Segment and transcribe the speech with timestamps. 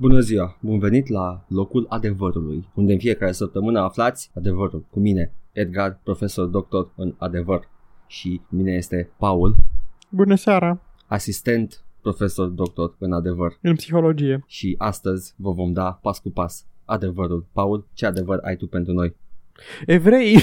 [0.00, 0.56] Bună ziua!
[0.60, 6.46] Bun venit la locul adevărului, unde în fiecare săptămână aflați adevărul cu mine, Edgar, profesor
[6.46, 7.68] doctor în adevăr.
[8.06, 9.56] Și mine este Paul,
[10.08, 10.80] Bună seara!
[11.06, 13.58] asistent profesor doctor în adevăr.
[13.62, 14.44] În psihologie.
[14.46, 17.46] Și astăzi vă vom da pas cu pas adevărul.
[17.52, 19.16] Paul, ce adevăr ai tu pentru noi?
[19.86, 20.34] Evrei!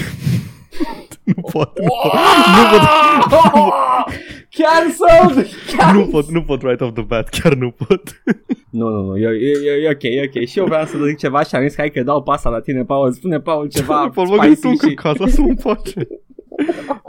[1.24, 2.12] nu pot, nu pot,
[2.56, 4.14] nu pot,
[4.58, 5.48] Cancelled!
[5.94, 8.22] nu pot, nu pot right off the bat, chiar nu pot.
[8.70, 10.46] Nu, nu, nu, e, e, e, e ok, e ok.
[10.46, 12.60] Și eu vreau să zic ceva și am zis că hai că dau pasa la
[12.60, 13.12] tine, Paul.
[13.12, 14.96] Spune, Paul, ceva Paul, mă gândesc tu spicy în și...
[14.96, 16.06] caz, lasă-mă în pace.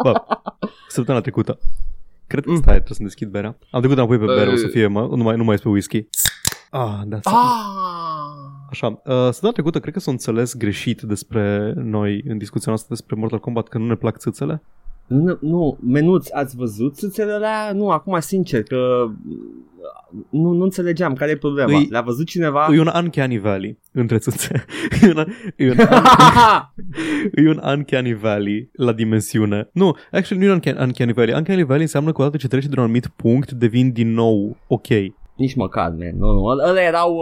[0.04, 0.14] Bă,
[0.88, 1.60] săptămâna trecută,
[2.28, 3.58] cred că stai, trebuie să deschid berea.
[3.72, 6.08] Am trecut înapoi pe bere, o să fie, mă, nu mai, nu mai pe whisky.
[6.70, 7.88] Ah, da, Ah!
[8.70, 13.16] Așa, uh, săptămâna trecută cred că s-a înțeles greșit despre noi în discuția noastră despre
[13.16, 14.64] Mortal Kombat că nu ne plac țâțele.
[15.08, 17.72] Nu, nu, menuți, ați văzut țâțele alea?
[17.74, 19.08] Nu, acum sincer că
[20.30, 21.78] nu, nu înțelegeam care e problema.
[21.80, 22.68] Îi- Le-a văzut cineva?
[22.74, 24.66] E un uncanny valley între țâțe.
[25.02, 25.26] e, un,
[25.56, 25.78] e, un,
[27.46, 29.70] e un uncanny valley la dimensiune.
[29.74, 31.36] Nu, actually nu e un uncanny- uncanny valley.
[31.36, 34.88] Uncanny valley înseamnă că odată ce treci de un anumit punct devin din nou ok.
[35.38, 36.18] Nici măcar, man.
[36.18, 36.44] Nu, nu.
[36.46, 37.16] Ăla erau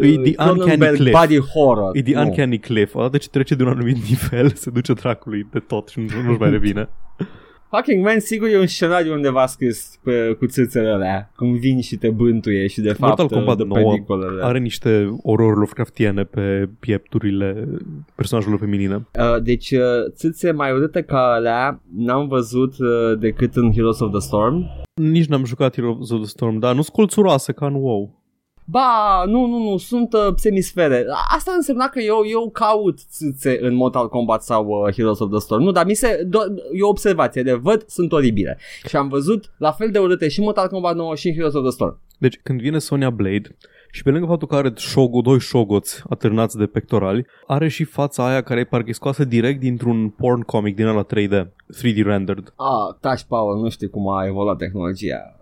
[0.00, 1.18] uh, E the Cronenberg uncanny cliff.
[1.20, 1.90] body horror.
[1.96, 2.20] E the Nu.
[2.20, 2.94] uncanny cliff.
[2.94, 6.38] Odată ce trece de un anumit nivel, se duce dracului de tot și nu, nu-și
[6.38, 6.88] mai revine.
[7.70, 11.30] Fucking man, sigur e un scenariu undeva scris pe, cu țâțele alea.
[11.36, 14.44] Cum vin și te bântuie și de fapt Mortal Kombat de 9 pericolele.
[14.44, 17.68] Are niște orori Lovecraftiene pe piepturile
[18.14, 18.94] personajelor feminine.
[18.94, 24.10] Uh, deci uh, țâțe mai urâte ca alea n-am văzut uh, decât în Heroes of
[24.10, 24.64] the Storm.
[24.94, 28.24] Nici n-am jucat Heroes of the Storm, dar nu sunt colțuroase ca în WoW.
[28.68, 31.04] Ba, nu, nu, nu, sunt uh, semisfere.
[31.36, 35.38] Asta însemna că eu, eu caut țâțe în Mortal Kombat sau uh, Heroes of the
[35.38, 35.62] Storm.
[35.62, 38.58] Nu, dar mi se, do- e o observație de văd, sunt oribile.
[38.88, 41.54] Și am văzut la fel de urâte și în Mortal Kombat 9 și în Heroes
[41.54, 41.98] of the Storm.
[42.18, 43.56] Deci când vine Sonya Blade
[43.90, 48.26] și pe lângă faptul că are șogo, doi șogoți atârnați de pectorali, are și fața
[48.28, 52.52] aia care e parcă e scoasă direct dintr-un porn comic din ăla 3D, 3D rendered.
[52.56, 55.36] Ah, Tash Power, nu știu cum a evoluat tehnologia.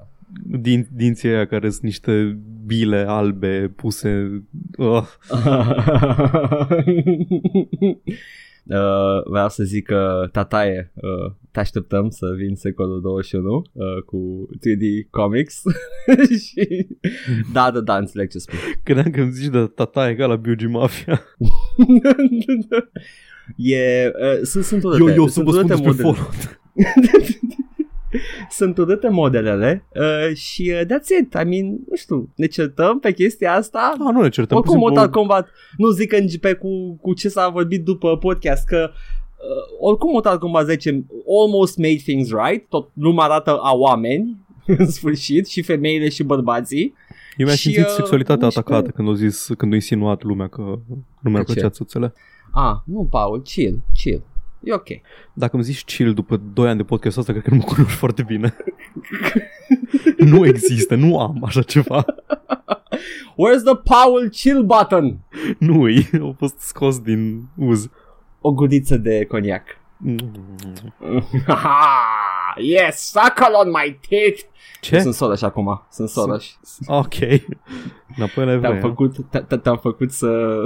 [0.60, 4.42] Din, dinții aia care sunt niște bile albe puse...
[4.78, 5.06] Uh.
[8.66, 14.48] Uh, vreau să zic că Tataie, uh, te așteptăm să vin secolul 21 uh, cu
[14.56, 15.62] 3D Comics
[16.48, 16.86] și
[17.52, 18.58] da, da, da, înțeleg ce spui.
[18.82, 21.22] Credeam că îmi zici de tata egal la Biogi Mafia.
[23.56, 26.12] e, uh, sunt, sunt urâte, Eu, eu să sunt vă spun urâte despre modele.
[26.12, 26.60] Fallout.
[28.58, 33.12] sunt urâte modelele uh, și uh, that's it, I mean, nu știu, ne certăm pe
[33.12, 33.92] chestia asta?
[33.92, 34.56] Ah, nu ne certăm.
[34.56, 37.84] Oricum pur și Mortal simplu- Kombat Nu zic în pe cu, cu ce s-a vorbit
[37.84, 41.04] după podcast Că uh, oricum Mortal Kombat 10
[41.42, 44.36] Almost made things right Tot lumea arată a oameni
[44.78, 46.94] În sfârșit Și femeile și bărbații
[47.36, 50.46] Eu mi-am și, simțit uh, sexualitatea niște- atacată când au zis, când au insinuat lumea
[50.48, 50.60] că
[51.20, 51.52] nu mi-ar De ce?
[51.52, 52.12] plăcea țâțele.
[52.52, 54.22] Ah, nu Paul, chill, chill
[54.64, 54.86] E ok
[55.32, 57.96] Dacă îmi zici chill după 2 ani de podcast ăsta, cred că nu mă cunoști
[57.96, 58.56] foarte bine.
[60.32, 62.04] nu există, nu am așa ceva.
[63.32, 65.18] Where's the Paul chill button?
[65.58, 67.88] Nu e, a fost scos din uz.
[68.40, 69.62] O guriță de coniac
[72.56, 74.40] Yes, suckle on my teeth
[74.80, 75.00] Ce?
[75.00, 77.14] Sunt Soros acum Sunt Soros Ok.
[78.16, 78.80] Înapoi la Te-am evrei.
[78.80, 80.62] făcut, te- te- te-am făcut să,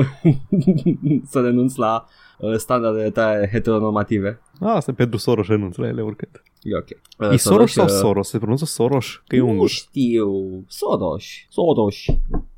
[1.30, 2.10] să renunți la uh,
[2.56, 4.41] standardele tale heteronormative.
[4.60, 6.43] Ah, asta e Pedro Soros renunț la ele oricât.
[6.62, 6.87] E ok.
[7.28, 8.28] Uh, E Soros sau uh, Soros?
[8.28, 9.22] Se pronunță Soros?
[9.26, 9.69] Că e Nu ungur.
[9.69, 10.28] știu.
[10.69, 11.25] Soros.
[11.48, 11.97] Soros.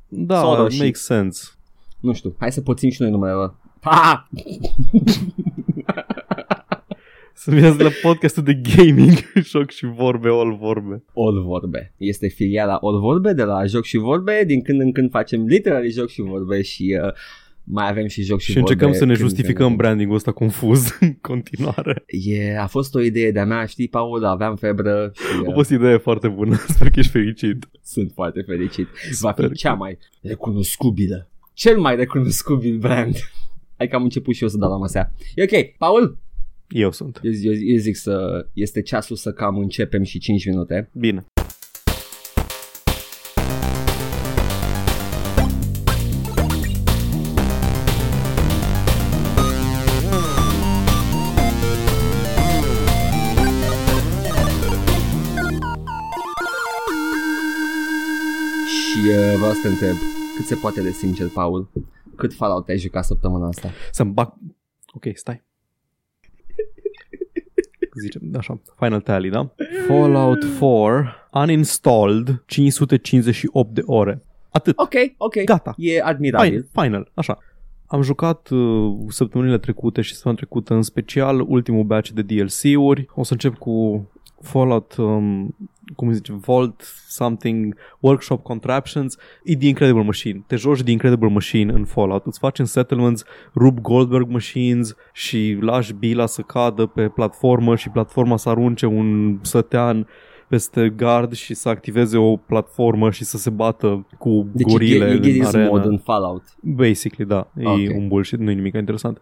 [0.07, 0.77] Da, Soros.
[0.79, 1.43] makes sense.
[1.99, 2.35] Nu știu.
[2.39, 3.55] Hai să poțim și noi numele ăla.
[3.81, 4.27] Ha!
[7.33, 9.11] Să vină de la podcastul de gaming,
[9.51, 11.03] joc și vorbe, all vorbe.
[11.15, 11.93] All Vorbe.
[11.97, 14.43] Este filiala All Vorbe de la Joc și Vorbe.
[14.47, 17.11] Din când în când facem literally Joc și Vorbe și uh,
[17.63, 20.31] mai avem și Joc și, Și încercăm vorbe să ne când- justificăm când- branding-ul ăsta
[20.31, 22.03] confuz în continuare.
[22.07, 25.69] E, a fost o idee de-a mea, știi, Paul, aveam febră și A uh, fost
[25.69, 27.69] idee foarte bună, sper că ești fericit.
[27.83, 28.87] sunt foarte fericit.
[29.19, 31.29] Va fi Sper cea că- mai recunoscubilă.
[31.53, 33.15] Cel mai recunoscubil brand.
[33.77, 35.13] Hai că am început și eu să dau la masea.
[35.35, 36.17] E ok, Paul,
[36.69, 37.19] Eu sunt.
[37.23, 40.89] eu, eu, eu zic să este ceasul să cam începem și 5 minute.
[40.93, 41.25] Bine.
[59.51, 60.01] Vreau să te întreb,
[60.35, 61.69] cât se poate de sincer, Paul,
[62.15, 63.69] cât Fallout ai jucat săptămâna asta?
[63.91, 64.33] Să-mi bag...
[64.93, 65.43] Ok, stai.
[68.01, 69.53] Zicem, așa, Final Tally, da?
[69.87, 74.23] Fallout 4 uninstalled 558 de ore.
[74.49, 74.77] Atât.
[74.77, 75.43] Ok, ok.
[75.43, 75.73] Gata.
[75.77, 76.67] E admirabil.
[76.71, 77.37] Final, final, așa.
[77.85, 83.05] Am jucat uh, săptămânile trecute și săptămâna trecută în special ultimul batch de DLC-uri.
[83.15, 84.07] O să încep cu
[84.41, 85.55] Fallout, um,
[85.95, 90.43] cum se zice, Vault something, Workshop Contraptions, e The Incredible Machine.
[90.47, 92.25] Te joci The Incredible Machine în Fallout.
[92.25, 93.23] Îți faci în settlements
[93.55, 99.39] Rub Goldberg machines și lași bila să cadă pe platformă și platforma să arunce un
[99.41, 100.07] sătean
[100.47, 105.29] peste gard și să activeze o platformă și să se bată cu Deci gorile e,
[105.29, 105.67] e în arena.
[105.67, 106.43] mod în Fallout.
[106.61, 107.47] Basically, da.
[107.57, 107.97] E Ok.
[107.97, 109.21] un bullshit, nu e nimic interesant.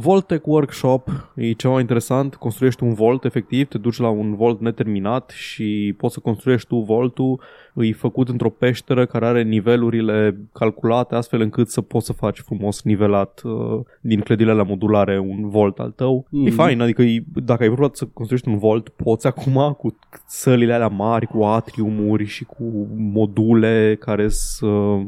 [0.00, 5.30] Voltec Workshop e ceva interesant, construiești un volt efectiv, te duci la un volt neterminat
[5.30, 7.40] și poți să construiești tu voltul,
[7.74, 12.82] e făcut într-o peșteră care are nivelurile calculate astfel încât să poți să faci frumos
[12.82, 16.26] nivelat uh, din clădirile la modulare un volt al tău.
[16.26, 16.44] Mm-hmm.
[16.46, 16.54] E Mhm.
[16.54, 20.88] fain, adică e, dacă ai vrut să construiești un volt, poți acum cu sălile alea
[20.88, 25.02] mari, cu atriumuri și cu module care sunt uh,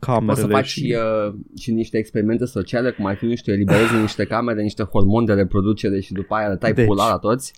[0.00, 0.26] camerele.
[0.32, 0.80] Poți să faci și...
[0.80, 4.62] și, uh, și niște experimente sociale, cum ar fi, nu știu, eliberezi în niște camere,
[4.62, 6.86] niște hormoni de reproducere și după aia le tai Deci.
[6.86, 7.52] pula la toți.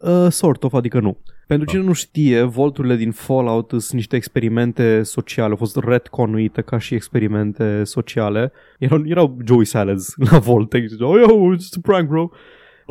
[0.00, 1.18] Uh, sort of, adică nu.
[1.46, 6.78] Pentru cine nu știe, volturile din Fallout sunt niște experimente sociale, au fost retconuite ca
[6.78, 8.52] și experimente sociale.
[8.78, 12.30] Erau, erau Joey Salads la Voltec și ziceau, oh, yo, it's just a prank, bro.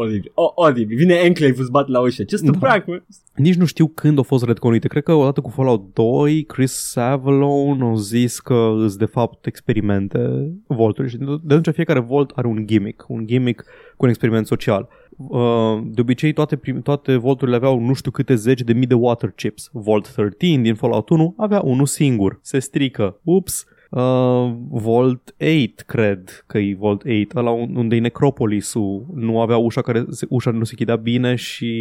[0.01, 0.31] Oribil.
[0.33, 0.97] Oh, oribil.
[0.97, 2.23] Vine Enclave, îți bate la ușă.
[2.29, 2.57] Just a Da.
[2.59, 3.05] prank, man.
[3.35, 4.87] Nici nu știu când au fost retconuite.
[4.87, 10.51] Cred că odată cu Fallout 2, Chris Savalone au zis că sunt de fapt experimente
[10.67, 13.63] volturi și de atunci fiecare volt are un gimmick, un gimmick
[13.97, 14.87] cu un experiment social.
[15.17, 18.93] Uh, de obicei toate, prim, toate volturile aveau nu știu câte zeci de mii de
[18.93, 19.69] water chips.
[19.71, 22.39] Volt 13 din Fallout 1 avea unul singur.
[22.41, 23.19] Se strică.
[23.23, 23.65] Ups.
[23.89, 29.57] Uh, Volt 8, cred că e Volt 8, ăla un- unde e Necropolisul, nu avea
[29.57, 31.71] ușa care se, ușa nu se chidea bine și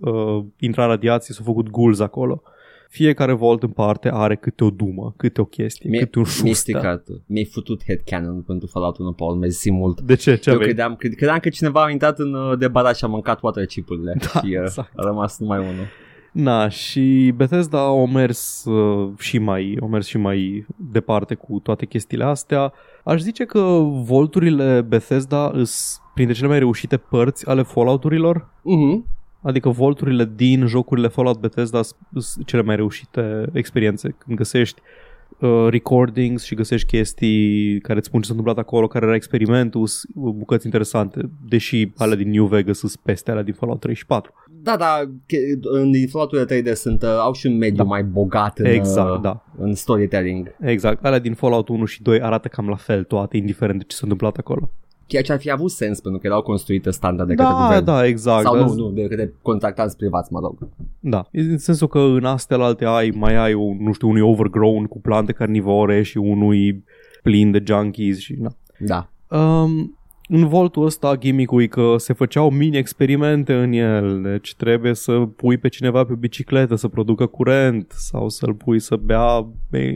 [0.00, 2.42] uh, intra radiații, s-au făcut ghouls acolo.
[2.88, 6.36] Fiecare Volt în parte are câte o dumă, câte o chestie, Mi-e- câte un Mi-ai
[6.36, 6.70] șustă.
[6.70, 7.06] stricat.
[7.26, 10.00] Mi-ai futut headcanon pentru Fallout 1 Paul, mersi mult.
[10.00, 10.36] De ce?
[10.36, 10.70] Ce Eu aveai?
[10.72, 14.14] credeam, cred, credeam că cineva a intrat în uh, debarat și a mâncat water chip-urile
[14.18, 14.92] Da, și uh, exact.
[14.96, 15.86] a rămas numai unul.
[16.36, 21.86] Na, și Bethesda au mers uh, și mai au mers și mai departe cu toate
[21.86, 22.72] chestiile astea.
[23.04, 23.60] Aș zice că
[24.04, 28.48] volturile Bethesda sunt printre cele mai reușite părți ale Fallout-urilor.
[28.62, 29.06] Mhm.
[29.42, 34.14] Adică volturile din jocurile Fallout Bethesda sunt cele mai reușite experiențe.
[34.18, 34.80] Când găsești
[35.38, 39.86] uh, recordings și găsești chestii care îți spun ce s-a întâmplat acolo, care era experimentul,
[39.86, 44.06] sunt bucăți interesante, deși alea din New Vegas sunt peste alea din Fallout 3 și
[44.06, 44.32] 4.
[44.66, 47.82] Da, da, che- în din Fallout 3D sunt, uh, au și un mediu Da.
[47.82, 49.44] mai bogat în, Exact, uh, da.
[49.58, 50.54] în storytelling.
[50.60, 53.94] Exact, alea din Fallout 1 și 2 arată cam la fel toate, indiferent de ce
[53.94, 54.70] s-a întâmplat acolo.
[55.06, 57.84] Ceea ce ar fi avut sens pentru că erau construite standard de către Da, guvern.
[57.84, 58.42] da, exact.
[58.42, 60.68] Sau da, nu, nu, de către contractanți privați, mă rog.
[61.00, 64.30] Da, în sensul că în astea alte ai, mai ai, un, nu știu, unul e
[64.30, 66.82] overgrown cu plante carnivore și unul e
[67.22, 68.50] plin de junkies și na.
[68.78, 69.10] Da.
[69.38, 69.95] Um,
[70.28, 75.58] în voltul ăsta gimmick-ul e că se făceau mini-experimente în el, deci trebuie să pui
[75.58, 79.94] pe cineva pe bicicletă să producă curent sau să-l pui să bea be,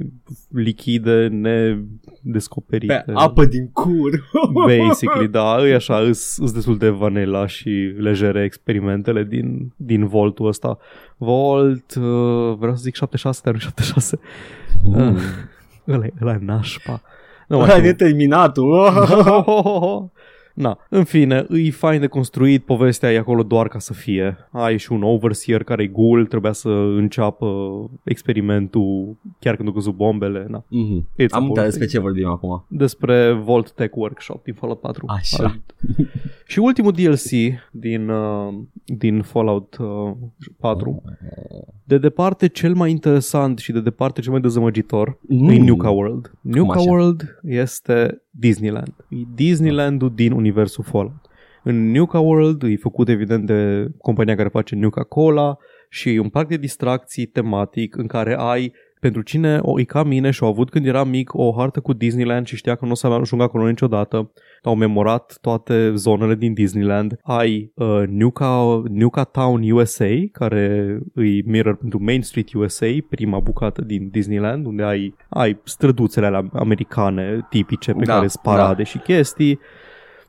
[0.49, 3.03] lichide nedescoperite.
[3.07, 4.11] Pe apă din cur.
[4.67, 10.79] Basically, da, e așa, îs destul de vanilla și legere experimentele din, din voltul ăsta.
[11.17, 14.19] Volt, uh, vreau să zic 76, dar nu 76.
[14.83, 15.17] Mm.
[15.89, 17.03] Ăla, e- ăla e nașpa.
[17.49, 17.89] Nu mai Ăla e știu.
[17.91, 18.91] neterminatul.
[20.55, 24.37] Na, în fine, îi fain de construit, povestea e acolo doar ca să fie.
[24.51, 27.47] Ai și un overseer care e ghoul, trebuia să înceapă
[28.05, 30.47] experimentul chiar când au căzut bombele.
[30.49, 30.65] Na.
[30.69, 31.09] Mhm.
[31.23, 31.63] It's a Am uitat bullshit.
[31.65, 32.65] despre ce vorbim acum.
[32.69, 35.05] Despre Volt Tech Workshop din Fallout 4.
[35.09, 35.45] Așa.
[35.45, 35.61] Al-
[36.47, 37.31] și ultimul DLC
[37.71, 38.55] din, uh,
[38.85, 40.13] din Fallout uh,
[40.61, 41.03] 4,
[41.85, 45.49] de departe cel mai interesant și de departe cel mai dezamăgitor, Mm.
[45.49, 46.33] e Nuka World.
[46.41, 46.91] Nuka așa?
[46.91, 48.95] World este Disneyland.
[49.09, 51.29] E Disneylandul din universul Fallout.
[51.63, 55.57] În Nuka World e făcut evident de compania care face Nuka Cola
[55.89, 60.03] și e un parc de distracții tematic în care ai pentru cine o, e ca
[60.03, 62.91] mine și au avut când era mic o hartă cu Disneyland și știa că nu
[62.91, 64.33] o să ajungă acolo niciodată,
[64.63, 67.19] au memorat toate zonele din Disneyland.
[67.23, 73.83] Ai uh, Nuka, Nuka Town USA, care îi mirror pentru Main Street USA, prima bucată
[73.83, 78.89] din Disneyland, unde ai, ai străduțele alea americane tipice pe Da, care sunt parade da.
[78.89, 79.59] și chestii.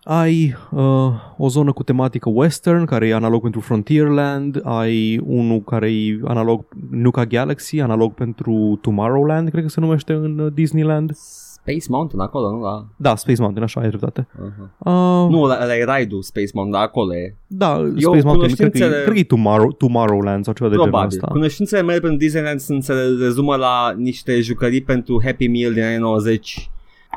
[0.04, 5.92] Ai uh, o zonă cu tematică western, care e analog pentru Frontierland, ai unul care
[5.92, 11.12] e analog Nuka Galaxy, analog pentru Tomorrowland, cred că se numește în uh, Disneyland.
[11.16, 12.86] Space Mountain acolo, nu la...
[12.98, 14.28] Da, Space Mountain, așa, ai dreptate.
[14.28, 14.70] Uh-huh.
[14.78, 17.36] Uh, Nu, la, la e ride Space Mountain, dar acolo e.
[17.48, 20.70] Da, Eu Space Mountain, cred că, e, cunoștințele- cred că e Tomorrow, Tomorrowland sau ceva
[20.70, 21.16] de genul Probabil.
[21.18, 21.28] ăsta.
[21.32, 25.98] Cunoștințele mele pentru Disneyland sunt, se rezumă la niște jucării pentru Happy Meal din anii
[25.98, 26.70] 90.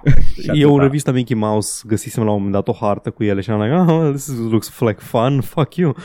[0.42, 0.82] Și Eu în atâta.
[0.82, 3.92] revista Mickey Mouse găsisem la un moment dat o hartă cu ele și am like,
[3.92, 5.94] oh, this is- looks like fun, fuck you,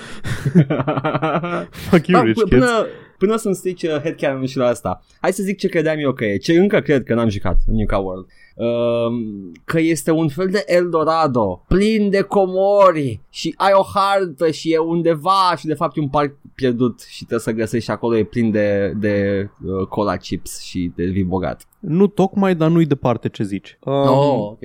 [1.90, 2.50] fuck you, da, rich p- kids.
[2.50, 2.86] până,
[3.18, 5.02] până să-mi strici uh, headcanon și la asta.
[5.22, 6.38] Hai să zic ce credeam eu că e.
[6.38, 8.26] Ce încă cred că n-am jucat în Nuka World.
[8.56, 14.74] Um, că este un fel de Eldorado plin de comori și ai o hartă și
[14.74, 18.18] e undeva și de fapt e un parc pierdut și trebuie să găsești și acolo
[18.18, 21.68] e plin de, de uh, cola chips și de vii bogat.
[21.80, 23.78] Nu tocmai, dar nu-i departe ce zici.
[23.84, 24.60] Um, oh, ok.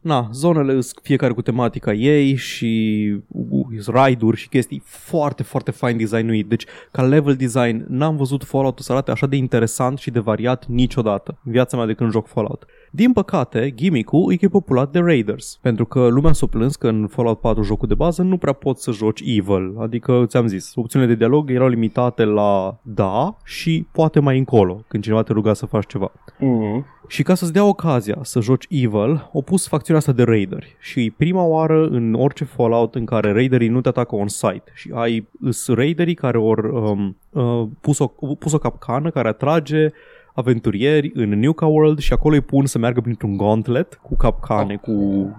[0.00, 5.92] Na, zonele sunt fiecare cu tematica ei și uh, ride-uri și chestii foarte, foarte fine
[5.92, 6.48] designuit.
[6.48, 10.66] Deci, ca level design, n-am văzut Fallout-ul să arate așa de interesant și de variat
[10.66, 12.66] niciodată în viața mea de când joc Fallout.
[12.90, 16.88] Din păcate, gimmick-ul e că e populat de Raiders, pentru că lumea s-a plâns că
[16.88, 20.72] în Fallout 4 jocul de bază nu prea poți să joci evil, adică ți-am zis,
[20.74, 25.52] opțiunile de dialog erau limitate la da și poate mai încolo, când cineva te ruga
[25.52, 26.12] să faci ceva.
[26.36, 26.98] Mm-hmm.
[27.08, 30.76] Și ca să-ți dea ocazia să joci Evil, au pus facțiunea asta de raideri.
[30.80, 34.72] Și e prima oară în orice Fallout în care raiderii nu te atacă on-site.
[34.74, 38.06] Și ai îs raiderii care au um, uh, pus, o,
[38.38, 39.88] pus o capcană care atrage
[40.34, 44.92] aventurieri în Nuka World și acolo îi pun să meargă printr-un gauntlet cu capcane, cu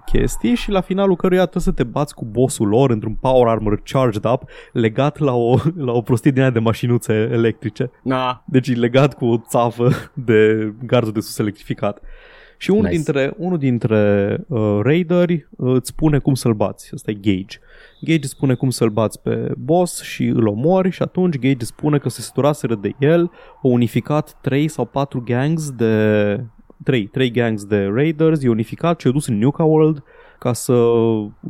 [0.04, 3.82] chestii și la finalul căruia trebuie să te bați cu bossul lor într-un power armor
[3.84, 5.56] charged up legat la o,
[5.86, 7.90] la o prostie din aia de mașinuțe electrice.
[8.02, 12.00] Na, Deci e legat cu o țavă de gardul de sus electrificat.
[12.62, 12.94] Și unul Nice.
[12.94, 16.90] dintre, unul dintre uh, raideri uh, îți spune cum să-l bați.
[16.94, 17.58] Asta e Gage.
[18.00, 21.66] Gage îți spune cum să-l bați pe boss și îl omori și atunci Gage îți
[21.66, 23.30] spune că se săturaseră de el,
[23.62, 26.44] au unificat 3 sau 4 gangs de...
[26.84, 30.02] 3, 3 gangs de raiders, i unificat și i-au dus în Nuka World
[30.38, 30.72] ca să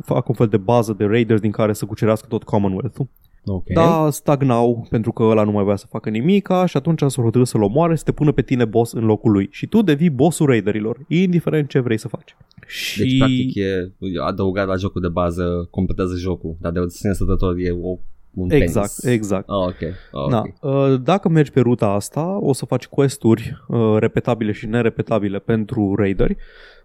[0.03, 3.07] facă un fel de bază de raiders din care să cucerească tot Commonwealth-ul.
[3.45, 3.63] Ok.
[3.73, 7.47] Da, stagnau pentru că ăla nu mai voia să facă nimica și atunci s-a hotărât
[7.47, 9.47] să-l omoare, să te pună pe tine boss în locul lui.
[9.51, 12.35] Și tu devii bossul raiderilor, indiferent ce vrei să faci.
[12.67, 12.99] Și...
[12.99, 13.91] Deci, practic, e
[14.25, 17.97] adăugat la jocul de bază, completează jocul, dar de sine stătător e o,
[18.33, 19.15] un Exact, penis.
[19.15, 19.49] exact.
[19.49, 19.81] Oh, ok.
[20.11, 20.37] Oh, Da.
[20.39, 20.73] ok.
[20.93, 25.95] Uh, Dacă mergi pe ruta asta, o să faci questuri uh, repetabile și nerepetabile pentru
[25.97, 26.37] raideri.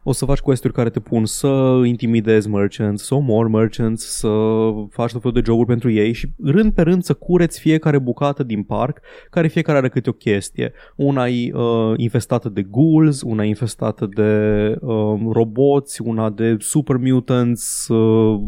[0.08, 4.28] O să faci questuri care te pun să intimidezi merchants, să omori merchants, să
[4.90, 8.42] faci tot felul de joburi pentru ei și rând pe rând să cureți fiecare bucată
[8.42, 9.00] din parc,
[9.30, 10.72] care fiecare are câte o chestie.
[10.96, 16.96] Una e uh, infestată de ghouls, una e infestată de uh, roboți, una de super
[16.96, 18.40] mutants, uh,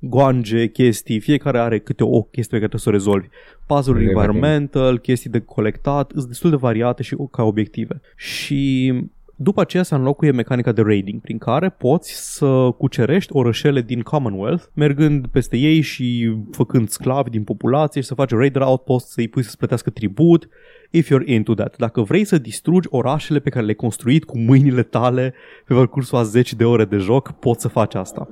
[0.00, 3.26] goange, chestii, fiecare are câte o chestie pe care trebuie să o rezolvi.
[3.66, 4.18] Puzzle Everything.
[4.18, 8.00] environmental, chestii de colectat, sunt destul de variate și ca obiective.
[8.16, 8.92] Și
[9.36, 14.64] după aceea se înlocuie mecanica de raiding, prin care poți să cucerești orășele din Commonwealth,
[14.74, 19.42] mergând peste ei și făcând sclavi din populație și să faci raider outpost, să-i pui
[19.42, 20.48] să-ți plătească tribut,
[20.90, 21.76] if you're into that.
[21.76, 25.34] Dacă vrei să distrugi orașele pe care le-ai construit cu mâinile tale
[25.66, 28.28] pe parcursul a 10 de ore de joc, poți să faci asta.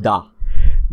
[0.00, 0.31] Da.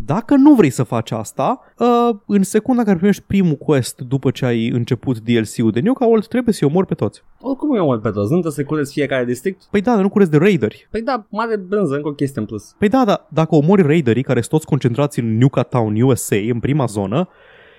[0.06, 4.46] Dacă nu vrei să faci asta, uh, în secunda care primești primul quest după ce
[4.46, 7.24] ai început DLC-ul de Nuka World, trebuie să-i omori pe toți.
[7.42, 9.68] Oricum eu mult pe toți, nu trebuie să cureți fiecare district.
[9.72, 10.88] Păi da, dar nu curezi de raideri.
[10.92, 12.76] Păi da, mare brânză, încă o chestie în plus.
[12.78, 16.60] Păi da, da, dacă omori raiderii care sunt toți concentrați în Nuka Town, USA, în
[16.60, 17.28] prima zonă,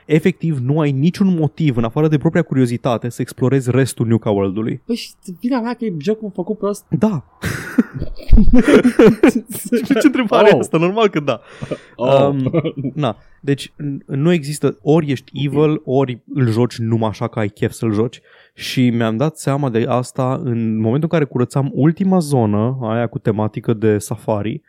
[0.07, 4.80] efectiv nu ai niciun motiv, în afară de propria curiozitate, să explorezi restul Nuka World-ului.
[4.87, 6.85] Păi și vina mea că e jocul făcut prost.
[6.99, 7.25] Da.
[10.00, 10.52] Ce întrebare Oh.
[10.54, 10.61] oh.
[10.61, 10.78] asta?
[10.78, 11.40] Normal că da.
[11.97, 12.26] Oh.
[12.28, 12.50] Um,
[12.95, 17.49] na, deci n- nu există, ori ești evil, ori îl joci numai așa că ai
[17.49, 18.21] chef să-l joci
[18.54, 23.19] și mi-am dat seama de asta în momentul în care curățam ultima zonă, aia cu
[23.19, 24.62] tematică de safari,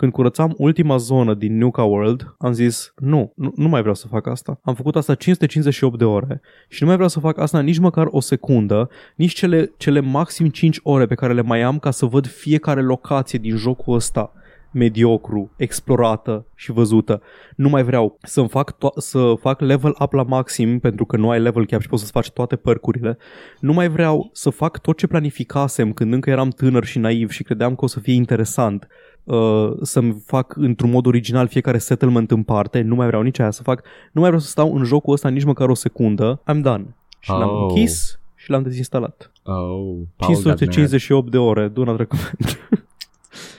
[0.00, 4.06] când curățam ultima zonă din Nuka World, am zis, nu, nu, nu mai vreau să
[4.06, 4.60] fac asta.
[4.62, 8.06] Am făcut asta 558 de ore și nu mai vreau să fac asta nici măcar
[8.10, 12.06] o secundă, nici cele, cele maxim 5 ore pe care le mai am ca să
[12.06, 14.32] văd fiecare locație din jocul ăsta
[14.72, 17.22] mediocru, explorată și văzută.
[17.56, 21.30] Nu mai vreau să fac, to- să fac level up la maxim pentru că nu
[21.30, 23.18] ai level cap și poți să faci toate percurile.
[23.60, 27.42] Nu mai vreau să fac tot ce planificasem când încă eram tânăr și naiv și
[27.42, 28.88] credeam că o să fie interesant
[29.34, 32.80] uh, să-mi fac într-un mod original fiecare settlement în parte.
[32.80, 33.82] Nu mai vreau nici aia să fac.
[34.12, 36.40] Nu mai vreau să stau în jocul ăsta nici măcar o secundă.
[36.52, 36.94] I'm done.
[37.18, 37.66] Și l-am Oh.
[37.68, 39.32] închis și l-am dezinstalat.
[39.42, 42.58] Oh, Paul 558 de ore, do not recommend.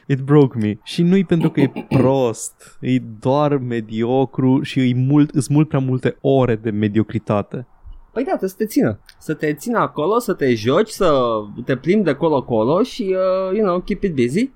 [0.08, 0.78] It broke me.
[0.84, 5.80] Și nu-i pentru că e prost, e doar mediocru și e mult, sunt mult prea
[5.80, 7.66] multe ore de mediocritate.
[8.14, 9.00] Păi da, trebuie să te țină.
[9.20, 11.22] Să te țină acolo, să te joci, să
[11.66, 14.50] te plimbi de colo-colo și, uh, you know, keep it busy.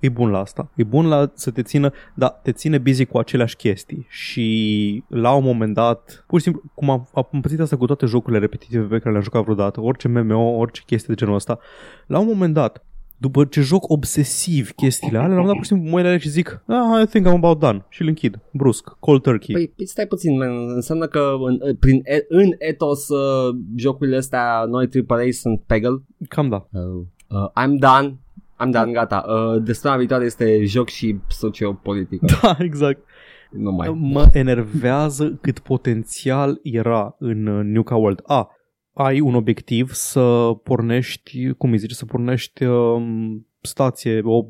[0.00, 0.70] E bun la asta.
[0.74, 5.34] E bun la să te țină, da, te ține busy cu aceleași chestii și la
[5.34, 8.82] un moment dat, pur și simplu, cum am, am pățit asta cu toate jocurile repetitive
[8.82, 11.58] pe care le-am jucat vreodată, orice MMO, orice chestie de genul ăsta,
[12.06, 12.84] la un moment dat,
[13.16, 16.62] după ce joc obsesiv chestiile alea, la un dat pur și simplu mă și zic,
[16.66, 19.54] ah, I think I'm about done și îl închid, brusc, cold turkey.
[19.54, 20.74] Păi, păi stai puțin, man.
[20.74, 26.02] înseamnă că în, prin, în etos uh, jocurile astea noi AAA sunt pegel?
[26.28, 26.66] Cam da.
[26.72, 28.18] Uh, uh, I'm done,
[28.64, 29.24] I'm done, gata.
[29.28, 32.20] Uh, de viitoare este joc și sociopolitic.
[32.42, 33.04] Da, exact.
[33.50, 33.96] Nu mai.
[33.98, 38.20] Mă enervează cât potențial era în uh, New Ca World.
[38.26, 38.50] A,
[38.92, 44.44] ai un obiectiv să pornești, cum îi zice, să pornești um, stație, o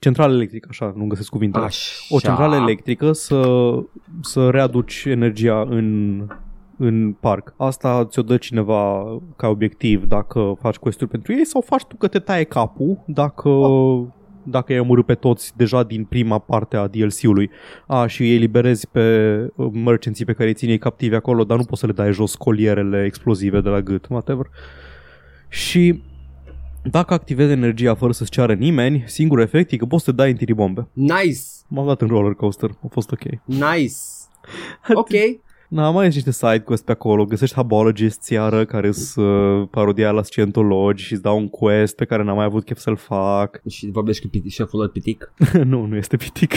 [0.00, 1.64] centrală electrică, așa, nu găsesc cuvintele.
[1.64, 1.90] Așa.
[2.08, 3.72] O centrală electrică să,
[4.20, 6.16] să readuci energia în,
[6.78, 7.54] în parc.
[7.56, 9.04] Asta ți-o dă cineva
[9.36, 13.48] ca obiectiv dacă faci quest pentru ei sau faci tu că te taie capul dacă...
[13.48, 14.06] Oh
[14.46, 17.50] dacă i-ai omorât pe toți deja din prima parte a DLC-ului.
[17.86, 21.64] A, și îi eliberezi pe uh, merchanții pe care îi ține captivi acolo, dar nu
[21.64, 24.46] poți să le dai jos colierele explozive de la gât, whatever.
[25.48, 26.02] Și
[26.82, 30.30] dacă activezi energia fără să-ți ceară nimeni, singurul efect e că poți să te dai
[30.30, 30.88] în tiribombe.
[30.92, 31.40] Nice!
[31.68, 33.22] M-am dat în roller coaster, a fost ok.
[33.44, 33.94] Nice!
[34.94, 35.10] ok.
[35.68, 40.10] Na, mai ești niște side quest pe acolo, găsești habologists iară care sunt uh, parodia
[40.10, 43.60] la scientologi și îți dau un quest pe care n-am mai avut chef să-l fac.
[43.68, 45.32] Și vorbești cu piti- șeful lor Pitic?
[45.72, 46.52] nu, nu este Pitic.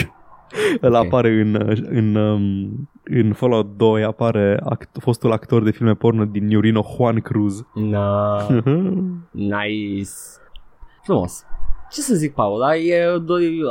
[0.82, 1.06] El okay.
[1.06, 6.46] apare în, în, um, în Fallout 2, apare act, fostul actor de filme porno din
[6.46, 7.64] New Reno, Juan Cruz.
[7.74, 8.46] Na,
[9.30, 10.10] nice.
[11.02, 11.44] Frumos.
[11.90, 12.62] Ce să zic, Paul?
[12.74, 13.22] E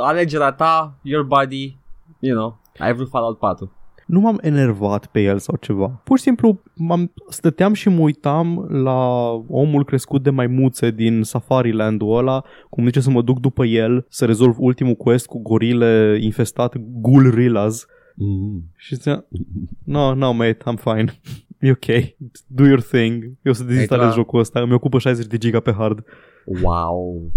[0.02, 1.76] alegerea ta, your body,
[2.18, 3.72] you know, ai vrut Fallout 4
[4.08, 6.00] nu m-am enervat pe el sau ceva.
[6.04, 11.72] Pur și simplu m-am, stăteam și mă uitam la omul crescut de maimuțe din Safari
[11.72, 16.18] Land-ul ăla, cum zice să mă duc după el să rezolv ultimul quest cu gorile
[16.20, 17.86] infestat Gulrillas.
[18.14, 18.70] Mm.
[18.76, 19.26] Și zicea,
[19.84, 21.12] no, no, mate, I'm fine.
[21.60, 21.86] E ok,
[22.46, 23.22] do your thing.
[23.24, 26.04] Eu o să dezinstalez jocul ăsta, îmi ocupă 60 de giga pe hard.
[26.62, 27.30] Wow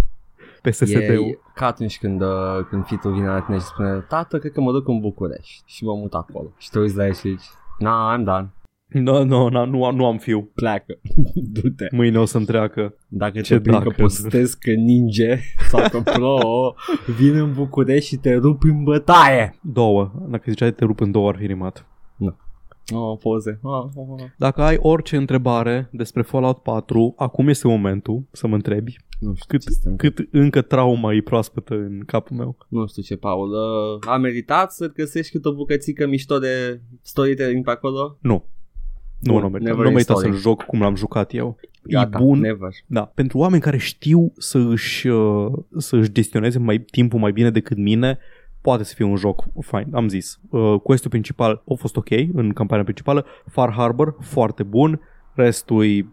[0.61, 1.27] pe SSD-ul.
[1.27, 4.61] E ca atunci când, uh, când fitul vine la tine și spune Tată, cred că
[4.61, 6.53] mă duc în București și mă mut acolo.
[6.57, 8.53] Și te uiți la el și zici Na, I'm done.
[8.91, 10.49] No, no, no, nu, nu am fiu.
[10.55, 10.99] Pleacă.
[11.53, 11.87] Du-te.
[11.91, 12.95] Mâine o să-mi treacă.
[13.07, 15.37] Dacă Ce te prind că postez că ninge
[15.69, 16.37] sau că pro,
[17.17, 19.55] vin în București și te rup în bătaie.
[19.61, 20.11] Două.
[20.27, 21.85] Dacă ziceai te rup în două ar fi rimat.
[22.15, 22.35] Nu.
[22.93, 23.59] Oh, poze.
[23.61, 24.23] Oh, oh, oh.
[24.37, 28.95] Dacă ai orice întrebare despre Fallout 4, acum este momentul să mă întrebi.
[29.19, 32.57] Nu știu cât, cât încă trauma e proaspătă în capul meu.
[32.67, 33.49] Nu știu ce, Paul.
[33.49, 38.17] Uh, a meritat să găsești cât o bucățică mișto de storytelling pe acolo?
[38.21, 38.45] Nu.
[39.19, 39.75] Nu, nu meritat.
[39.75, 41.57] Nu meritat să-l joc cum l-am jucat eu.
[41.83, 42.39] Gata, e bun.
[42.39, 42.69] Never.
[42.85, 47.49] Da, pentru oameni care știu să își, uh, să își gestioneze mai, timpul mai bine
[47.49, 48.17] decât mine,
[48.61, 50.39] poate să fie un joc fine, am zis.
[50.49, 55.01] Uh, quest principal a fost ok în campania principală, Far Harbor, foarte bun,
[55.33, 56.05] restul e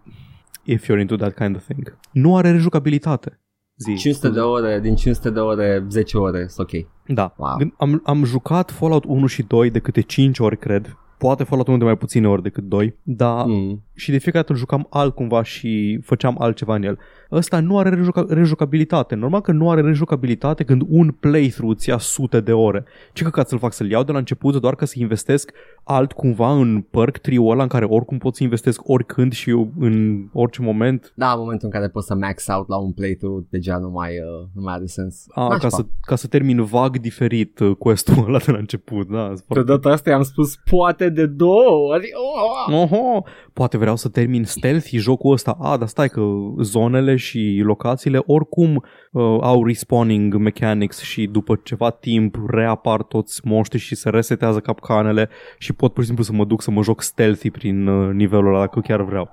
[0.64, 1.98] if you're into that kind of thing.
[2.12, 3.40] Nu are rejucabilitate.
[3.76, 3.96] Zi.
[3.96, 6.87] 500 de ore, din 500 de ore, 10 ore sunt ok.
[7.06, 7.34] Da.
[7.37, 7.72] Wow.
[7.76, 10.96] Am, am jucat Fallout 1 și 2 de câte 5 ori, cred.
[11.18, 13.82] Poate Fallout 1 de mai puține ori decât 2, dar mm.
[13.98, 16.98] Și de fiecare dată îl jucam altcumva și făceam altceva în el
[17.32, 19.14] ăsta nu are rejuca- rejucabilitate.
[19.14, 22.84] Normal că nu are rejucabilitate când un playthrough ți ia sute de ore.
[23.12, 25.52] Ce că să-l fac să-l iau de la început doar ca să investesc
[25.84, 29.72] alt cumva în perk trio ăla în care oricum pot să investesc oricând și eu
[29.78, 31.12] în orice moment.
[31.14, 34.11] Da, în momentul în care poți să max out la un playthrough deja nu mai,
[34.11, 35.24] uh, nu mai are sens.
[35.28, 39.08] A, ca să, ca să termin vag diferit uh, quest-ul ăla de la început.
[39.08, 42.11] Da, de data asta i-am spus poate de două ori.
[42.14, 42.74] Oh!
[42.74, 43.22] Oho,
[43.58, 45.56] poate vreau să termin stealthy jocul ăsta.
[45.60, 46.22] A, dar stai că
[46.60, 53.78] zonele și locațiile oricum uh, au respawning mechanics și după ceva timp reapar toți moștri
[53.78, 57.02] și se resetează capcanele și pot pur și simplu să mă duc să mă joc
[57.02, 59.30] stealthy prin uh, nivelul ăla dacă chiar vreau.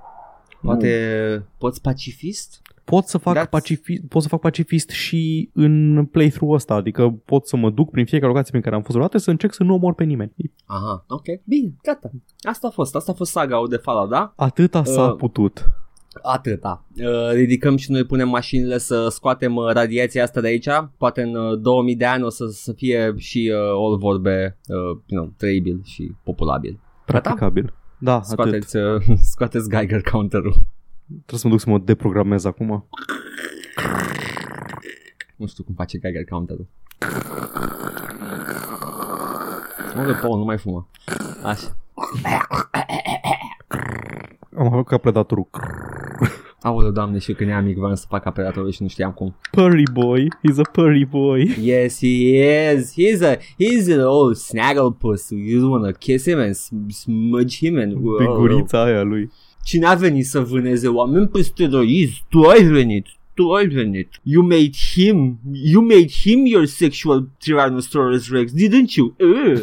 [0.61, 2.61] Poate poți pacifist?
[2.85, 7.57] Pot să fac, pacifist, pot să fac pacifist și în playthrough ăsta, adică pot să
[7.57, 9.93] mă duc prin fiecare locație prin care am fost vreodată să încerc să nu omor
[9.93, 10.33] pe nimeni.
[10.65, 12.11] Aha, ok, bine, gata.
[12.41, 14.33] Asta a fost, asta a fost saga de Fallout, da?
[14.35, 15.65] Atâta uh, s-a putut.
[16.21, 16.85] Atâta.
[16.97, 20.67] Uh, ridicăm și noi punem mașinile să scoatem uh, radiația asta de aici.
[20.97, 24.75] Poate în uh, 2000 de ani o să, să fie și uh, all vorbe uh,
[24.75, 26.79] you know, trăibil și populabil.
[27.05, 27.73] Practicabil.
[27.97, 30.55] Da, scoateți, uh, scoateți Geiger counter-ul.
[31.07, 32.87] Trebuie să mă duc să mă deprogramez acum.
[35.35, 36.67] Nu știu cum face Geiger counter-ul.
[39.89, 40.89] Să mă Paul, nu mai fumă.
[41.43, 41.77] Așa.
[44.57, 45.47] Am avut ca predatorul.
[46.61, 49.35] Aoleu, doamne, și când eram mic vreau să fac apelatorul și nu știam cum.
[49.51, 50.27] Purry boy.
[50.27, 51.55] He's a purry boy.
[51.61, 52.91] Yes, he is.
[52.93, 55.29] He's a he's an old snagglepuss.
[55.29, 57.91] You wanna kiss him and s- smudge him and...
[58.17, 59.31] Pe gurița aia lui.
[59.65, 62.23] Cine a venit să vâneze oameni pe steroizi?
[62.29, 63.07] Tu ai venit.
[63.33, 64.09] Tu ai venit.
[64.23, 65.39] You made him.
[65.51, 69.15] You made him your sexual Tyrannosaurus Rex, didn't you?
[69.19, 69.61] Uh.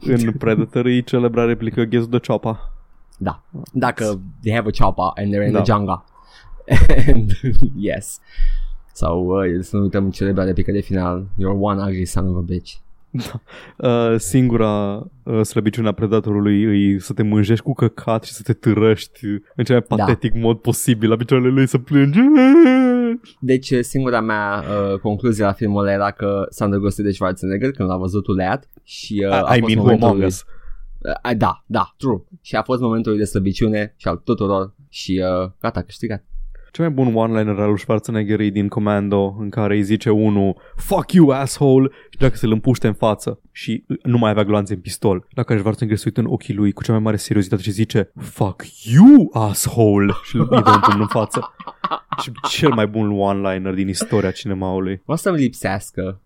[0.00, 2.72] În Predator îi celebra replică Guess the Choppa.
[3.18, 3.42] Da.
[3.72, 5.60] Dacă they have a chopper and they're in Da.
[5.62, 6.04] the jungle.
[7.14, 7.30] and
[7.76, 8.20] yes.
[8.92, 11.26] Sau uh, să nu uităm celebra replică de final.
[11.38, 12.72] You're one ugly son of a bitch.
[13.76, 18.52] Uh, singura uh, slăbiciune a predatorului îi să te mânjești cu căcat și să te
[18.52, 19.24] târăști
[19.56, 20.04] în cel mai Da.
[20.04, 22.18] patetic mod posibil la picioarele lui să plângi.
[23.40, 27.88] Deci singura mea uh, concluzie la filmul ăla era că s-a îndrăgostit de Schwarzenegger când
[27.88, 30.44] l-a văzut uleat și uh, a I fost mean, who momentul among lui- us?
[30.98, 32.22] Uh, da, da, true.
[32.40, 36.24] Și a fost momentul lui de slăbiciune și al tuturor și uh, gata, a câștigat.
[36.72, 40.56] Cel mai bun one-liner al lui Schwarzenegger e din Commando în care îi zice unul
[40.76, 44.80] Fuck you asshole și dacă se-l împuște în față și nu mai avea gloanțe în
[44.80, 47.70] pistol la care Schwarzenegger se uită în ochii lui cu cea mai mare seriozitate și
[47.70, 51.54] zice Fuck you asshole și îi dă un pumn în față
[52.22, 56.20] și cel mai bun one-liner din istoria cinemaului O să-mi lipsească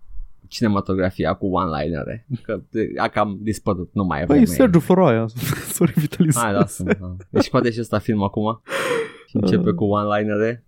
[0.48, 4.50] cinematografia cu one-linere, că de- a cam dispărut, nu mai e Păi vreme.
[4.54, 5.26] Sergiu Foroaia
[5.76, 6.96] Sorry Vitalis Hai, lasă-mă.
[7.00, 7.16] da.
[7.30, 10.64] Deci scoate și ăsta film acum și începe cu one-linere.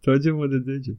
[0.00, 0.92] Trage-mă de dege.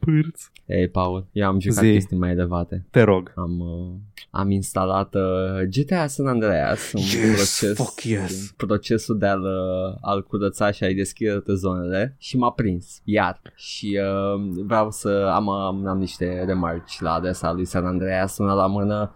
[0.00, 1.92] Pârț Ei, Paul, eu am jucat Zi.
[1.92, 2.86] chestii mai elevate.
[2.90, 3.94] Te rog Am, uh,
[4.30, 5.22] am instalat uh,
[5.70, 8.30] GTA San Andreas în Yes, proces, fuck yes.
[8.30, 13.00] în procesul de a-l, uh, a-l curăța și a-i deschide toate zonele și m-a prins,
[13.04, 13.40] iar.
[13.54, 18.52] Și uh, vreau să am, am, am niște remarci la adresa lui San Andreas, una
[18.52, 19.14] la mână.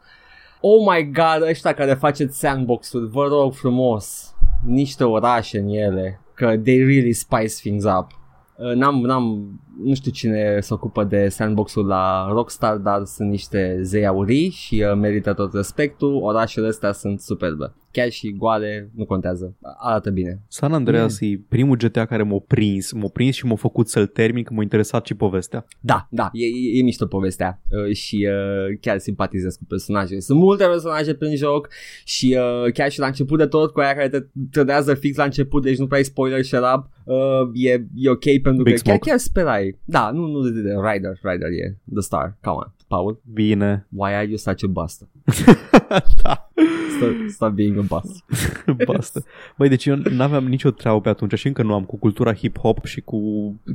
[0.60, 6.56] Oh my god, ăștia care faceți sandbox-uri, vă rog frumos, niște orașe în ele, că
[6.56, 8.06] they really spice things up.
[8.56, 9.50] Uh, N-am, n-am,
[9.82, 14.84] nu știu cine se ocupă de sandbox-ul la Rockstar, dar sunt niște zei aurii și
[14.90, 16.22] uh, merită tot respectul.
[16.22, 17.72] Orașele astea sunt superbe.
[17.98, 19.56] Chiar și goale, nu contează.
[19.78, 20.42] Arată bine.
[20.48, 24.44] San Andreas e primul GTA care m-a prins M-a prins și m-a făcut să-l termin
[24.44, 28.78] Că m-a interesat și povestea Da, da, e, e, e mișto povestea uh, și uh,
[28.80, 30.20] chiar simpatizez cu personaje.
[30.20, 31.68] Sunt multe personaje prin joc
[32.04, 35.24] și uh, chiar și la început de tot cu aia care te trădează fix la
[35.24, 38.80] început, deci nu prea ai spoiler shut up, uh, e, e ok pentru Big că
[38.82, 39.08] chiar, Smoke.
[39.08, 39.78] chiar sperai.
[39.84, 42.36] Da, nu, nu de, de, de Ryder, Ryder e the star.
[42.42, 45.10] Come on, Paul, Bine why are you such a bastard?
[46.22, 46.47] Da
[46.96, 48.84] Stop, stop being a bastard.
[48.86, 49.20] Basta.
[49.56, 52.84] Băi, deci eu n-aveam nicio treabă pe atunci și încă nu am cu cultura hip-hop
[52.84, 53.20] și cu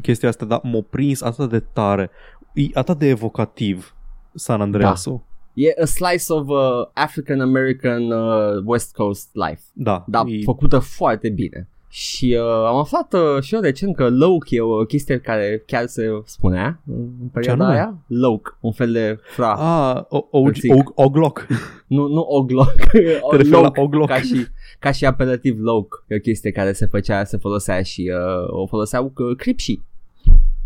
[0.02, 2.10] chestia asta, dar m-a prins atât de tare.
[2.54, 3.96] E atât de evocativ
[4.34, 5.22] San Andreasul.
[5.54, 9.62] E a slice of uh, African American uh, West Coast life.
[9.74, 10.04] Da.
[10.08, 11.67] Da, e, făcută foarte bine.
[11.95, 15.86] Și uh, am aflat uh, și eu recent că Loke e o chestie care chiar
[15.86, 17.79] se spunea în perioada anume?
[17.79, 17.97] aia.
[18.08, 19.53] Loke, un fel de fra.
[19.53, 20.73] a, o, o, Îl zic.
[20.73, 21.47] o, Oglock.
[21.88, 22.75] Nu, nu Oglock.
[22.91, 22.99] Te
[23.32, 24.10] referi la Loke, Oglock.
[24.10, 24.47] ca și,
[24.79, 25.97] ca și apelativ Loke.
[26.08, 29.84] E o chestie care se făcea, se folosea și uh, o foloseau uh, cripșii.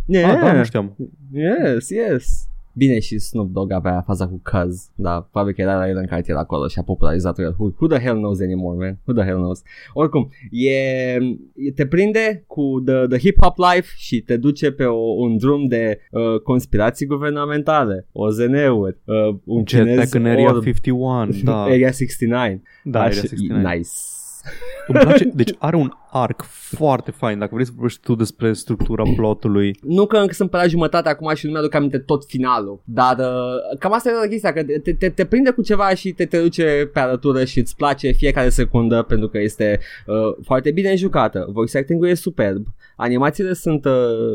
[0.05, 0.33] Yeah.
[0.33, 0.95] Ah, da, nu știam.
[1.31, 2.47] Yes, yes.
[2.77, 6.05] Bine și Snoop Dogg avea faza cu Cuz, dar probabil că era la el în
[6.05, 7.55] cartier acolo și a popularizat el.
[7.57, 8.99] Who, who the hell knows anymore, man?
[9.05, 9.61] Who the hell knows?
[9.93, 14.95] Oricum, e, e- te prinde cu the, the hip-hop life și te duce pe o,
[14.97, 21.29] un drum de uh, conspirații guvernamentale, OZN-uri, uh, un chinez Jetpack în Area orb, 51,
[21.43, 21.61] da.
[21.61, 22.59] Area 69.
[22.83, 23.61] da, Area Așa, 69.
[23.61, 23.89] Nice.
[24.87, 27.39] Îmi place, deci are un arc foarte fain.
[27.39, 31.09] Dacă vrei să vorbești tu despre structura plotului, Nu că încă sunt pe la jumătate
[31.09, 34.93] acum și nu mi-aduc aminte tot finalul, dar uh, cam asta e chestia, că te,
[34.93, 38.49] te, te prinde cu ceva și te, te duce pe alătură și îți place fiecare
[38.49, 41.49] secundă pentru că este uh, foarte bine jucată.
[41.51, 43.91] Voice acting-ul e superb, animațiile sunt uh,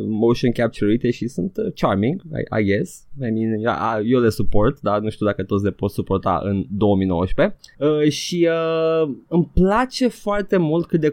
[0.06, 3.06] motion capture și sunt uh, charming, I, I guess.
[3.20, 6.64] I mean, uh, eu le suport, dar nu știu dacă toți le pot suporta în
[6.70, 7.56] 2019.
[7.78, 11.10] Uh, și uh, îmi place foarte mult cât de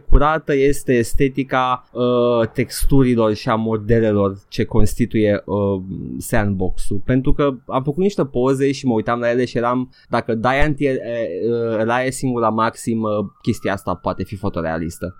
[0.49, 5.81] curată este estetica uh, texturilor și a modelelor ce constituie uh,
[6.17, 7.01] sandbox-ul.
[7.05, 10.61] Pentru că am făcut niște poze și mă uitam la ele și eram, dacă dai
[10.61, 10.97] anti uh,
[11.77, 13.09] aliasing la maxim, uh,
[13.41, 15.15] chestia asta poate fi fotorealistă.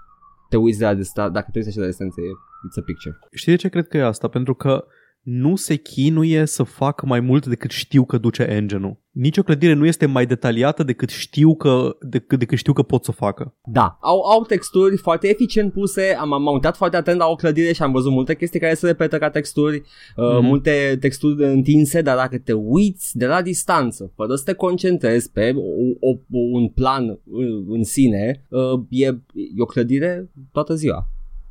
[0.49, 2.23] Te uiți de la distanță, dacă te uiți așa de distanță, e-
[2.67, 3.19] it's a picture.
[3.31, 4.27] știi de ce cred că e asta?
[4.27, 4.85] Pentru că
[5.29, 8.97] nu se chinuie să facă mai mult decât știu că duce engine-ul.
[9.11, 13.09] nicio clădire nu este mai detaliată decât știu că, decât, decât știu că pot să
[13.13, 13.55] o facă.
[13.65, 17.73] Da, au, au texturi foarte eficient puse, am, am uitat foarte atent la o clădire
[17.73, 19.75] și am văzut multe chestii care se repetă ca texturi,
[20.15, 20.45] uh, Mhm.
[20.45, 25.53] multe texturi întinse, dar dacă te uiți de la distanță, fără să te concentrezi pe
[25.99, 26.17] o, o,
[26.51, 29.17] un plan în, în sine, uh, e, e
[29.57, 31.09] o clădire toată ziua.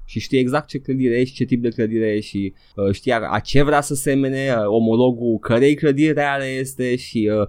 [0.09, 3.13] Și știi exact ce clădire e și ce tip de clădire e și uh, știi
[3.13, 7.49] a, a ce vrea să semene, uh, omologul cărei clădiri reale este și uh,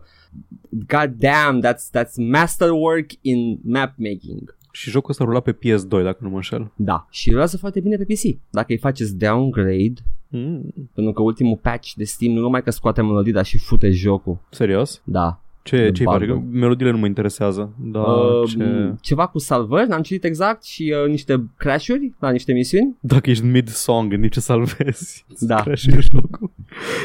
[0.69, 4.57] god damn, that's, that's masterwork in map making.
[4.71, 6.71] Și jocul ăsta rula pe PS2, dacă nu mă înșel.
[6.75, 8.37] Da, și rulează foarte bine pe PC.
[8.49, 9.93] Dacă îi faceți downgrade,
[10.31, 13.91] Mm, pentru că ultimul patch de Steam nu numai că scoate melodii, dar și fute
[13.91, 14.37] jocul.
[14.49, 15.01] serios?
[15.03, 15.41] Da.
[15.69, 16.25] Ce, De ce face?
[16.25, 16.43] Că bug.
[16.51, 17.73] melodiile nu mă interesează.
[17.77, 18.93] Da, Uh, ce...
[19.01, 22.95] Ceva cu salvări, n-am citit exact, și uh, niște crash-uri la niște misiuni.
[22.99, 25.25] Dacă ești mid-song, nici ce salvezi.
[25.39, 25.61] Da.
[25.61, 26.51] Crashează jocul.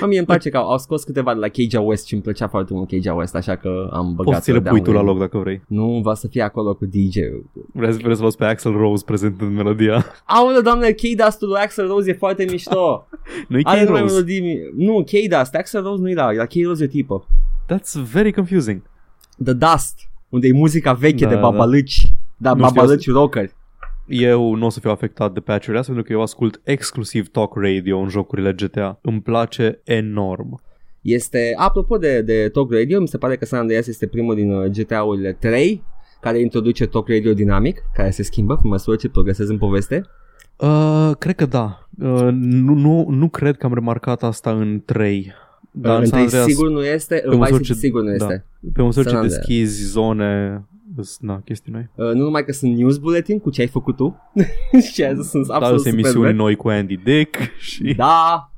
[0.02, 2.22] A, mie îmi place că au, au scos câteva de la Cage West și îmi
[2.22, 5.02] plăcea foarte mult Cage West, așa că am băgat Poți să le pui tu la
[5.02, 5.62] loc dacă vrei.
[5.68, 7.50] Nu, va să fie acolo cu DJ-ul.
[7.72, 10.04] Vreți, vreți să văd pe Axel Rose prezentând melodia?
[10.24, 13.06] Aoleu, doamne, K-Dust-ul lui Axel Rose e foarte mișto.
[13.48, 14.12] Nu-i Are Key numai Rose.
[14.14, 14.58] melodii...
[14.76, 17.26] Nu, K-Dust, Axel Rose nu e la, la K-Rose e o tipă.
[17.66, 18.82] That's very confusing.
[19.44, 21.40] The Dust, unde e muzica veche Da, de da.
[21.40, 22.02] babalâci.
[22.36, 23.52] Da, Nu știu, babalâci rockeri.
[24.06, 27.56] Eu nu o să fiu afectat de patch-urile astea pentru că eu ascult exclusiv talk
[27.56, 28.98] radio în jocurile GTA.
[29.02, 30.60] Îmi place enorm.
[31.00, 34.52] Este, apropo de, de Talk Radio, mi se pare că San Andreas este primul din
[34.52, 35.82] uh, GTA-urile 3
[36.20, 40.04] care introduce Talk Radio dinamic, care se schimbă pe măsură ce progresezi în poveste.
[40.56, 41.88] Uh, cred că da.
[41.98, 45.32] Uh, nu, nu, nu cred că am remarcat asta în 3.
[45.76, 47.86] Dar Dar în în San 3 Andreas, sigur nu este, în măsură Vice City ce-
[47.86, 48.14] sigur nu da.
[48.14, 48.46] este.
[48.72, 49.36] pe măsură San ce Andreas.
[49.38, 50.64] deschizi zone,
[50.96, 51.90] îs- na, chestii noi.
[51.94, 54.16] Uh, nu numai că sunt news bulletin cu ce ai făcut tu,
[54.92, 56.34] și sunt Da, absolut sunt super emisiuni bad.
[56.34, 58.50] noi cu Andy Dick și Da,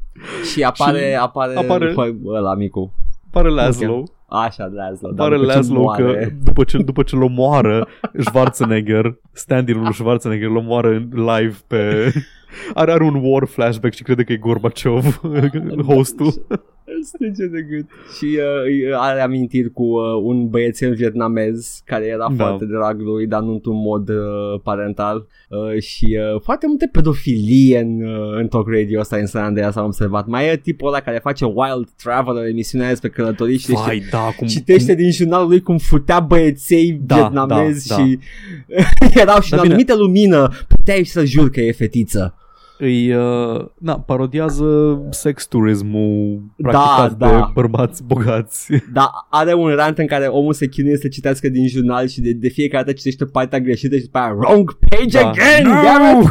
[0.53, 2.95] și apare, Și apare, apare- apare ăla micu.
[3.29, 4.03] apare Laszlo.
[4.29, 5.11] Așa, Laszlo.
[5.11, 7.87] dar Apare după ce Laszlo că moare- după ce, după ce-l omoară
[8.19, 12.13] Schwarzenegger, stand-in-ul lui Schwarzenegger îl omoară în live pe...
[12.75, 15.21] Are, are un war flashback și crede că e Gorbachev,
[15.89, 16.47] hostul.
[16.89, 17.87] Îl strânge de gât.
[18.17, 22.45] Și uh, are amintiri cu uh, un băiețel vietnamez care era Da.
[22.45, 25.27] foarte drag lui, dar nu într-un mod uh, parental.
[25.49, 29.77] Uh, și uh, foarte multe pedofilie în, uh, în talk radio ăsta în San Andreas
[29.77, 30.27] am observat.
[30.27, 34.47] Mai e tipul ăla care face Wild Traveler, emisiunea despre călătorii și Vai, da, cum...
[34.47, 38.19] Citește din jurnalul lui cum futea băieței Da, vietnamezi da, și
[39.23, 39.75] erau și Dar în bine.
[39.75, 42.35] anumită lumină puteai să jur că e fetiță.
[42.79, 47.29] Îi, uh, na, parodiază sex turismul practicat da.
[47.29, 48.69] de bărbați bogați.
[48.93, 52.33] Dar are un rant în care omul se chinuie să citească din jurnal și de,
[52.33, 55.29] de fiecare dată citește partea greșită și după aia wrong page Da.
[55.29, 55.73] again, No!
[55.83, 56.29] damn it!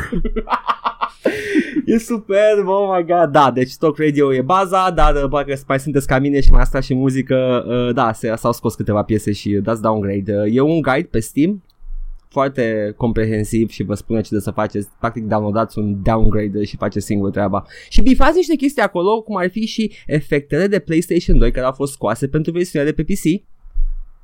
[1.85, 5.79] e super, oh my god, da, deci Talk Radio e baza, dar uh, parcă mai
[5.79, 9.31] sunteți ca mine și mai asta și muzică, uh, da, se, s-au scos câteva piese
[9.31, 10.35] și dați downgrade.
[10.35, 11.63] Uh, e un guide pe Steam,
[12.35, 14.87] foarte comprehensiv și vă spune ce de să faceți.
[14.99, 17.63] Practic downloadați un downgrade și faceți singur treaba.
[17.89, 21.71] Și bifați niște chestii acolo, cum ar fi și efectele de PlayStation 2 care au
[21.71, 23.25] fost scoase pentru versiunea de pe PC.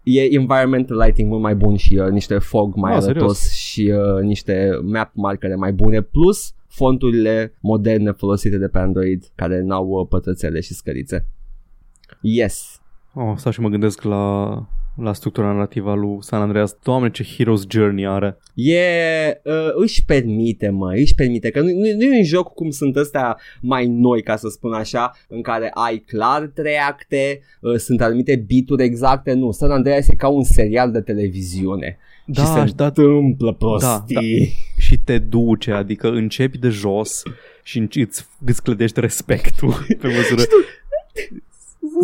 [0.04, 3.52] E environmental lighting mult mai bun și uh, niște fog mai Ah, arătos serios?
[3.54, 9.62] și uh, niște map markere mai bune, plus fonturile moderne folosite de pe Android care
[9.62, 11.28] n-au uh, pătrățele și scărițe.
[12.22, 12.82] Yes.
[13.14, 14.54] Oh, stau și mă gândesc la,
[14.96, 16.78] la structura narrativă a lui San Andreas.
[16.84, 18.38] Doamne, ce hero's journey are.
[18.54, 18.80] E,
[19.44, 22.96] uh, își permite, mă, își permite, că nu, nu, nu e un joc cum sunt
[22.96, 28.02] ăstea mai noi, ca să spun așa, în care ai clar trei acte, uh, sunt
[28.02, 32.66] anumite bituri exacte, nu, San Andreas e ca un serial de televiziune Da, și se
[32.66, 34.54] și da, întâmplă prostii.
[34.78, 37.24] și te duce, adică începi de jos
[37.64, 40.42] și înci- îți, îți clădești respectul pe măsură.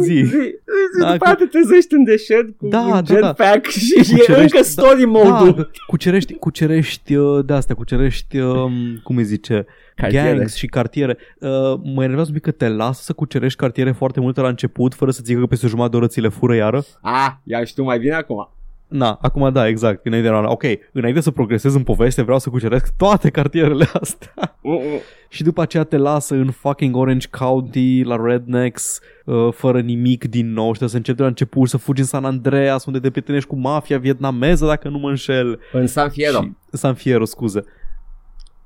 [0.02, 0.14] Zi.
[0.14, 3.14] Zi, zi, Da, după aia te trezești în deșert cu Da, un da, da.
[3.14, 5.54] jetpack și e Cucerești- încă story mode-ul.
[5.56, 8.72] Da, cucerești, cucerești uh, de astea, cucerești, um,
[9.04, 10.36] cum îi zice, Cartiere.
[10.38, 11.18] gangs și cartiere.
[11.40, 11.50] Uh,
[11.84, 15.12] mă enervează un pic că te lasă să cucerești cartiere foarte multe la început, fără
[15.12, 16.84] să zică că peste o jumătate de oră ți le fură iară.
[17.02, 18.50] Ah, ia și tu mai bine acum.
[18.88, 20.06] Na, acum da, exact.
[20.06, 24.58] Înainte era, ok, înainte să progresez în poveste, vreau să cuceresc toate cartierele astea.
[24.62, 24.82] Uh, uh.
[25.30, 30.54] și după aceea te lasă în fucking Orange County, la Rednecks, uh, fără nimic din
[30.54, 33.10] nou și trebuie să începi de la început să fugi în San Andreas, unde te
[33.10, 35.60] prietenești cu mafia vietnameză, dacă nu mă înșel.
[35.72, 36.42] În San Fierro.
[36.42, 37.64] Și, San Fierro, scuze.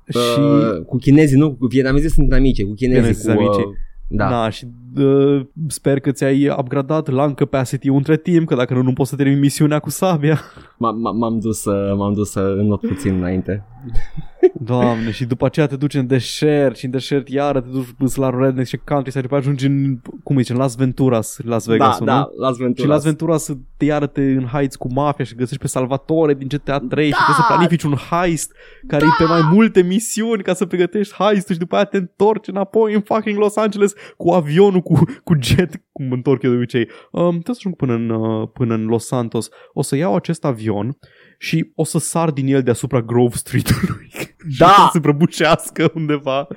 [0.08, 3.46] și Uh, cu chinezii, nu, cu vietnamezii sunt amici, cu chinezii, Chinezii cu, sunt uh,
[3.46, 3.78] amicii.
[4.16, 4.28] Da.
[4.28, 8.92] Da, și uh, sper că ți-ai upgradat lung capacity între timp, că dacă nu, nu
[8.92, 10.36] poți să termini misiunea cu sabia.
[10.36, 13.64] M- m- m-am dus, să, m-am dus să înot puțin înainte.
[14.54, 18.30] Doamne, și după aceea te duci în deșert și în deșert iară te duci la
[18.30, 22.04] redneck și country și după ajungi în, cum zice, în Las Venturas, Las Vegas, da,
[22.04, 22.84] da, Las Venturas.
[22.84, 26.48] Și Las Venturas te iară te în heights cu mafia și găsești pe Salvatore din
[26.48, 27.16] GTA 3 da!
[27.16, 28.52] și trebuie să planifici un heist
[28.86, 29.08] care da!
[29.08, 32.94] e pe mai multe misiuni ca să pregătești heist și după aia te întorci înapoi
[32.94, 36.88] în fucking Los Angeles cu avionul, cu, cu jet, cum mă întorc eu de obicei.
[37.10, 39.48] Um, trebuie să ajung până în, uh, până în Los Santos.
[39.72, 40.96] O să iau acest avion
[41.42, 44.10] și o să sar din el deasupra Grove Street-ului.
[44.58, 44.66] Da!
[44.66, 46.48] și să se prăbușească undeva.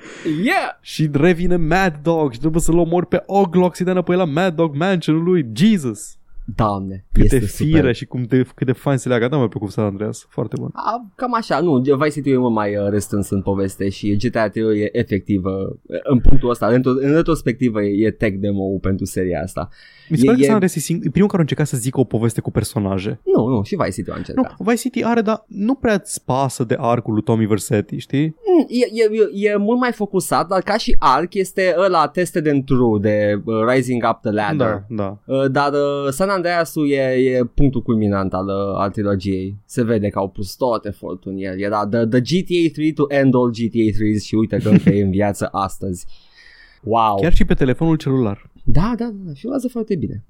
[0.43, 0.77] Yeah!
[0.81, 4.55] Și revine Mad Dog și trebuie să-l omori pe Oglock să dea înapoi la Mad
[4.55, 5.45] Dog Mansion lui.
[5.53, 6.17] Jesus!
[6.55, 7.95] Doamne, Câte este fire super.
[7.95, 9.27] și cum de, cât de fain se leagă.
[9.27, 10.25] Da, mi-a plăcut San Andreas.
[10.29, 10.69] Foarte bun.
[10.73, 14.49] A, cam așa, nu, Vice City e mult mai uh, restrâns în poveste și GTA
[14.49, 19.05] 3 e efectiv uh, în punctul ăsta, în, în retrospectivă e, e tech demo pentru
[19.05, 19.69] seria asta.
[20.09, 21.67] Mi se E- pare că e- San Andreas e, sing- e primul care a încercat
[21.67, 23.19] să zică o poveste cu personaje.
[23.35, 24.55] Nu, nu, și Vice City a Nu, încercat.
[24.59, 28.23] Vice City are, dar nu prea îți pasă de arcul lui Tommy Versetti, știi?
[28.25, 29.03] Mm, E, e,
[29.43, 33.41] e, e mult mai focusat, dar ca și arc este ăla Tested and True de
[33.45, 34.83] uh, Rising Up the Ladder.
[34.89, 35.17] Da, da.
[35.35, 39.57] Uh, Dar uh, San Andreas-ul e, e punctul culminant al, uh, al trilogiei.
[39.65, 41.59] Se vede că au pus tot efortul în el.
[41.61, 45.03] Era the, the GTA 3 to end all GTA 3 și uite că încă e
[45.03, 46.05] în viață astăzi.
[46.85, 47.15] Wow.
[47.21, 48.49] Chiar și pe telefonul celular.
[48.63, 50.23] Da, da, da, și urmează foarte bine.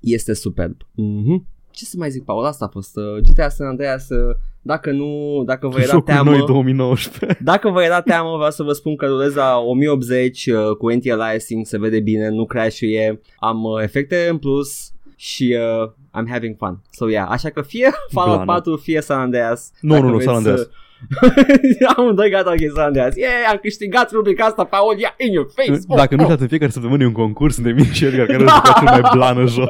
[0.00, 0.76] Este superb.
[0.76, 1.56] Mm-hmm.
[1.70, 2.44] Ce să mai zic, Paul?
[2.44, 4.08] Asta a fost uh, GTA San Andreas.
[4.08, 6.30] Uh, dacă nu, dacă vă era Jocul teamă...
[6.30, 7.38] noi 2019.
[7.42, 11.66] Dacă vă era teamă, vreau să vă spun că rulez la 1080 uh, cu anti-aliasing,
[11.66, 16.82] se vede bine, nu crash-uie, am uh, efecte în plus și uh, I'm having fun.
[16.90, 18.52] So yeah, așa că fie Fallout Blană.
[18.52, 19.72] 4, fie San Andreas.
[19.80, 20.58] Nu, Dacă nu, nu, vreți San Andreas.
[20.60, 20.70] să-
[21.96, 23.16] Amândoi gata, ok, San Andreas.
[23.16, 25.78] Yeah, am câștigat rubrica asta, Paul, yeah, in your face.
[25.86, 26.24] Oh, Dacă nu oh.
[26.24, 29.10] știați, în fiecare săptămână e un concurs între mine și Edgar care jucat cel mai
[29.12, 29.68] blană joc.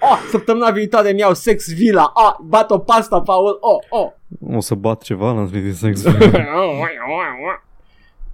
[0.00, 2.12] Oh, săptămâna viitoare mi-au sex villa.
[2.14, 3.58] Ah, bat o pasta, Paul.
[3.60, 4.10] Oh, oh.
[4.56, 6.04] O să bat ceva la Smith Sex.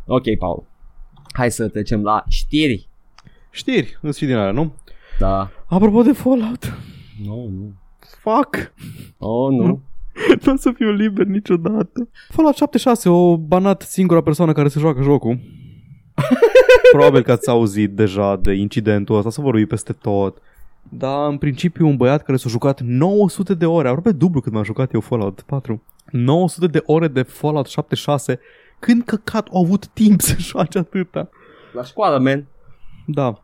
[0.06, 0.64] ok, Paul.
[1.32, 2.88] Hai să trecem la știri.
[3.50, 4.74] Știri, îți și din alea, nu?
[5.18, 5.50] Da.
[5.66, 6.76] Apropo de Fallout.
[7.24, 7.72] Nu, nu.
[8.22, 8.72] Fuck.
[9.18, 9.80] Oh, nu.
[10.44, 12.09] Nu o să fiu liber niciodată.
[12.29, 15.38] Fallout 76 o banat singura persoană care se joacă jocul.
[16.92, 20.38] Probabil că ați auzit deja de incidentul ăsta, să vorbi peste tot.
[20.88, 24.64] Dar în principiu un băiat care s-a jucat 900 de ore, aproape dublu cât m-am
[24.64, 25.83] jucat eu Fallout 4.
[26.11, 28.40] 900 de ore de Fallout 76.
[28.79, 31.29] Când căcat au avut timp să joace atâta?
[31.72, 32.46] La școală, man.
[33.07, 33.42] Da.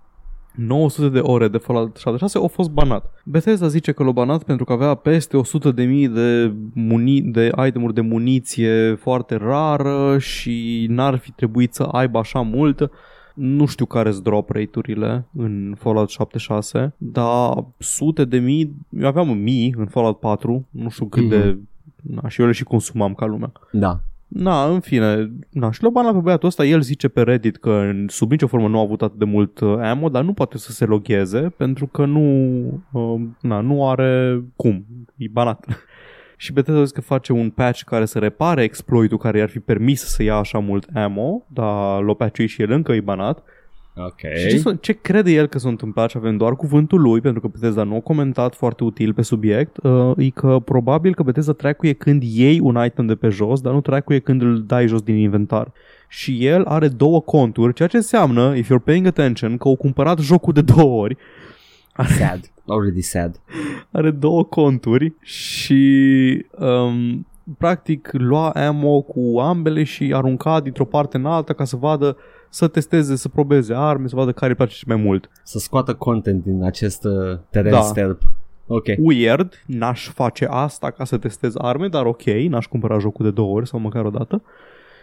[0.58, 3.12] 900 de ore de Fallout 76 au fost banat.
[3.24, 7.50] Bethesda zice că l-a banat pentru că avea peste 100 de mii de, muni- de
[7.66, 12.90] itemuri de muniție foarte rară și n-ar fi trebuit să aibă așa mult.
[13.34, 19.28] Nu știu care sunt drop rate-urile în Fallout 76, dar sute de mii, eu aveam
[19.38, 21.30] mii în Fallout 4, nu știu cât Mhm.
[21.30, 21.58] de...
[22.02, 23.52] Na, și eu le și consumam ca lumea.
[23.72, 24.00] Da.
[24.28, 27.70] Na, în fine, na, și l-a banat pe băiatul ăsta, el zice pe Reddit că
[27.70, 30.58] în- sub nicio formă nu a avut atât de mult uh, ammo, dar nu poate
[30.58, 32.22] să se logheze pentru că nu,
[32.92, 34.86] uh, na, nu are cum,
[35.16, 35.66] e banat.
[36.36, 40.04] și Bethesda zice că face un patch care să repare exploitul care i-ar fi permis
[40.04, 43.42] să ia așa mult ammo, dar l-a patchuit și el încă e banat.
[44.06, 44.18] Ok.
[44.36, 47.40] Și ce, s-a- ce crede el că s-a întâmplat și avem doar cuvântul lui, pentru
[47.40, 51.52] că Bethesda nu a comentat foarte util pe subiect, uh, e că probabil că Bethesda
[51.52, 55.00] tracuie când iei un item de pe jos, dar nu tracuie când îl dai jos
[55.02, 55.72] din inventar.
[56.08, 60.18] Și el are două conturi, ceea ce înseamnă, if you're paying attention, că au cumpărat
[60.18, 61.16] jocul de două ori,
[62.18, 62.40] Sad.
[62.66, 63.40] Already sad.
[63.90, 67.26] are două conturi și um,
[67.58, 72.16] practic lua ammo cu ambele și arunca dintr-o parte în alta ca să vadă
[72.48, 75.30] să testeze, să probeze arme, să vadă care îi place cel mai mult.
[75.42, 77.80] Să scoată content din acest uh, teren Da.
[77.80, 78.22] sterp.
[78.66, 78.84] Ok.
[78.98, 83.54] Weird, n-aș face asta ca să testez arme, dar ok, n-aș cumpăra jocul de două
[83.54, 84.42] ori sau măcar o dată.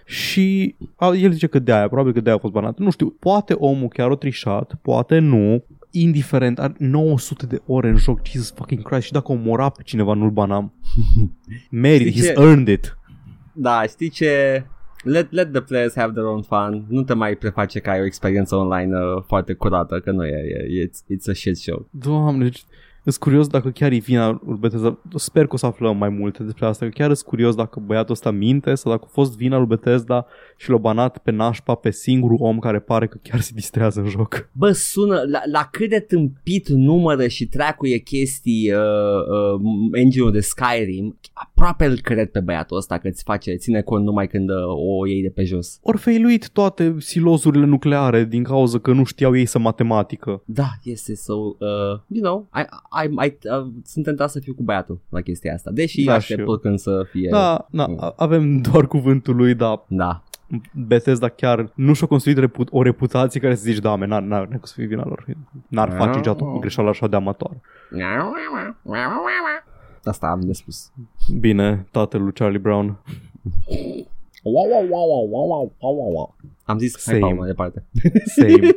[0.06, 2.78] Și a, el zice că de-aia, probabil că de-aia a fost banat.
[2.78, 5.64] Nu știu, poate omul chiar o trișat, poate nu.
[5.92, 10.14] Indiferent, are 900 de ore în joc, Jesus fucking Christ, și dacă omora pe cineva
[10.14, 10.74] nu-l banam.
[11.70, 12.32] Merit, Știi ce?
[12.32, 12.98] he's earned it.
[13.54, 14.66] Da, știi ce?
[15.06, 16.86] Let, let the players have their own fun.
[16.88, 20.68] Nu te mai preface că ai o experiență online uh, foarte curată, că nu e,
[20.70, 21.88] e it's, it's a shit show.
[21.90, 22.64] Doamne, deci,
[23.12, 24.98] sunt curios dacă chiar e vina lui Bethesda.
[25.16, 26.86] Sper că o să aflăm mai multe despre asta.
[26.86, 30.26] Că chiar sunt curios dacă băiatul ăsta minte sau dacă a fost vina lui Bethesda
[30.58, 34.08] și l-a banat pe nașpa pe singurul om care pare că chiar se distrează în
[34.08, 34.50] joc.
[34.52, 40.40] Bă, sună, la, la cât de tâmpit numără și tracuie chestii uh, uh, engine-ul de
[40.40, 44.56] Skyrim, aproape îl cred pe băiatul ăsta că îți face, ține cont numai când uh,
[44.66, 45.80] o iei de pe jos.
[45.82, 50.42] Ori failuit toate silozurile nucleare din cauza că nu știau ei să matematică.
[50.46, 54.54] Da, este so, uh, you know, I, I, I, I, uh, sunt tentat să fiu
[54.54, 56.58] cu băiatul la chestia asta, deși da, aștept eu.
[56.58, 57.30] când să fie...
[57.30, 59.86] Da, da, avem doar cuvântul lui, da.
[59.88, 60.24] Da.
[60.88, 64.48] Bethesda chiar nu și-a construit repu- o reputație care să zici, da, men, n-ar, n-ar,
[64.48, 65.26] n-ar fi vina lor.
[65.68, 67.52] N-ar face geatul cu greșeală așa de amator.
[70.04, 70.92] Asta am de spus.
[71.40, 72.98] Bine, tatăl lui Charlie Brown.
[74.44, 76.36] Wow, wow, wow, wow, wow, wow, wow.
[76.64, 77.20] Am zis, Same.
[77.20, 77.84] hai, pa, mai departe.
[78.26, 78.60] Same.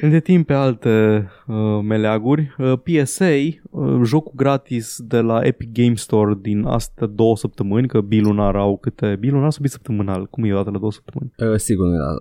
[0.00, 3.24] Între timp pe alte uh, meleaguri, uh, PSA,
[3.70, 8.76] uh, jocul gratis de la Epic Game Store din astea două săptămâni, că bilunar au
[8.76, 10.26] câte, bilunar sau bisăptămânal?
[10.26, 11.32] Cum e o dată la două săptămâni?
[11.52, 12.18] Uh, sigur nu era uh,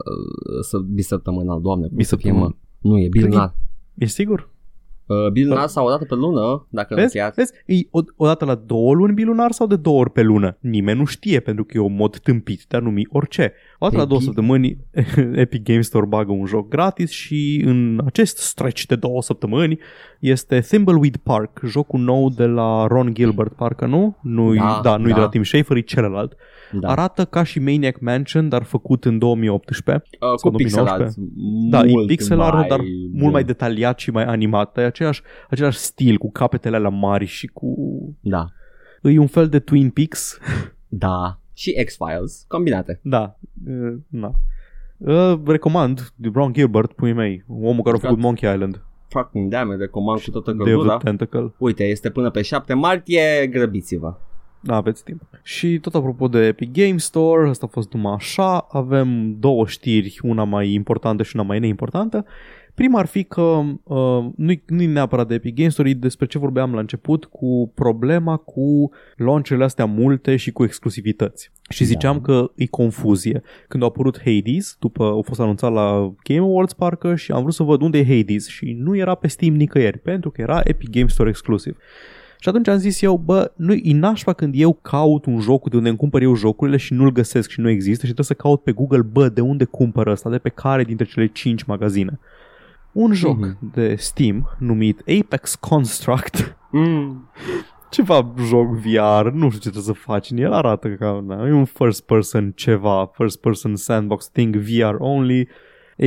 [0.62, 2.56] să bisăptămânal, doamne, cum să fie, Bisăptămânal.
[2.82, 2.90] mă.
[2.90, 3.56] Nu e bilunar.
[3.94, 4.50] E sigur?
[5.08, 7.18] Uh, bilunar sau o dată pe lună, dacă îl Vezi?
[7.18, 7.36] încheiați.
[7.36, 7.52] Vezi?
[7.66, 10.58] E o, o dată la două luni bilunar sau de două ori pe lună?
[10.60, 13.54] Nimeni nu știe pentru că e un mod tâmpit de a numi orice.
[13.80, 14.78] O dată la Pe două bi- săptămâni
[15.44, 19.80] Epic Game Store bagă un joc gratis și în acest stretch de două săptămâni
[20.20, 24.18] este Thimbleweed Park, jocul nou de la Ron Gilbert, parcă nu?
[24.22, 25.16] Nu-i, da, Da, da, nu-i da.
[25.16, 26.30] de la Tim Schafer, e celălalt.
[26.30, 26.36] Da.
[26.80, 26.90] Da.
[26.90, 30.06] Arată ca și Maniac Mansion, dar făcut în 2018.
[30.20, 31.04] Uh, cu sau pixel 2019.
[31.04, 31.16] art.
[31.70, 32.88] Da, mult e pixel art, mai dar bun.
[33.14, 34.78] mult mai detaliat și mai animat.
[34.78, 37.76] E același, același stil, cu capetele alea mari și cu
[38.20, 38.46] Da.
[39.02, 40.40] E un fel de Twin Peaks.
[40.88, 41.40] Da.
[41.54, 43.00] Și X-Files combinate.
[43.04, 43.38] da.
[43.68, 44.32] Uh, na.
[44.98, 49.72] Uh, recomand de Ron Gilbert, pui mei, omul care a făcut Monkey Island, Fucking damn
[49.72, 50.98] it, recomand cu toată Day of the căldura.
[50.98, 51.54] Tentacle.
[51.58, 54.14] Uite, este până pe 7 martie, grăbiți-vă.
[54.66, 55.22] Da, aveți timp.
[55.44, 60.20] Și tot apropo de Epic Game Store, asta a fost numai așa, avem două știri,
[60.24, 62.26] una mai importantă și una mai neimportantă.
[62.74, 63.42] Prima ar fi că
[63.84, 67.72] uh, nu-i, nu-i neapărat de Epic Game Store, e despre ce vorbeam la început cu
[67.76, 71.52] problema cu launch-urile astea multe și cu exclusivități.
[71.70, 72.22] Și ziceam Da.
[72.22, 73.42] că e confuzie.
[73.68, 77.54] Când a apărut Hades, după a fost anunțat la Game Awards parcă și am vrut
[77.54, 80.90] să văd unde e Hades și nu era pe Steam nicăieri, pentru că era Epic
[80.90, 81.78] Game Store exclusiv.
[82.40, 85.90] Și atunci am zis eu, bă, nu-i nașpa când eu caut un joc de unde
[85.90, 88.72] îmi cumpăr eu jocurile și nu-l găsesc și nu există și trebuie să caut pe
[88.72, 92.20] Google, bă, de unde cumpăr ăsta, de pe care dintre cele 5 magazine.
[92.92, 93.72] Un joc Mhm.
[93.74, 97.30] de Steam numit Apex Construct, Mm.
[97.90, 101.52] ceva joc VR, nu știu ce trebuie să faci în el, arată ca na, e
[101.52, 105.48] un first person ceva, first person sandbox thing VR only,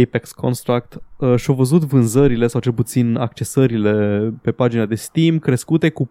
[0.02, 5.90] Apex Construct uh, și-au văzut vânzările sau cel puțin accesările pe pagina de Steam crescute
[5.90, 6.10] cu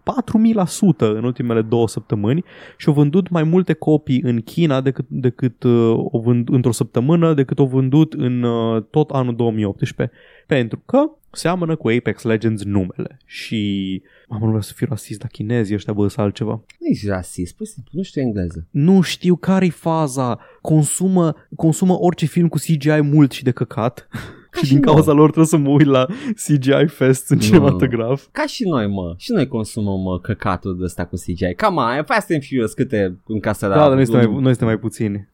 [0.98, 2.44] în ultimele două săptămâni
[2.76, 7.34] și au vândut mai multe copii în China decât, decât uh, o vând, într-o săptămână
[7.34, 10.98] decât au vândut în uh, tot anul 2018 pentru că
[11.30, 15.92] seamănă cu Apex Legends numele și am nu vreau să fiu rasist, dar chinezii ăștia
[15.92, 16.52] bă să altceva.
[16.78, 18.66] Nu ești rasist, pur și simplu nu știu engleză.
[18.70, 20.38] Nu știu care-i faza.
[20.60, 24.08] Consumă, consumă orice film cu CGI mult și de căcat.
[24.50, 24.94] Ca și și din noi.
[24.94, 26.06] cauza lor trebuie să mă uit la
[26.46, 27.42] CGI Fest în Nu.
[27.42, 28.26] cinematograf.
[28.32, 29.14] Ca și noi, mă.
[29.16, 31.54] Și noi consumăm mă, căcatul de ăsta cu CGI.
[31.56, 34.78] Cam aia, Fast and Furious câte încasă Da, dar noi suntem mai, noi suntem mai
[34.78, 35.28] puțini.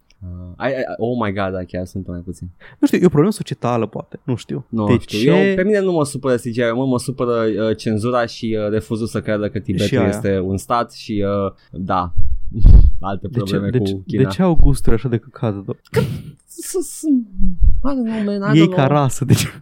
[0.58, 2.48] Uh, I, I, oh my god, da, chiar sunt mai puțin.
[2.78, 4.20] Nu știu, e o problemă societală, poate.
[4.22, 4.66] Nu știu.
[4.68, 5.26] Nu de știu, ce?
[5.30, 7.30] eu, pe mine nu mă supără CGI, mă, mă supără
[7.68, 10.08] uh, cenzura și uh, refuzul să creadă că Și Tibetul aia.
[10.08, 12.12] este un stat și uh, da,
[13.00, 14.22] alte de, ce, probleme de, cu ce, China.
[14.22, 15.54] de ce au gusturi așa de căcat?
[15.64, 16.04] do- S-
[16.43, 18.96] s- I don't know, man, I Ei don't ca know.
[18.98, 19.46] rasă, deci...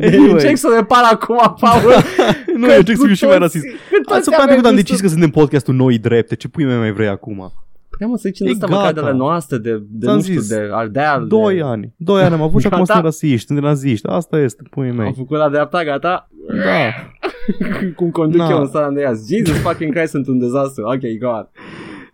[0.00, 0.30] Anyway.
[0.30, 1.82] Încerc să repar acum, Paul.
[2.58, 3.64] nu, că eu încerc să cu fiu și mai toți- rasist.
[3.64, 3.70] că
[4.02, 6.34] toți Săptămâna avem trecută am gusturi- decis că suntem podcastul noi drepte.
[6.34, 7.52] Ce pui mei mai vrei acum?
[7.90, 9.10] Puteam să zicem E ăsta măcar de gata.
[9.12, 10.48] la noastre, de, de Ți-am nu știu, zis.
[10.48, 11.26] de Ardeal.
[11.26, 11.62] Doi de...
[11.62, 11.92] ani.
[11.96, 12.92] Doi ani am avut și acum Gata.
[12.92, 14.06] suntem rasiști, suntem naziști.
[14.06, 15.12] Asta este, pui Am mei.
[15.16, 16.28] făcut la dreapta, gata?
[16.64, 16.90] Da.
[17.96, 18.48] Cum conduc Na.
[18.50, 19.26] eu în San Andreas.
[19.28, 20.84] Jesus fucking Christ, sunt un dezastru.
[20.84, 21.48] Ok, go on.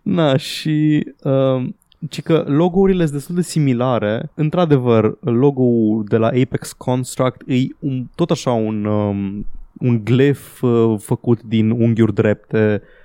[0.01, 1.75] Na, și um,
[2.09, 4.31] ci că logo-urile sunt destul de similare.
[4.33, 9.45] Într-adevăr, logo-ul de la Apex Construct e un, tot așa un, um,
[9.79, 13.02] un glif uh, făcut din unghiuri drepte, s-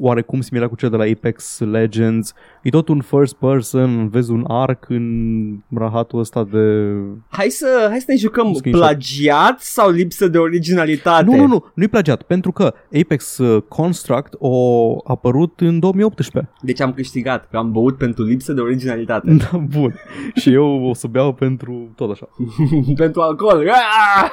[0.00, 2.34] oarecum similar cu cel de la Apex Legends.
[2.62, 6.94] E tot un first person, vezi un arc în rahatul ăsta de...
[7.28, 8.86] Hai să, hai să ne jucăm Screenshot.
[8.86, 11.24] plagiat sau lipsă de originalitate?
[11.24, 16.50] Nu, nu, nu, nu-i plagiat, pentru că Apex uh, Construct a apărut în 2018.
[16.60, 19.36] Deci am câștigat, că am băut pentru lipsă de originalitate.
[19.50, 19.94] Da, bun.
[20.40, 22.28] Și eu o să beau pentru tot așa.
[22.96, 23.70] pentru alcool.
[23.70, 24.30] Ah!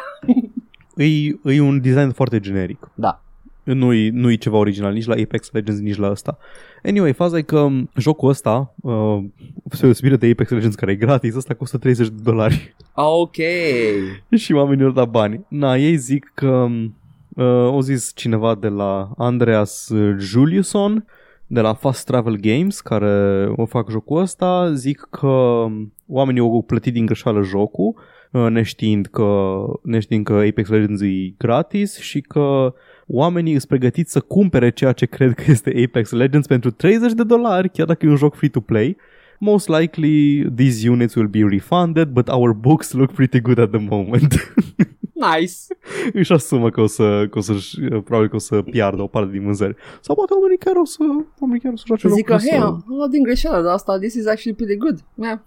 [0.96, 2.92] E, e un design foarte generic.
[2.94, 3.25] Da.
[3.74, 6.38] Nu-i, nu-i ceva original nici la Apex Legends, nici la ăsta.
[6.84, 9.24] Anyway, faza e că jocul ăsta, uh,
[9.66, 12.76] spre deosebire de Apex Legends care e gratis, ăsta costă 30 de dolari.
[12.94, 13.36] Ok.
[14.44, 15.46] și oamenii au dat bani.
[15.48, 16.68] Na, ei zic că
[17.36, 21.06] uh, o zis cineva de la Andreas Juliusson
[21.48, 25.66] de la Fast Travel Games, care o fac jocul ăsta, zic că
[26.08, 27.96] oamenii au plătit din greșeală jocul,
[28.32, 32.74] uh, neștiind că, neștiind că Apex Legends e gratis și că
[33.08, 37.24] oamenii sunt pregătiți să cumpere ceea ce cred că este Apex Legends pentru 30 de
[37.24, 38.98] dolari, chiar dacă e un joc free-to-play.
[39.40, 43.86] Most likely these units will be refunded, but our books look pretty good at the
[43.90, 44.34] moment.
[45.40, 45.54] Nice.
[46.20, 47.54] Își asumă că o să, că o să
[48.04, 49.76] probabil că o să piardă o parte din vânzări.
[50.02, 50.98] Sau poate oamenii chiar o să,
[51.40, 53.74] oamenii chiar o să joace Zic că, locul hei, să- am luat din greșeală, dar
[53.74, 54.98] asta, this is actually pretty good.
[55.16, 55.40] Yeah.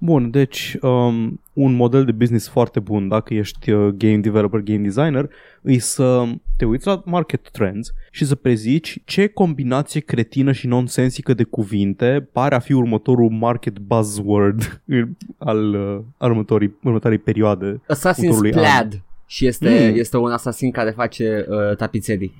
[0.00, 4.78] Bun, deci um, un model de business foarte bun dacă ești uh, game developer, game
[4.82, 5.30] designer,
[5.62, 6.24] e să
[6.56, 12.28] te uiți la market trends și să prezici ce combinație cretină și nonsensică de cuvinte
[12.32, 14.82] pare a fi următorul market buzzword
[15.38, 17.80] al, uh, al următorii, următoarei perioade.
[17.92, 19.02] Assassin's Următorului Plaid.
[19.26, 19.98] Și este, Mm.
[19.98, 22.34] este un asasin care face uh, tapiserii.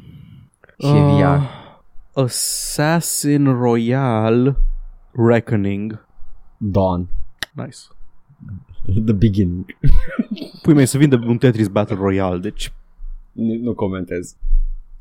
[0.79, 1.39] Și Uh, VR.
[2.21, 4.57] Assassin Royale
[5.13, 6.07] Reckoning.
[6.57, 7.09] Dawn.
[7.65, 7.79] Nice.
[9.05, 9.77] The beginning.
[10.63, 12.73] Pui mei să vinde un Tetris Battle Royale, deci
[13.33, 14.37] Nu, nu comentez.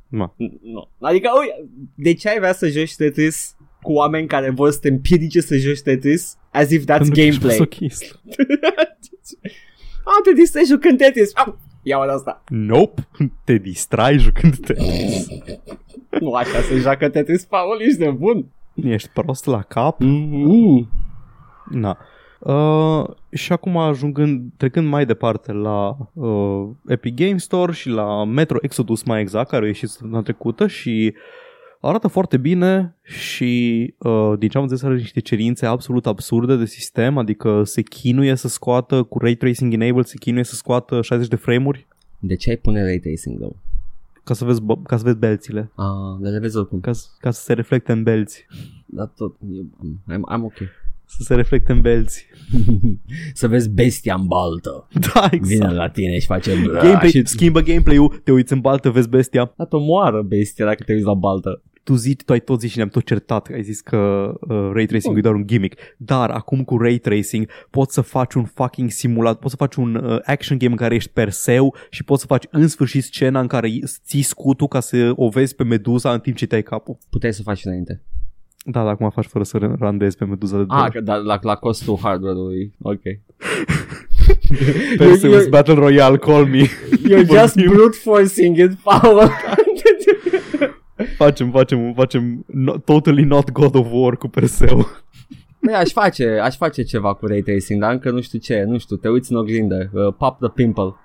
[0.08, 0.34] Ma.
[0.62, 0.90] Nu.
[1.00, 4.88] Adică, ui, de ce ai vrea să joci Tetris cu oameni care vor să te
[4.88, 6.38] împiedice să joci Tetris?
[6.52, 7.58] As if that's pentru că ești gameplay.
[7.58, 8.04] masochist.
[10.04, 11.32] Am te distrai jucând Tetris.
[11.36, 12.44] Am, iau de asta.
[12.48, 13.08] Nope,
[13.44, 15.28] te distrai jucând Tetris.
[16.20, 18.46] Nu așa se joacă Tetris, Paul, ești de bun.
[18.74, 20.02] Ești prost la cap?
[20.04, 20.88] Mm-hmm.
[21.70, 21.98] Na.
[22.40, 28.58] Uh, și acum ajungând, trecând mai departe la uh, Epic Game Store și la Metro
[28.62, 31.14] Exodus mai exact, care a ieșit săptămâna trecută și
[31.82, 36.66] arată foarte bine și uh, din ce am înțeles are niște cerințe absolut absurde de
[36.66, 41.28] sistem, adică se chinuie să scoată cu Ray Tracing Enabled, se chinuie să scoată 60
[41.28, 41.88] de frame-uri
[42.20, 43.56] De ce ai pune ray tracing, though?
[44.24, 45.86] ca să vezi, bă- ca să vezi belțile, Ah,
[46.20, 46.80] dar le vezi oricum.
[46.80, 48.46] ca, să- ca să se reflecte în belți,
[48.86, 49.64] Dar tot, eu,
[50.12, 50.54] I'm, I'm ok.
[51.08, 52.26] Să se reflecte în belți.
[53.34, 54.88] să vezi bestia în baltă.
[55.14, 55.74] Da, Vine exact.
[55.74, 56.52] la tine și face...
[56.82, 59.54] Gameplay, și schimbă gameplay-ul, te uiți în baltă, vezi bestia.
[59.58, 61.62] Dar te moară bestia dacă te uiți la baltă.
[61.84, 64.86] Tu zici, tu ai tot zis și ne-am tot certat, ai zis că uh, ray
[64.86, 65.80] tracing e doar un gimmick.
[65.98, 69.96] Dar acum cu ray tracing poți să faci un fucking simulat, poți să faci un
[69.96, 73.48] uh, action game în care ești Perseu și poți să faci în sfârșit scena în
[73.48, 73.70] care
[74.06, 76.98] ții scutul ca să o vezi pe Medusa în timp ce te-ai capul.
[77.10, 78.04] Puteai să faci înainte.
[78.70, 80.94] Da, dar acum faci fără să randezi pe Medusa de două Ah, ori.
[80.94, 82.74] că, dar la, la costul hardware-ului.
[82.82, 83.02] Ok.
[84.98, 86.62] Perseus eu- Battle Royale, call me.
[87.10, 87.72] You're just Vorbim.
[87.72, 89.30] brute forcing it, Paul.
[91.18, 94.88] facem, facem, facem no, totally not God of War cu Perseu.
[95.62, 98.78] Băi, aș face, aș face ceva cu ray tracing, dar încă nu știu ce, nu
[98.78, 100.96] știu, te uiți în oglindă, uh, pop the pimple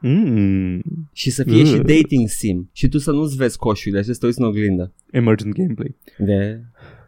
[0.00, 0.80] Mm,
[1.12, 1.82] și să fie și Mm.
[1.82, 4.92] dating sim și tu să nu-ți vezi coșurile și să te uiți în oglindă.
[5.10, 5.96] emergent gameplay.
[6.18, 6.60] De...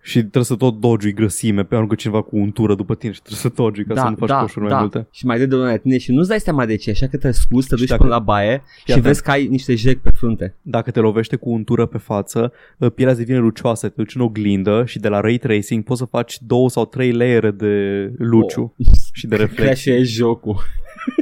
[0.03, 3.41] Și trebuie să tot dodge grăsime pe că cineva cu untură după tine și trebuie
[3.41, 5.07] să dodge ca să nu faci coșuri mai multe.
[5.11, 7.31] Și mai dă de la tine și nu-ți dai seama de ce, așa că te
[7.31, 9.05] scuzi, te Și duci dacă- până la baie și atent.
[9.07, 10.55] vezi că ai niște jec pe frunte.
[10.63, 14.21] Dacă te lovește cu untură pe față, uh, pielea îți devine lucioasă, te duci în
[14.21, 17.73] oglindă și de la ray tracing poți să faci două sau trei layere de
[18.19, 18.75] luciu
[19.13, 19.63] și de reflex.
[19.63, 20.57] Crash e jocul.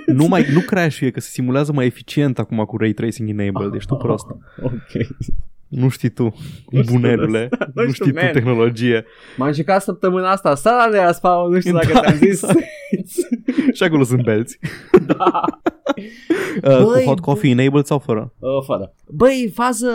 [0.07, 3.89] nu mai nu crash că se simulează mai eficient acum cu ray tracing enabled, ești
[3.89, 4.27] tu prost.
[4.63, 5.07] ok.
[5.69, 6.35] Nu știi tu,
[6.71, 8.33] Nu știu, bunelule, nu nu știu, știi tu man.
[8.33, 9.05] tehnologie.
[9.37, 12.41] M-am jucat săptămâna asta, San Andreas, Paul, nu știu dacă Da, ți-am zis.
[13.77, 14.59] Și acolo sunt belți.
[15.07, 15.41] da.
[16.65, 18.33] Uh, cu Băi, hot coffee enabled sau fără?
[18.39, 18.95] Uh, fără.
[19.09, 19.91] Băi, fază,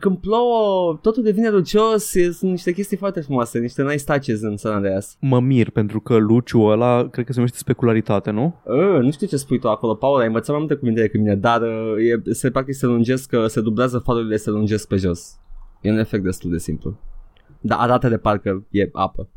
[0.00, 4.56] când plouă, totul devine lucios, e- sunt niște chestii foarte frumoase, niște nice touches în
[4.56, 5.16] San Andreas.
[5.20, 8.54] Mă mir pentru că luciul ăla cred că se numește specularitate, nu?
[8.64, 11.34] Uh, nu știu ce spui tu acolo, Paul, ai învățat mai multe cuvinte decât mine,
[11.34, 15.36] dar uh, e, se practic se lungesc, că se dublează farurile, se lungesc pe jos.
[15.80, 16.98] E un efect destul de simplu.
[17.60, 19.28] Dar arată de parcă e apă.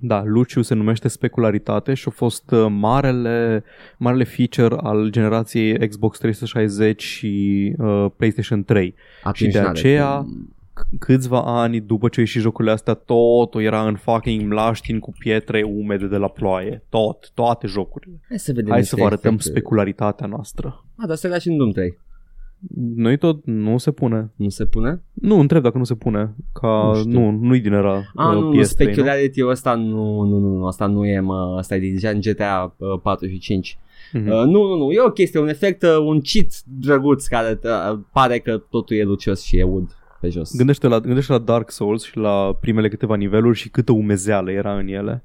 [0.00, 3.64] Da, Luciu se numește specularitate și a fost uh, marele,
[3.96, 8.94] marele feature al generației Xbox 360 și uh, PlayStation 3.
[9.22, 13.62] Atunci Și de n-are aceea- cum- C- câțiva ani după ce și jocurile astea, totul
[13.62, 16.84] era în fucking mlaștini cu pietre umede de la ploaie.
[16.88, 18.20] Tot, toate jocurile.
[18.28, 19.50] Hai să vedem Hai niște să vă arătăm efecte.
[19.50, 20.84] specularitatea noastră.
[20.96, 21.98] Ah, dar se și în Doom 3.
[22.94, 24.30] Noi tot nu se pune.
[24.36, 25.02] Nu se pune?
[25.12, 26.34] Nu, întreb dacă nu se pune.
[26.52, 27.10] Ca, Nu știu.
[27.20, 28.62] nu, nu-i din era Ah, uh, nu, PS3, nu?
[28.62, 32.74] specularity-ul ăsta nu, nu, nu, nu, asta nu e, mă, asta e deja în GTA
[32.76, 33.78] uh, 4 și 5.
[34.12, 34.26] Mhm.
[34.28, 37.98] Uh, nu, nu, nu, e o chestie, un efect, uh, un cheat drăguț care uh,
[38.12, 40.56] pare că totul e lucios și e wood pe jos.
[40.56, 44.78] Gândește la, gândește la Dark Souls și la primele câteva niveluri și câtă umezeală era
[44.78, 45.24] în ele.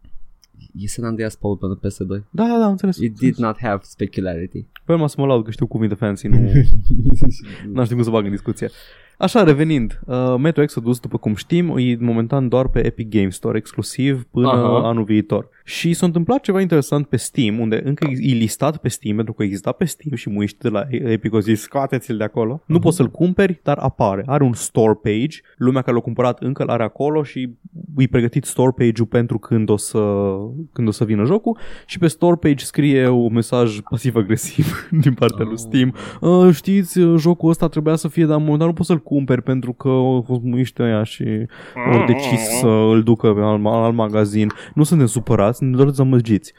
[0.74, 2.24] E San Andreas Paul pentru PS2.
[2.30, 2.98] Da, da, da, am înțeles.
[2.98, 4.66] It did not have specularity.
[4.86, 6.38] Păi mă să mă laud că știu cuvinte fancy, nu,
[7.74, 8.70] nu știu cum să bag în discuție.
[9.18, 13.58] Așa, revenind, uh, Metro Exodus, după cum știm, e momentan doar pe Epic Game Store
[13.58, 14.88] exclusiv până Aha.
[14.88, 15.50] anul viitor.
[15.68, 19.44] Și s-a întâmplat ceva interesant pe Steam, unde încă e listat pe Steam, pentru că
[19.44, 22.62] exista pe Steam și muiști de la Epic au zis, scoateți-l de acolo.
[22.66, 24.24] Nu poți să-l cumperi, dar apare.
[24.26, 27.50] Are un store page, lumea care l-a cumpărat încă l are acolo și
[27.98, 30.00] e pregătit store page-ul pentru când o să,
[30.74, 35.46] când o să vină jocul și pe store page scrie un mesaj pasiv-agresiv din partea
[35.46, 35.94] lui Steam.
[36.22, 39.74] "Uh, știți, uh, jocul ăsta trebuia să fie, dar momentan nu poți să-l cumperi pentru
[39.74, 41.24] că au fost muiști ăia și
[41.92, 44.52] au decis să îl ducă pe al, al magazin.
[44.74, 46.54] Nu suntem supărați, ne doar dezamăgiți.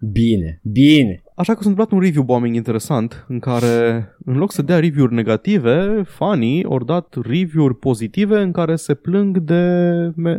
[0.00, 1.22] Bine, bine.
[1.34, 5.14] Așa că s-a întâmplat un review bombing interesant în care în loc să dea review-uri
[5.14, 9.82] negative, fanii au dat review-uri pozitive în care se plâng de,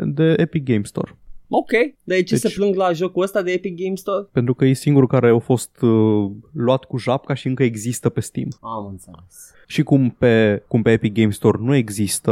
[0.06, 1.18] de Epic Game Store.
[1.52, 4.28] Ok, dar de ce Deci- se plâng la jocul ăsta de Epic Game Store?
[4.32, 8.20] Pentru că e singurul care a fost uh, luat cu japca și încă există pe
[8.22, 8.48] Steam.
[8.62, 9.52] Am înțeles.
[9.68, 12.32] Și cum pe, cum pe Epic Game Store nu există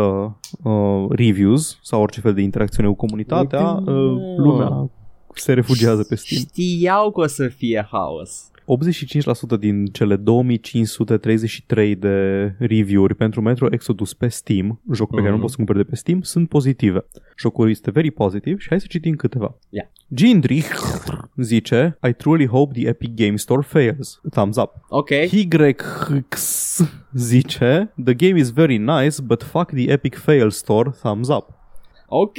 [0.64, 4.36] uh, reviews sau orice fel de interacțiune cu comunitatea, Uite, uh, mă.
[4.38, 4.90] lumea
[5.40, 6.42] se refugiază pe Steam.
[6.42, 8.52] Știau că o să fie haos.
[8.66, 12.16] 85% din cele 2533 de
[12.60, 15.40] review-uri pentru Metro Exodus pe Steam, joc pe care nu Mhm.
[15.42, 17.06] poți să cumperi de pe Steam, sunt pozitive.
[17.38, 19.58] Jocul este very positiv și hai să citim câteva.
[19.70, 19.92] Ia.
[20.14, 20.64] Gendry
[21.38, 24.22] zice I truly hope the Epic Game Store fails.
[24.32, 24.72] Thumbs up.
[24.90, 25.10] Ok.
[25.10, 26.82] YX
[27.14, 30.90] zice The game is very nice, but fuck the Epic Fail Store.
[31.02, 31.56] Thumbs up.
[32.10, 32.38] Ok.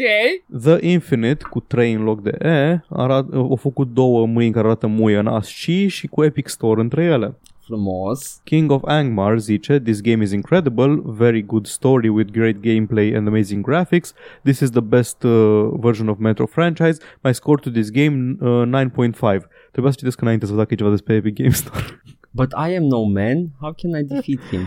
[0.61, 4.87] The Infinite cu 3 în loc de E arat, au făcut două mâini care arată
[4.87, 7.35] muie în ASCII și cu Epic Store între ele.
[7.61, 8.41] Frumos.
[8.45, 13.27] King of Angmar zice This game is incredible, very good story with great gameplay and
[13.27, 14.15] amazing graphics.
[14.43, 17.01] This is the best uh, version of Metro franchise.
[17.23, 19.13] My score to this game uh, 9.5.
[19.71, 21.85] Trebuia să citesc înainte să văd dacă e ceva despre Epic Games Store.
[22.31, 23.49] But I am no man.
[23.61, 24.61] How can I defeat him?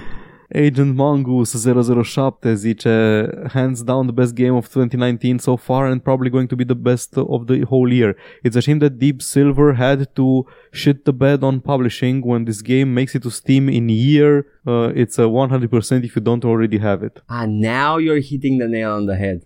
[0.54, 6.30] Agent Mongoose 007 zice Hands down the best game of 2019 so far and probably
[6.30, 8.16] going to be the best of the whole year.
[8.44, 12.62] It's a shame that Deep Silver had to shit the bed on publishing when this
[12.62, 14.46] game makes it to Steam in year.
[14.68, 17.24] Uh, it's a 100% if you don't already have it.
[17.30, 19.42] Ah, now you're hitting the nail on the head.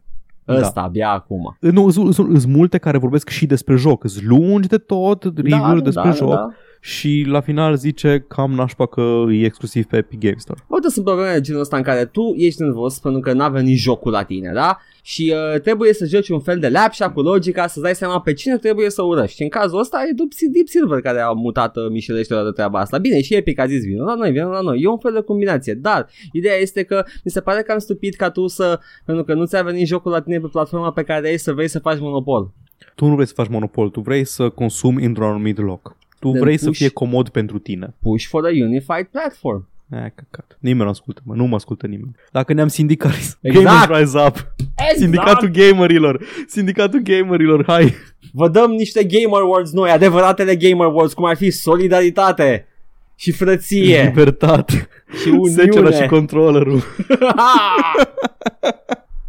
[0.48, 0.82] Ăsta, Da.
[0.84, 1.58] abia acum.
[1.60, 4.08] Nu, sunt multe care vorbesc și despre joc.
[4.08, 6.54] Sunt lungi de tot, review-uri despre joc
[6.86, 10.60] și la final zice cam nașpa că e exclusiv pe Epic Game Store.
[10.68, 13.78] Uite, sunt probleme de genul ăsta în care tu ești nervos pentru că n-a venit
[13.78, 14.78] jocul la tine, da?
[15.02, 18.34] Și uh, trebuie să joci un fel de lapșa cu logica să dai seama pe
[18.34, 19.36] cine trebuie să urăști.
[19.36, 22.80] Și în cazul ăsta e Deep Deep Silver care a mutat uh, mișelește de treaba
[22.80, 22.98] asta.
[22.98, 24.82] Bine, și Epic a zis vină la noi, vină la noi.
[24.82, 28.30] E un fel de combinație, dar ideea este că mi se pare cam stupid ca
[28.30, 31.38] tu să, pentru că nu ți-a venit jocul la tine pe platforma pe care ai
[31.38, 32.52] să vrei să faci monopol.
[32.96, 35.96] Tu nu vrei să faci monopol, tu vrei să consumi într-un anumit loc.
[36.26, 37.94] Tu Then vrei să push- fie comod pentru tine.
[38.02, 39.68] Push for a unified platform.
[39.90, 40.58] Eh, căcat.
[40.60, 41.36] Nimeni nu ascultă, mă.
[41.36, 42.16] Nu mă ascultă nimeni.
[42.32, 43.66] Dacă ne-am sindicat, Exact.
[43.66, 44.54] Gamers Rise Up.
[44.98, 46.24] Sindicatul gamerilor.
[46.48, 47.94] Sindicatul gamerilor, hai.
[48.34, 52.68] Vă dăm niște Game Awards noi, adevăratele Game Awards, cum ar fi solidaritate
[53.16, 54.88] și frăție Libertate.
[55.12, 56.02] și Secera uniune.
[56.02, 56.82] și controllerul.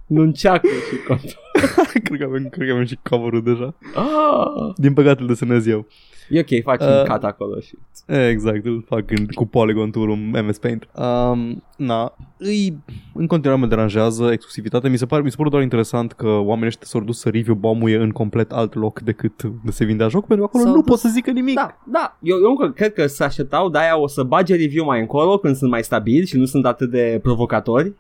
[0.07, 1.33] nu încearcă și control.
[2.05, 3.75] cred, că avem, cred că avem și cover deja.
[3.95, 4.73] Ah.
[4.77, 5.87] Din păcate îl desenez eu.
[6.31, 6.87] E ok, faci Uh.
[7.01, 7.79] un cut acolo și...
[8.07, 10.89] Eh, Exact, îl fac în, cu Polygon Tool în MS Paint.
[10.95, 12.79] Um, na, îi,
[13.15, 14.91] în continuare mă deranjează exclusivitatea.
[14.91, 17.55] Mi se pare, mi se pare doar interesant că oamenii ăștia s-au dus să review
[17.55, 20.81] bomuie în complet alt loc decât de se vindea joc, pentru că acolo S-au nu
[20.81, 21.55] dus- pot să zică nimic.
[21.55, 25.01] Da, da, eu, eu încă cred că se așteptau, de-aia o să bage review mai
[25.01, 27.93] încolo când sunt mai stabili și nu sunt atât de provocatori.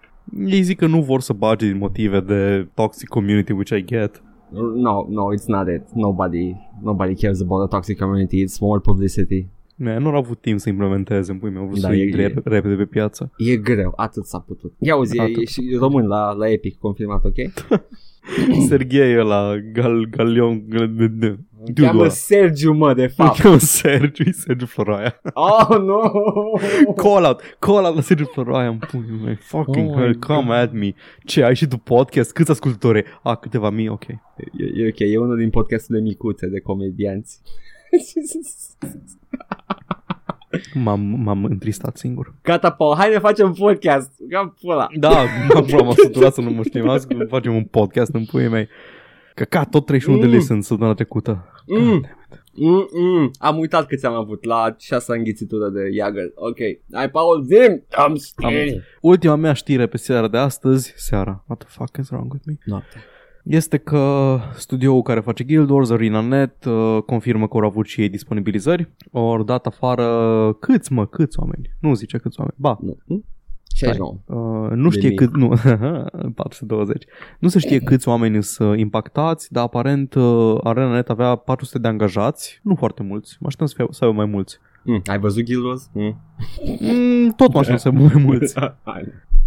[0.46, 4.22] Ei zic că nu vor să bage din motive de toxic community, which I get.
[4.52, 5.82] No, no, it's not it.
[5.94, 8.44] Nobody, nobody cares about the toxic community.
[8.44, 9.46] It's more publicity.
[9.78, 12.02] Man, nu au avut timp să implementeze în pui meu, au vrut Da, să e-
[12.04, 13.30] intre e- rep- repede pe piață.
[13.38, 14.72] E greu, atât s-a putut.
[14.78, 15.36] Ia uzi, e, Atât.
[15.36, 17.34] e și român la, la Epic, confirmat, ok?
[18.68, 20.64] Serghei ăla, Gal, Galion,
[21.66, 22.08] Dudu Cheamă ăla.
[22.08, 23.38] Sergiu, mă, de fapt.
[23.38, 25.20] Cheamă Sergiu, e Sergiu Floroaia.
[25.32, 26.00] Oh, no!
[26.96, 29.34] Call out, call out la Sergiu Floroaia în puii mei.
[29.34, 30.92] Fucking Oh hell, my come at me.
[31.24, 32.32] Ce, ai și tu podcast?
[32.32, 32.98] Câți ascultători?
[32.98, 33.04] ai?
[33.22, 34.06] A, câteva mii, ok.
[34.08, 34.18] E,
[34.74, 37.40] e ok, e unul din podcasturile micuțe de comedianți.
[40.74, 42.34] M-am, m-am întristat singur.
[42.42, 44.10] Gata, Paul, hai ne facem podcast.
[44.30, 44.86] Cam pula.
[44.98, 45.08] Da,
[45.54, 46.88] m-am, m-am săturat să nu mă știm.
[46.88, 48.68] Azi că facem un podcast în puii mei.
[49.36, 50.32] Căcat, tot 31 de Mm.
[50.32, 51.44] listens săptămâna trecută.
[51.66, 52.06] Mm.
[52.58, 53.30] Mm-mm.
[53.38, 56.24] Am uitat câți am avut la șasea înghițitură de Jagger.
[56.34, 56.56] Ok.
[56.92, 57.84] Hai, Paul, zim!
[57.90, 58.82] Am știri.
[59.00, 62.54] Ultima mea știre pe seara de astăzi, seara, what the fuck is wrong with me?
[62.64, 62.96] Noapte.
[63.44, 68.08] Este că studioul care face Guild Wars, ArenaNet, uh, confirmă că au avut și ei
[68.08, 68.88] disponibilizări.
[69.12, 71.70] Au dat afară câți, mă, câți oameni?
[71.80, 72.56] Nu zice câți oameni.
[72.58, 73.24] Ba, Nu.
[73.78, 73.84] Hm?
[73.84, 74.18] 69.
[74.26, 75.16] Uh, nu De știe mii.
[75.16, 75.48] cât, nu,
[76.34, 77.04] 420.
[77.38, 82.60] Nu se știe câți oameni sunt impactați, dar aparent uh, ArenaNet avea 400 de angajați,
[82.62, 84.58] nu foarte mulți, mă așteptam să, fie, să aibă mai mulți.
[84.86, 85.90] Mm, ai văzut Guild Wars?
[85.92, 86.16] Mm.
[86.80, 88.54] Mm, tot mă așteptam să aibă mai mulți.
[88.82, 89.04] Hai.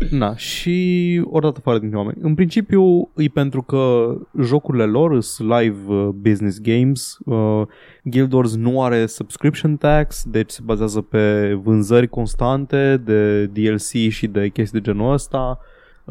[0.10, 2.18] Na, și ori dat afară din oameni.
[2.22, 7.18] În principiu e pentru că jocurile lor sunt live uh, business games.
[7.26, 7.62] Uh,
[8.04, 14.28] Guild Wars nu are subscription tax, deci se bazează pe vânzări constante de DLC și
[14.28, 15.60] de chestii de genul ăsta.
[15.60, 15.68] Uh,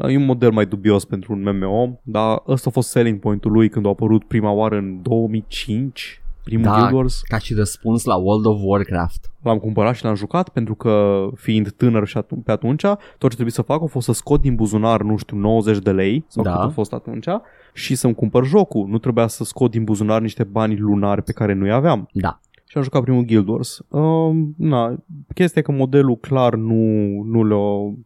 [0.07, 3.69] E un model mai dubios pentru un MMO, dar ăsta a fost selling point-ul lui
[3.69, 6.79] când a apărut prima oară în 2005, primul Da.
[6.79, 7.21] Guild Wars.
[7.21, 9.31] Ca și răspuns la World of Warcraft.
[9.43, 13.27] L-am cumpărat și l-am jucat pentru că fiind tânăr și atu- pe atunci, tot ce
[13.27, 16.43] trebuie să fac a fost să scot din buzunar, nu știu, 90 de lei sau
[16.43, 16.51] Da.
[16.51, 17.27] cât a fost atunci
[17.73, 18.87] și să-mi cumpăr jocul.
[18.87, 22.09] Nu trebuia să scot din buzunar niște bani lunari pe care nu-i aveam.
[22.13, 22.39] Da.
[22.65, 23.79] Și am jucat primul Guild Wars.
[23.89, 24.95] Um, na,
[25.33, 26.83] chestia e că modelul clar nu,
[27.23, 27.55] nu, le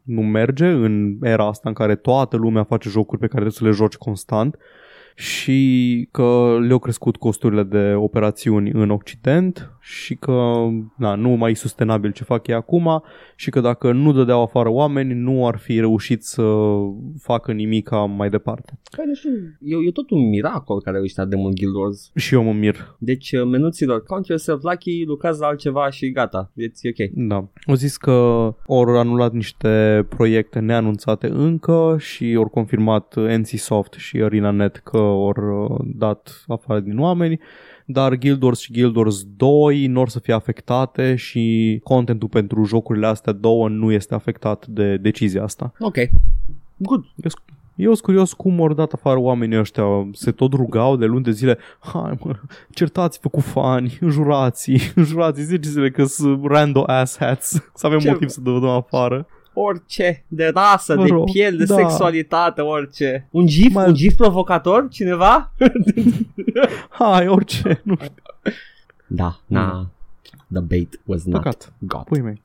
[0.04, 3.64] nu merge în era asta în care toată lumea face jocuri pe care trebuie să
[3.66, 4.58] le joci constant
[5.16, 11.56] și că le-au crescut costurile de operațiuni în Occident și că na, nu mai e
[11.56, 13.04] sustenabil ce fac ei acum
[13.36, 16.44] și că dacă nu dădeau afară oameni nu ar fi reușit să
[17.20, 18.80] facă nimica mai departe.
[18.96, 22.12] Păi, nu știu, e, e tot un miracol care au ăștia de mult Guild Wars.
[22.16, 22.96] Și eu mă mir.
[23.00, 26.52] Deci, uh, menuților, count yourself lucky, lucrați la altceva și gata.
[26.52, 27.10] It's ok.
[27.14, 27.48] Da.
[27.68, 28.12] Au zis că
[28.68, 36.44] au anulat niște proiecte neanunțate încă și au confirmat NCSoft și ArenaNet că au dat
[36.48, 37.40] afară din oameni,
[37.86, 42.64] dar Guild Wars și Guild Wars 2 nu or să fie afectate și contentul pentru
[42.64, 45.74] jocurile astea două nu este afectat de decizia asta.
[45.80, 45.96] Ok.
[46.78, 47.06] Good.
[47.76, 51.32] Eu sunt curios cum au dat afară oamenii ăștia, se tot rugau de luni de
[51.32, 52.36] zile, hai mă,
[52.70, 58.28] certați-vă cu fani, înjurați înjurați ziceți-le că sunt rando ass hats, să avem Ce- motiv
[58.30, 59.28] să dă dăm afară.
[59.54, 61.76] Orice, de rasă, Mă de rog, piel, de da.
[61.76, 63.28] sexualitate, orice.
[63.32, 65.52] Un gif, Mai- un gif provocator, cineva?
[66.90, 68.14] Hai, orice, nu știu.
[69.08, 69.88] Da, na.
[70.52, 72.04] The bait was not Păcat, got.
[72.04, 72.42] pui mei.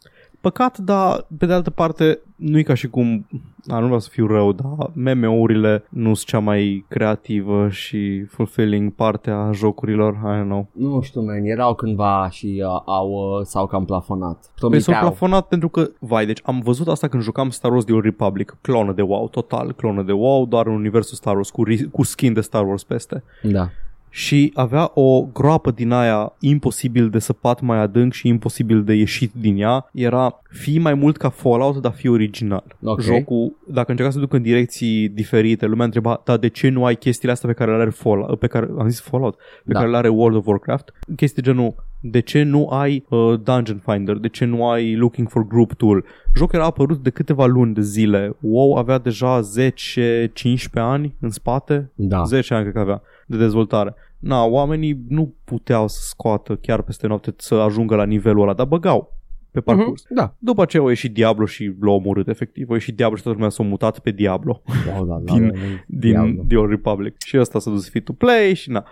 [0.49, 3.27] Păcat, dar pe de altă parte nu e ca și cum,
[3.67, 8.93] a, nu vreau să fiu rău, dar MMO-urile nu sunt cea mai creativă și fulfilling
[8.95, 10.69] parte a jocurilor, I don't know.
[10.73, 14.37] Nu știu, man, erau cândva și uh, au, uh, s-au cam plafonat.
[14.39, 14.95] Păi Promiteau.
[14.95, 18.05] s-au plafonat pentru că, vai, deci am văzut asta când jucam Star Wars The Old
[18.05, 21.91] Republic, clonă de WoW, total, clonă de WoW, doar în universul Star Wars, cu, ri-
[21.93, 23.23] cu skin de Star Wars peste.
[23.43, 23.69] Da.
[24.11, 29.33] Și avea o groapă din aia imposibil de săpat mai adânc și imposibil de ieșit
[29.41, 29.89] din ea.
[29.93, 32.65] Era fi mai mult ca Fallout, dar fi original.
[32.83, 33.01] Ok.
[33.01, 36.95] Jocul, dacă încerca să ducă în direcții diferite, lumea întreba, dar de ce nu ai
[36.95, 39.79] chestiile astea pe care le are Fallout, pe care, am zis Fallout, pe Da.
[39.79, 40.93] care le are World of Warcraft?
[41.17, 45.47] Chestii genul, de ce nu ai uh, Dungeon Finder, de ce nu ai Looking for
[45.47, 46.05] Group Tool.
[46.37, 48.37] Jocul era apărut de câteva luni de zile.
[48.41, 52.23] WoW avea deja 10-15 ani în spate, Da.
[52.23, 53.95] 10 ani cred că avea de dezvoltare.
[54.19, 58.67] Na, oamenii nu puteau să scoată chiar peste noapte să ajungă la nivelul ăla, dar
[58.67, 59.17] băgau
[59.51, 60.03] pe parcurs.
[60.05, 60.35] Mhm, Da.
[60.39, 62.69] După aceea au ieșit Diablo și l-au omorât efectiv.
[62.69, 64.63] Au ieșit Diablo și toată lumea s-a mutat pe Diablo
[64.95, 66.43] Wow, da, da, Din- da, din Diablo.
[66.49, 67.15] The Old Republic.
[67.25, 68.85] Și ăsta s-a dus free to play și na.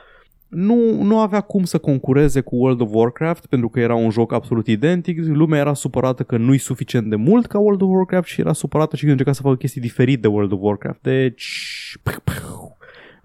[0.49, 4.32] Nu, nu avea cum să concureze cu World of Warcraft pentru că era un joc
[4.32, 5.18] absolut identic.
[5.24, 8.97] Lumea era supărată că nu-i suficient de mult ca World of Warcraft și era supărată
[8.97, 10.99] și când încerca să facă chestii diferite de World of Warcraft.
[11.03, 11.97] Deci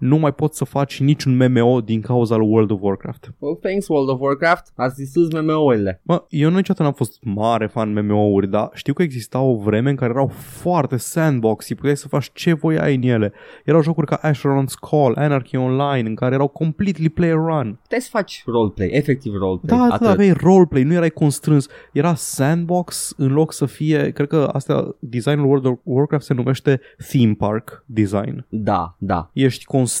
[0.02, 3.32] nu mai poți să faci niciun MMO din cauza lui World of Warcraft.
[3.38, 4.72] Well, thanks World of Warcraft.
[4.76, 6.00] Ați distrus MMO-urile.
[6.02, 9.96] Mă, eu niciodată n-am fost mare fan MMO-uri, dar știu că exista o vreme în
[9.96, 13.32] care erau foarte sandboxy, puteai să faci ce voiai în ele.
[13.64, 17.78] Erau jocuri ca Asheron's Call, Anarchy Online, în care erau completely player run.
[17.82, 19.78] Puteai să faci roleplay, efectiv roleplay.
[19.78, 20.00] Da, Atât.
[20.06, 21.66] da, aveai roleplay, nu erai constrâns.
[21.92, 26.80] Era sandbox în loc să fie, cred că asta, designul World of Warcraft se numește
[27.08, 28.44] theme park design.
[28.48, 29.30] da, da.
[29.32, 29.91] Ești constrâns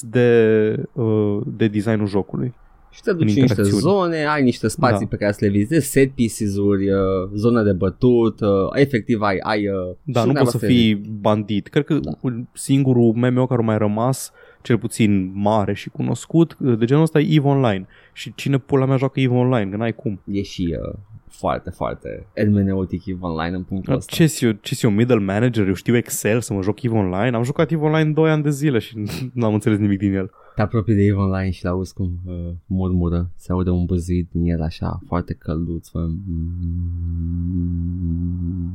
[0.00, 2.54] de, uh, de designul jocului.
[2.90, 3.80] Și te duci în niște interacțiuni.
[3.80, 5.06] zone, ai niște spații Da.
[5.10, 6.98] pe care să le vizezi, set pieces-uri, uh,
[7.34, 9.36] zone de bătut, uh, efectiv ai...
[9.42, 11.68] ai uh, Da, și nu treaba poți să asta e- fii bandit.
[11.68, 12.10] Cred că Da.
[12.20, 14.32] un singurul MMO care a mai rămas,
[14.62, 17.86] cel puțin mare și cunoscut, de genul ăsta e EVE Online.
[18.12, 20.20] Și cine pula mea joacă EVE Online, că n-ai cum.
[20.30, 20.94] E și uh,
[21.38, 24.14] foarte, foarte hermeneutic EVE Online în punctul ăsta.
[24.14, 27.36] Ce eu, ce eu middle manager, eu știu Excel să mă joc EVE Online.
[27.36, 28.98] Am jucat EVE Online 2 ani de zile și
[29.34, 30.30] n-am înțeles nimic din el.
[30.54, 34.44] Te apropii de EVE Online și l-auzi cum uh, murmură, se aude un băzuit din
[34.44, 36.76] el așa, foarte călduț, fă, mm,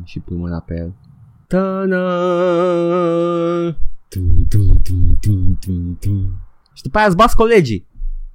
[0.03, 0.93] și pui mâna pe el.
[1.47, 2.05] Ta-na!
[4.10, 6.32] Tum, tum, tum, tum, tum, tum.
[6.74, 7.88] Și după aia îți bați colegii.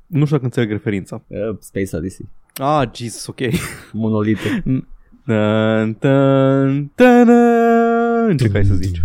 [0.07, 1.25] Nu știu dacă înțeleg referința.
[1.27, 2.29] Uh, Space Odyssey.
[2.61, 3.39] Ah, Jesus, ok.
[3.93, 4.63] Monolite.
[4.65, 7.29] Dun, dun, dun,
[8.29, 9.03] încercai să zici.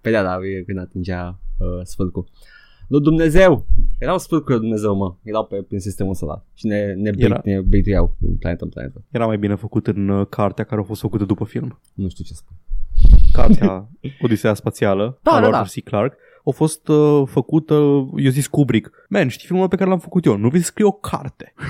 [0.00, 2.26] Pe da, da, e când atingea uh, sfârcul.
[2.88, 3.66] Lui Dumnezeu!
[3.98, 5.14] Erau sfârcul lui Dumnezeu, mă.
[5.22, 6.44] Erau pe, prin sistemul solar.
[6.54, 7.34] Și ne, ne, Era.
[7.34, 9.02] bait, ne baituiau din planetă în planetă.
[9.10, 11.80] Era mai bine făcut în uh, cartea care a fost făcută după film.
[11.94, 12.56] Nu știu ce spun.
[13.32, 13.88] Cartea
[14.24, 15.58] Odiseea Spațială Da, a da, lui da.
[15.58, 15.84] Arthur C.
[15.84, 16.16] Clarke
[16.48, 17.74] a fost uh, făcută,
[18.16, 18.90] eu zis Kubrick.
[19.08, 20.36] Man, știi filmul pe care l-am făcut eu?
[20.36, 21.52] Nu vrei să scrie o carte.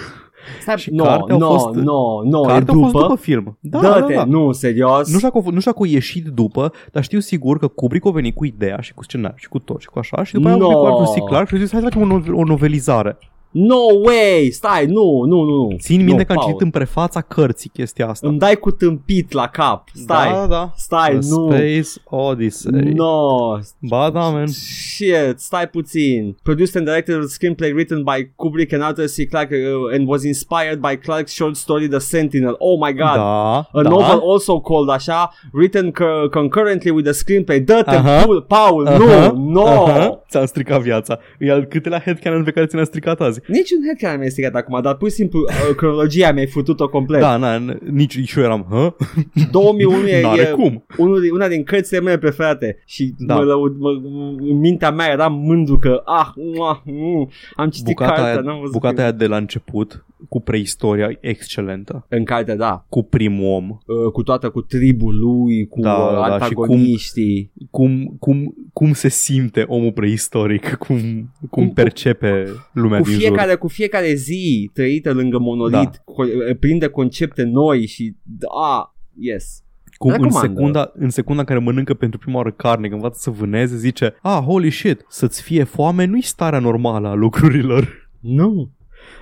[0.60, 3.00] Stai, Și no, cartea a no, fost- no, no, e Cartea a fost după.
[3.02, 3.58] după film.
[3.60, 4.24] Da, Dă-te, da, da.
[4.24, 5.10] nu, serios.
[5.12, 7.68] Nu știu, dacă, a f- nu știu dacă a ieșit după, dar știu sigur că
[7.68, 10.32] Kubrick a venit cu ideea și cu scenariu și cu tot și cu așa și
[10.32, 10.66] după aia a No.
[10.66, 11.28] venit cu Arthur C.
[11.28, 13.18] Clarke și a zis hai să facem o, no- o novelizare.
[13.50, 14.50] No way!
[14.50, 15.68] Stai, nu, nu, nu.
[15.70, 15.76] nu.
[15.80, 16.46] Țin minte no, că am Paul.
[16.48, 18.28] citit în prefața cărții chestia asta.
[18.28, 19.88] Îmi dai cu tâmpit la cap.
[19.94, 20.72] Stai, Da, da.
[20.76, 21.46] stai, The nu.
[21.50, 22.92] Space Odyssey.
[22.94, 23.16] No,
[23.80, 24.46] Ba da, man.
[24.46, 26.36] Shit, stai puțin.
[26.42, 29.26] Produced and directed a screenplay written by Kubrick and Arthur C.
[29.26, 32.54] Clarke uh, and was inspired by Clarke's short story The Sentinel.
[32.58, 33.14] Oh my god.
[33.14, 33.88] Da, A da.
[33.88, 37.60] novel also called așa, written co- concurrently with the screenplay.
[37.64, 38.22] Dă-te, Aha.
[38.24, 38.96] Paul, Paul Aha,
[39.32, 39.66] nu, no.
[39.66, 40.22] aha.
[40.28, 41.18] Ți-am stricat viața.
[41.38, 43.37] E al câtelea headcanon pe care ți l-am stricat azi.
[43.46, 47.20] Niciun headcanon mi-a strigat acum, dar pur și simplu uh, cronologia mi-ai futut-o complet.
[47.20, 48.94] Da, na, n- nici, nici eu eram, hă?
[49.50, 50.84] 2001 e, N-are e cum.
[50.96, 53.34] unul din, una din cărțile mele preferate și Da.
[53.34, 53.88] mă, lăud, mă,
[54.50, 58.58] în mintea mea eram mândru că ah, mua, mm, am citit Bucata, cartea, aia, n-am
[58.58, 59.04] văzut bucata film.
[59.04, 62.06] aia de la început, cu preistoria excelentă.
[62.08, 62.84] În carte, da.
[62.88, 63.68] Cu primul om.
[63.70, 67.52] Uh, Cu toată, cu tribul lui, cu Da, uh, da, și cum- antagoniștii.
[67.70, 73.27] Cum, cum, cum se simte omul preistoric, cum, cum Cum- percepe lumea Cu din jur.
[73.28, 75.90] Fiecare, cu fiecare zi trăită lângă monolit, Da.
[75.90, 79.62] co- prinde concepte noi și da, yes.
[79.96, 80.48] Cum în Recomandă.
[80.48, 84.14] secunda, în secunda în care mănâncă pentru prima oară carne, când învață să vâneze, zice
[84.22, 88.10] Ah, holy shit, să-ți fie foame nu-i starea normală a lucrurilor.
[88.20, 88.70] Nu.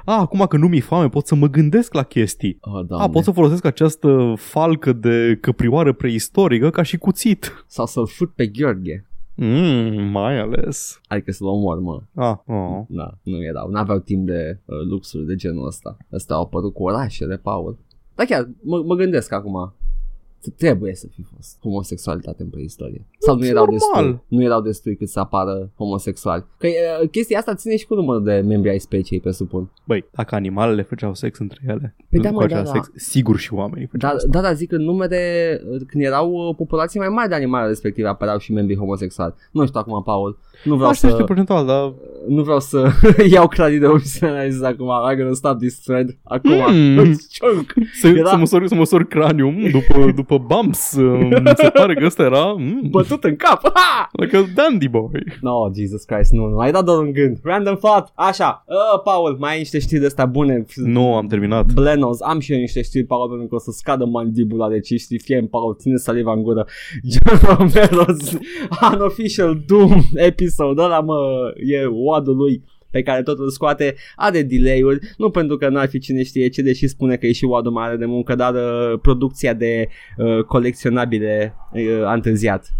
[0.05, 2.59] Ah, acum că nu mi-e foame, pot să mă gândesc la chestii.
[2.61, 7.65] Oh, Ah, pot să folosesc această falcă de căprioară preistorică ca și cuțit.
[7.67, 9.07] Sau să-l fut pe Gheorghe.
[9.37, 11.01] Mm, mai ales.
[11.09, 12.03] Adică să-l omor, mă.
[12.15, 12.85] Ah, oh.
[12.89, 15.97] Da, nu erau, n-aveau timp de uh, luxuri de genul ăsta.
[16.11, 17.79] Astea au apărut cu orașele, Paul.
[18.15, 19.75] Dar chiar, mă, mă gândesc acum,
[20.51, 23.07] trebuie să fi fost homosexualitate în preistorie.
[23.19, 24.05] Sau nu E erau normal.
[24.05, 26.45] destui, nu erau destui cât să apară homosexuali.
[26.59, 26.67] Că
[27.03, 29.71] uh, chestia asta ține și cu numărul de membri ai speciei, presupun.
[29.85, 32.71] Băi, dacă animalele făceau sex între ele, Păi nu da, mă, făceau da, da.
[32.73, 34.29] sex, sigur și oamenii făceau Da, asta.
[34.31, 35.21] da, da, zic în numere,
[35.71, 39.35] uh, când erau uh, populații mai mari de animale respective, apăreau și membrii homosexuali.
[39.53, 40.39] Nu știu acum, Paul.
[40.65, 41.95] Nu vreau Asta știu să, procentual, dar...
[42.29, 42.89] nu vreau să
[43.35, 44.87] iau credit de să analizez acum.
[44.87, 46.75] I'm gonna stop this thread acum.
[46.75, 46.97] Mm.
[47.39, 47.75] Chunk.
[48.01, 50.97] Să, Era- să, măsori, să măsori craniul mm, după, după bumps.
[50.97, 53.61] mm, Se pare că ăsta era mm, Bătut în cap.
[53.75, 54.09] Ha!
[54.13, 55.11] like a dandy boy.
[55.41, 57.39] No, Jesus Christ, nu, nu, ai dat doar un gând.
[57.43, 58.13] Random thought.
[58.15, 60.65] Așa, uh, Paul, mai ai niște știri de astea bune.
[60.75, 61.73] Nu, am terminat.
[61.73, 64.97] Blenos, am și eu niște știri, Paul, pentru că o să scadă mandibula de ce
[64.97, 66.67] știi, fie Paul, ține saliva în gură.
[67.13, 68.39] John Romero's
[68.93, 71.17] unofficial Doom episode, ăla mă,
[71.67, 75.99] e oadul lui pe care tot îl scoate, are delay-uri, nu pentru că n-ar fi
[75.99, 79.53] cine știe ce, deși spune că e și oadul mare de muncă, dar uh, producția
[79.53, 82.73] de uh, colecționabile uh, a întârziat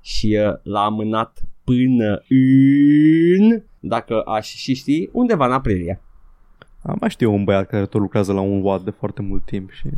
[0.00, 6.00] și uh, l-a amânat până în, dacă aș și ști, undeva în aprilie.
[6.82, 9.70] Am mai știu un băiat care tot lucrează la un WAD de foarte mult timp
[9.70, 9.88] și...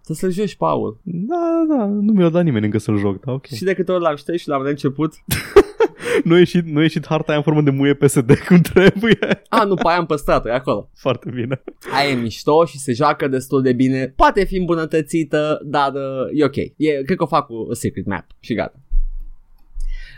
[0.00, 1.00] Să să joci, Paul.
[1.02, 3.46] Da, da, nu mi-a dat nimeni încă să-l joc, da, ok.
[3.46, 5.12] Și de câte ori l-am șters și l-am început.
[6.24, 9.42] Nu a ieșit, nu a ieșit harta aia în formă de muie PSD cum trebuie.
[9.48, 10.88] A, nu, pe aia am păstrat-o, e acolo.
[10.94, 11.62] Foarte bine.
[11.94, 14.12] Aia e mișto și se joacă destul de bine.
[14.16, 16.56] Poate fi îmbunătățită, dar uh, e ok.
[16.56, 18.78] E, cred că o fac cu a secret map și gata.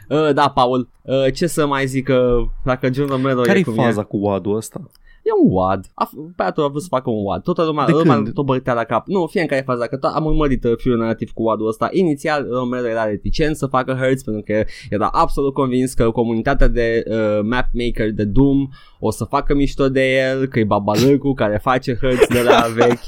[0.08, 3.64] Uh, da, Paul, uh, ce să mai zic uh, dacă John Romero Care e e
[3.64, 4.04] cum faza e?
[4.04, 4.90] cu WAD-ul ăsta?
[5.24, 5.84] E un WAD.
[5.94, 7.42] A, f- băiatul a vrut să facă un WAD.
[7.42, 8.32] Toată lumea, De lumea când?
[8.32, 9.06] tot bătea la cap.
[9.06, 11.88] Nu, fie în care faza, că to- am urmărit uh, fiul narrativ cu WAD-ul ăsta.
[11.92, 17.02] Inițial, Romero era reticent să facă Hertz pentru că era absolut convins că comunitatea de
[17.06, 18.68] uh, map maker de Doom
[19.04, 23.04] o să facă mișto de el, că e babalâcul care face Hertz de la vechi.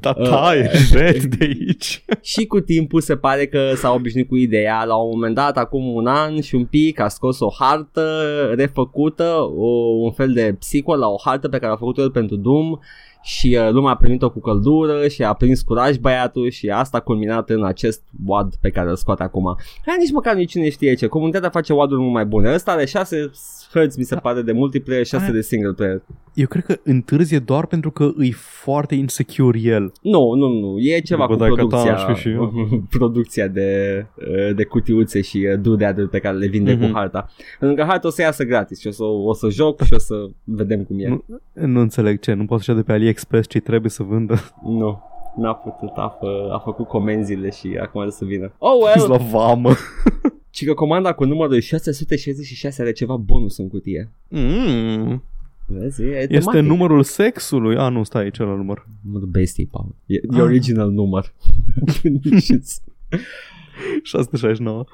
[0.00, 2.04] Da, Uh, taie, jet de aici.
[2.32, 4.84] și cu timpul se pare că s-a obișnuit cu ideea.
[4.84, 8.20] La un moment dat, acum un an și un pic, a scos o hartă
[8.56, 9.66] refăcută, o,
[10.02, 12.78] un fel de psicol la o hartă pe care a făcut-o el pentru Doom
[13.22, 17.00] și uh, lumea a primit-o cu căldură și a prins curaj băiatul și asta a
[17.00, 19.56] culminat în acest WAD pe care îl scoate acum.
[19.84, 21.06] Care nici măcar nici cine știe ce.
[21.06, 22.54] Comunitatea face WAD-uri mult mai bune.
[22.54, 23.30] Ăsta are 6
[23.72, 26.02] hărți, mi se pare, de multiplayer, 6 Aia- de single player.
[26.34, 29.92] Eu cred că întârzie doar pentru că îi foarte insecure el.
[30.02, 32.52] Nu, nu, nu, e ceva Bă, cu dacă producția, da, și eu.
[32.98, 33.70] producția de,
[34.16, 36.86] uh, de cutiuțe și uh, doodad pe care le vinde Mhm.
[36.86, 37.26] cu harta.
[37.58, 39.98] Pentru că harta o să iasă gratis și o să, o să joc și o
[39.98, 40.14] să
[40.44, 41.08] vedem cum e.
[41.08, 41.24] Nu,
[41.66, 44.34] nu înțeleg ce, nu poți să de pe AliExpress ce trebuie să vândă.
[44.80, 45.02] Nu.
[45.36, 48.52] N-a putut, a, fă, a făcut comenzile și acum să vină.
[48.58, 49.20] Oh Ești well!
[49.22, 49.70] la vamă.
[50.54, 54.10] Și că comanda cu numărul 666 are ceva bonus în cutie.
[54.28, 55.22] Mm.
[55.66, 56.60] Vezi, e Este tematic.
[56.62, 57.76] numărul sexului.
[57.76, 58.86] A, nu, stai, e celălalt număr.
[59.04, 59.94] Numărul bestiei, Paul.
[60.06, 60.40] E, e Ah.
[60.40, 61.34] original număr.
[64.02, 64.84] 669.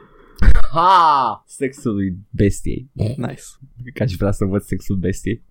[0.73, 1.45] ha!
[1.47, 2.89] Sexului bestiei.
[2.93, 3.43] Nice.
[3.95, 5.43] Că aș vrea să văd sexul bestiei.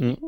[0.00, 0.18] Mm.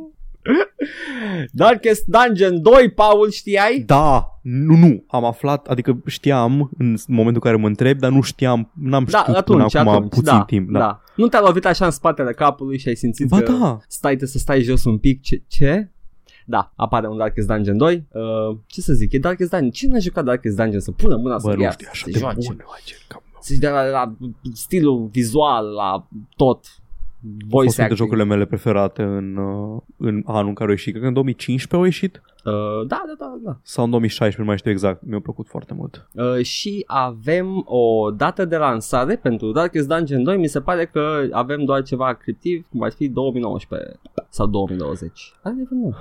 [1.53, 3.82] Darkest Dungeon 2, Paul, știai?
[3.86, 8.20] Da, nu, nu, am aflat, adică știam în momentul în care mă întreb, dar nu
[8.20, 10.70] știam, n-am Da, știut atunci, până acum atunci, puțin da, timp.
[10.70, 10.78] Da.
[10.78, 11.03] da.
[11.16, 13.78] Nu te-a lovit așa în spatele capului și ai simțit Ba că da.
[13.88, 15.22] stai să stai jos un pic?
[15.22, 15.43] Ce?
[15.47, 15.91] ce?
[16.47, 18.07] Da, apare un Darkest Dungeon 2.
[18.12, 19.70] Uh, ce să zic, e Darkest Dungeon.
[19.70, 22.05] Cine a jucat Darkest Dungeon să pună mâna Bă, să nu ia, știu, e așa
[22.05, 22.47] să de joace?
[22.47, 23.41] bun, face capul meu.
[23.43, 24.16] Să-și dea la, la
[24.53, 26.66] stilul vizual, la tot.
[27.25, 27.99] Au fost Voice dintre acting.
[27.99, 30.91] jocurile mele preferate în, uh, în anul în care au ieșit.
[30.91, 33.59] Cred că în 2015 au ieșit Uh, da, da, da, da.
[33.62, 35.03] sau în 2016, nu mai știu exact.
[35.07, 36.09] Mi-a plăcut foarte mult.
[36.14, 40.37] Uh, și avem o dată de lansare pentru Darkest Dungeon 2.
[40.37, 45.21] Mi se pare că avem doar ceva criptiv, cum ar fi 2019 sau 2020.
[45.21, 45.95] I don't even know.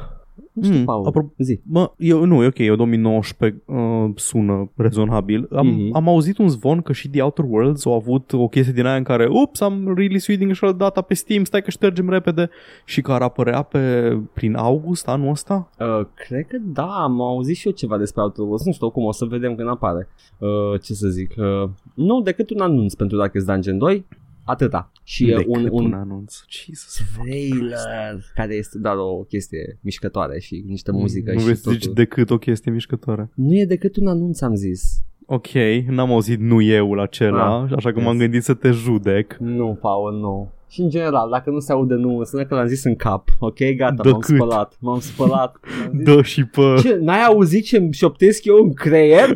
[0.53, 1.05] Nu știu, Mm, Paul.
[1.11, 1.59] apro- Zi.
[1.63, 3.75] Mă, eu, nu, e ok, eu 2019 uh,
[4.15, 5.47] sună rezonabil.
[5.55, 5.95] Am, Mhm.
[5.95, 8.95] am auzit un zvon că și The Outer Worlds au avut o chestie din aia
[8.95, 12.49] în care, ups, am release-uit din greșeală data pe Steam, stai că ștergem repede
[12.85, 15.69] și că ar apărea pe, prin august anul ăsta.
[15.79, 18.65] Uh, cred că da, am auzit și eu ceva despre Outer Worlds.
[18.65, 20.07] Nu știu cum, o să vedem când apare.
[20.37, 21.33] Uh, ce să zic.
[21.37, 24.05] Uh, nu decât un anunț pentru Darkest Dungeon 2.
[24.49, 24.91] Atâta.
[25.03, 26.35] Și e Decât un, un, un anunț.
[26.49, 27.01] Jesus.
[27.17, 31.79] trailer care este doar o chestie mișcătoare și niște muzică nu și vrei să totul.
[31.79, 33.29] zici decât o chestie mișcătoare.
[33.35, 35.03] Nu e decât un anunț, am zis.
[35.25, 35.47] Ok,
[35.87, 38.05] n-am auzit nu eu acela, Ah, așa că yes.
[38.07, 39.37] m-am gândit să te judec.
[39.39, 40.51] Nu, Paul, nu.
[40.71, 43.27] Și în general, dacă nu se aude nu, înseamnă că l-am zis în cap.
[43.39, 44.35] Ok, gata, Dă m-am cât?
[44.35, 44.75] spălat.
[44.79, 45.55] M-am spălat.
[45.79, 46.61] M-am zis, Dă și pe...
[46.81, 49.35] Ce, n-ai auzit ce îmi șoptesc eu în creier?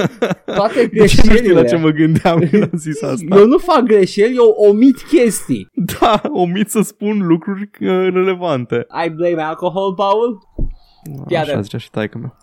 [0.56, 1.64] Toate De ce nu știi la greșelile.
[1.64, 3.36] ce mă gândeam când am zis asta?
[3.36, 5.68] Eu nu fac greșeli, eu omit chestii.
[6.00, 8.86] Da, omit să spun lucruri uh, relevante.
[9.06, 10.38] I blame alcohol, Paul?
[11.26, 11.62] Fii Așa atent.
[11.64, 12.36] zicea și taică meu.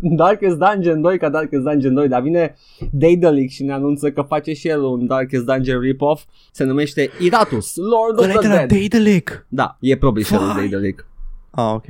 [0.16, 2.54] Darkest Dungeon 2 ca Darkest Dungeon 2, dar vine
[2.92, 6.24] Daedalic și ne anunță că face și el un Darkest Dungeon rip-off.
[6.52, 8.68] Se numește Iratus, Lord of Ăla e de the la Dead.
[8.68, 9.46] Daedalic.
[9.48, 10.54] Da, e publisherul Vai.
[10.56, 11.06] Daedalic.
[11.50, 11.84] Ah, ok.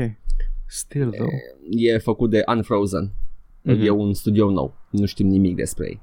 [0.66, 1.30] Still, though.
[1.70, 3.10] E făcut de Unfrozen.
[3.62, 3.80] Mhm.
[3.84, 4.74] E un studio nou.
[4.90, 6.00] Nu știm nimic despre ei.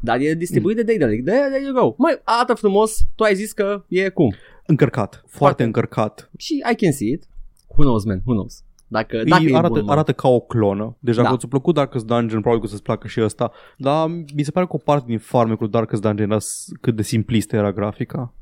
[0.00, 1.24] Dar e distribuit de Daedalic.
[1.24, 1.94] There, there you go.
[1.98, 3.04] Mai arată frumos.
[3.14, 4.34] Tu ai zis că e cum.
[4.66, 5.10] Încărcat.
[5.14, 5.62] Foarte, Foarte.
[5.62, 6.30] încărcat.
[6.38, 7.24] Și I can see it.
[7.68, 8.22] Who knows, man?
[8.24, 8.64] Who knows?
[8.92, 9.92] Dacă, dacă Îi e arată, bun, mă.
[9.92, 10.96] arată ca o clonă.
[11.00, 11.28] Deja Da.
[11.30, 13.50] că ți-a plăcut Darkest Dungeon, probabil că o să-ți placă și ăsta.
[13.76, 17.02] Dar mi se pare că o parte din farmecul Darkest Dungeon era s- cât de
[17.02, 18.34] simplistă era grafica.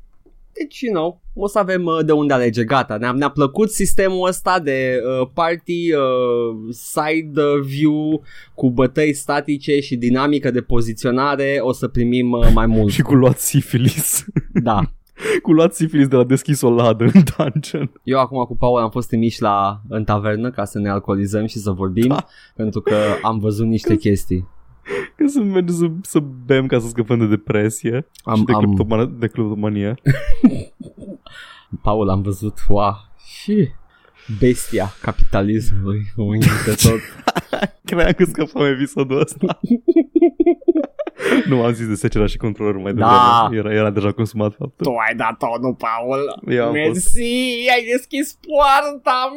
[0.53, 2.97] Deci, you know, o să avem uh, de unde alege, gata.
[2.97, 8.23] Ne-a, ne-a plăcut sistemul ăsta de uh, party uh, side uh, view
[8.55, 11.57] cu bătăi statice și dinamică de poziționare.
[11.61, 12.91] O să primim uh, mai mult.
[12.97, 14.25] Și cu luat sifilis.
[14.53, 14.79] da.
[15.43, 17.91] cu luat sifilis de la deschis o ladă în dungeon.
[18.03, 21.57] Eu acum cu Paul am fost trimiși la, în tavernă ca să ne alcoolizăm și
[21.57, 22.25] să vorbim Da.
[22.55, 24.47] pentru că am văzut niște chestii.
[25.15, 28.59] Că să mergem să, să bem ca să scăpăm de depresie Am- și de, am-
[28.63, 29.95] cleptomanie, de cleptomanie.
[31.81, 32.93] Paul am văzut, wow,
[33.25, 33.69] și
[34.39, 36.01] bestia capitalismului
[36.65, 36.99] de tot.
[37.85, 39.59] Cream că scăpăm episodul ăsta.
[41.47, 43.11] Nu, am zis de secera și controllerul mai devreme.
[43.11, 43.49] Da.
[43.51, 44.85] Era, era deja consumat faptul.
[44.85, 46.41] Tu ai dat tonul, Paul.
[46.55, 47.15] Eu am fost.
[47.15, 49.31] Mersi, ai deschis poarta.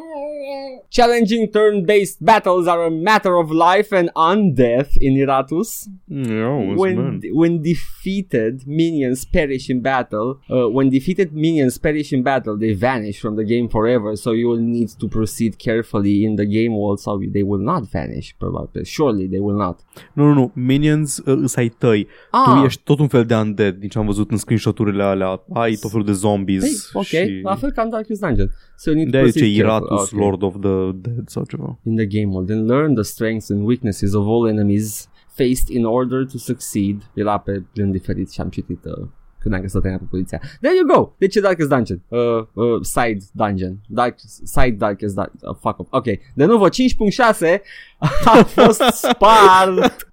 [0.89, 5.85] Challenging turn-based battles are a matter of life and undeath in Iratus.
[6.09, 7.19] Eu, When, man.
[7.33, 10.29] when defeated, minions perish in battle.
[10.49, 14.15] Uh, when defeated minions perish in battle, they vanish from the game forever.
[14.15, 17.83] So you will need to proceed carefully in the game world, so they will not
[17.93, 18.35] vanish.
[18.39, 19.81] Probably, surely they will not.
[20.13, 20.53] Nu, nu, nu.
[20.55, 22.07] Minions uh, îs ai tăi.
[22.31, 25.43] Ah, Tu ești tot un fel de undead, din ce am văzut în screenshot-urile alea.
[25.53, 26.91] Ai tot felul de Hey, zombies.
[26.93, 27.41] ok, și...
[27.43, 28.51] la fel ca în Darkest Dungeon.
[28.77, 29.89] So you need de to aici proceed e carefully.
[29.91, 30.21] Iratus, Ok.
[30.21, 31.79] Lord of the Dead sau ceva.
[31.83, 35.85] in the game mode and learn the strengths and weaknesses of all enemies faced in
[35.85, 36.97] order to succeed.
[37.15, 39.07] Era pe plan diferit și am citit uh,
[39.39, 40.41] când am găsit pe poliția.
[40.61, 41.13] There you go!
[41.19, 42.01] Deci e Darkest Dungeon.
[42.09, 42.19] Uh,
[42.53, 43.79] uh, side Dungeon.
[43.89, 44.15] Dark,
[44.45, 45.39] side Darkest Dungeon.
[45.41, 45.89] Uh, fuck off.
[45.93, 46.05] Ok.
[46.35, 46.73] De nuvo 5.6
[48.25, 50.07] a fost spart.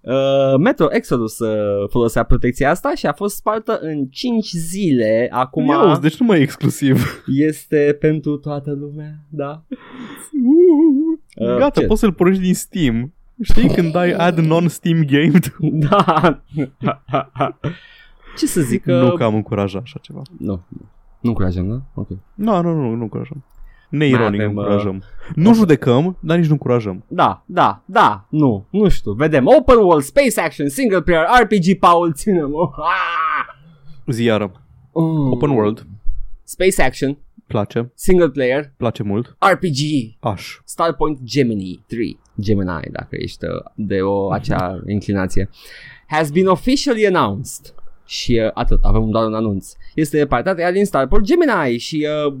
[0.00, 5.28] Uh, Metro Exodus uh, folosea protecția asta și a fost spartă în 5 zile.
[5.32, 7.22] Acum Ia auzi, deci nu mai e exclusiv.
[7.26, 9.62] este pentru toată lumea, da.
[11.36, 11.86] Uh, Gata, ce?
[11.86, 13.12] poți să-l pornești din Steam.
[13.42, 15.38] Știi când dai add non-Steam game?
[15.58, 16.42] Da.
[18.38, 18.84] Ce să zic?
[18.84, 20.22] nu uh, că am încurajat așa ceva.
[20.38, 20.60] Nu.
[21.20, 21.80] Nu încurajăm, da?
[21.94, 22.08] Ok.
[22.34, 23.44] Nu, nu, nu, nu încurajăm.
[23.90, 25.02] Neironic avem, uh, încurajăm.
[25.34, 27.04] Nu judecăm, dar nici nu încurajăm.
[27.08, 29.46] Da, da, da, nu, nu știu, vedem.
[29.46, 32.50] Open world, space action, single player, RPG, Paul, ținem.
[34.06, 34.52] Zi iară.
[34.92, 35.30] Mm.
[35.30, 35.86] Open world.
[36.44, 37.90] Space action, Place.
[37.94, 39.36] single player, Place mult.
[39.52, 39.78] RPG,
[40.20, 40.58] Aș.
[40.64, 42.18] Starpoint Gemini 3.
[42.40, 45.48] Gemini, dacă ești uh, de o acea inclinație.
[46.06, 47.74] Has been officially announced.
[48.10, 49.72] Și uh, atât, avem doar un anunț.
[49.94, 52.34] Este partea din Starport Gemini și uh,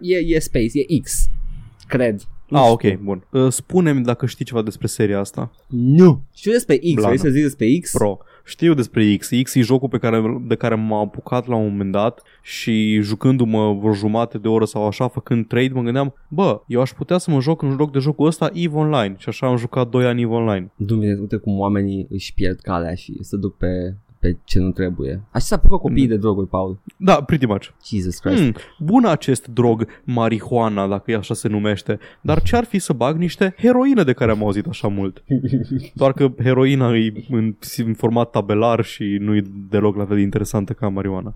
[0.00, 1.28] e, e Space, e X.
[1.88, 2.20] Cred.
[2.48, 2.90] Nu Ah, știu.
[2.92, 3.24] ok, bun.
[3.30, 5.52] Uh, Spune-mi dacă știi ceva despre seria asta.
[5.68, 6.22] Nu.
[6.34, 7.06] Știu despre X, Blană.
[7.06, 7.90] vrei să zic despre X?
[7.92, 8.18] Pro.
[8.44, 9.28] Știu despre X.
[9.42, 13.74] X e jocul pe care, de care m-am apucat la un moment dat și jucându-mă
[13.74, 17.30] vreo jumate de oră sau așa, făcând trade, mă gândeam, bă, eu aș putea să
[17.30, 20.22] mă joc un joc de jocul ăsta EVE Online și așa am jucat 2 ani
[20.22, 20.72] EVE Online.
[20.76, 25.22] Dumnezeu, uite cum oamenii își pierd calea și se duc pe, pe ce nu trebuie.
[25.30, 26.78] Așa se apucă copiii de droguri, Paul.
[26.96, 27.68] Da, pretty much.
[27.84, 28.42] Jesus Christ.
[28.42, 32.92] Hmm, bun acest drog marihuana, dacă e așa se numește, dar ce ar fi să
[32.92, 35.24] bag niște heroină de care am auzit așa mult?
[35.94, 40.22] Doar că heroina e în, în format tabelar și nu e deloc la fel de
[40.22, 41.34] interesantă ca marihuana.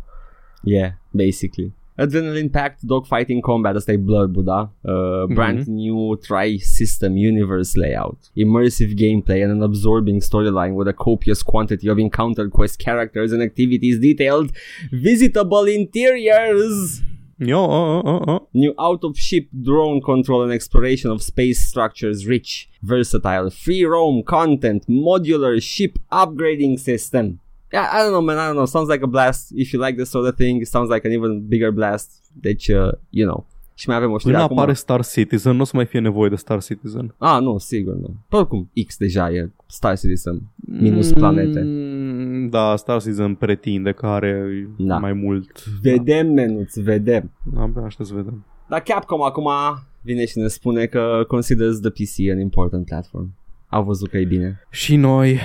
[0.62, 1.72] Yeah, basically.
[1.99, 4.68] Adrenaline packed dogfighting combat, asta e blurb da?
[4.84, 8.18] Uh, brand new tri-system universe layout.
[8.36, 13.42] Immersive gameplay and an absorbing storyline with a copious quantity of encounter quest characters and
[13.42, 14.53] activities detailed
[14.92, 17.03] visitable interiors.
[17.38, 18.38] Yo, uh, uh, uh.
[18.55, 25.62] New out-of-ship drone control and exploration of space structures rich, versatile, free roam content, modular
[25.62, 27.40] ship upgrading system.
[27.72, 28.36] Yeah, I don't know, man.
[28.36, 28.64] I don't know.
[28.66, 29.50] Sounds like a blast.
[29.54, 32.10] If you like this sort of thing, it sounds like an even bigger blast.
[32.32, 33.46] Deci, uh, you know.
[33.78, 34.58] Și mai avem o știre Până acum.
[34.58, 37.14] apare Star Citizen, nu o să mai fie nevoie de Star Citizen.
[37.18, 38.14] Ah, nu, sigur nu.
[38.28, 40.42] Pe oricum, X deja e Star Citizen.
[40.54, 41.60] Minus planete.
[41.64, 44.98] Mm, Da, Star Citizen pretinde că are Da.
[44.98, 45.64] mai mult.
[45.82, 47.30] Vedem, menuț, vedem.
[47.42, 48.44] Da, abia aștept să vedem.
[48.68, 49.48] Dar Capcom acum
[50.00, 53.34] vine și ne spune că considers the PC an important platform.
[53.68, 54.60] Au văzut că e bine.
[54.70, 55.38] Și noi,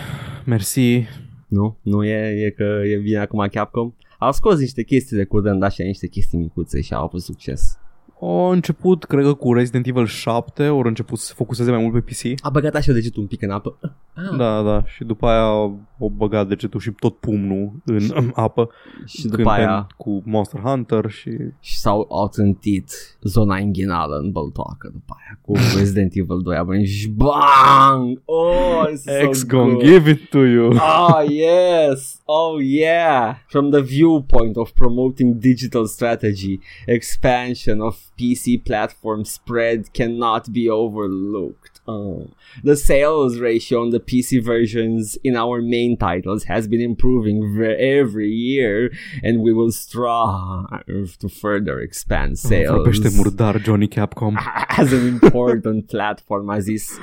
[0.45, 1.03] mersi.
[1.51, 1.77] Nu?
[1.81, 3.93] Nu e, e că e bine acum Capcom?
[4.19, 7.79] Au scos niște chestii de curând, așa, niște chestii micuțe și au avut succes.
[8.19, 11.93] Au început, cred că cu Resident Evil 7, ori început să se focuseze mai mult
[11.93, 12.45] pe PC.
[12.45, 13.77] A băgat așa degetul un pic în apă.
[14.13, 14.37] Ah.
[14.37, 15.71] Da, da, și după aia
[16.01, 18.69] au băgat degetul și tot pumnul în apă
[19.05, 22.91] Și după când aia cu Monster Hunter și și s-au au trântit
[23.21, 28.21] zona inghinală în băltoacă după aia cu Resident Evil 2 a venit și bang!
[28.25, 29.83] Oh, it's so X gonna good.
[29.83, 30.73] give it to you.
[30.73, 32.21] Oh yes!
[32.25, 33.35] Oh yeah!
[33.47, 41.60] From the viewpoint of promoting digital strategy, expansion of PC platform spread cannot be overlooked.
[41.85, 48.29] The sales ratio on the PC versions in our main titles has been improving every
[48.29, 48.91] year,
[49.23, 54.37] and we will strive to further expand sales murdar Johnny Capcom.
[54.69, 56.99] as an important platform, as zis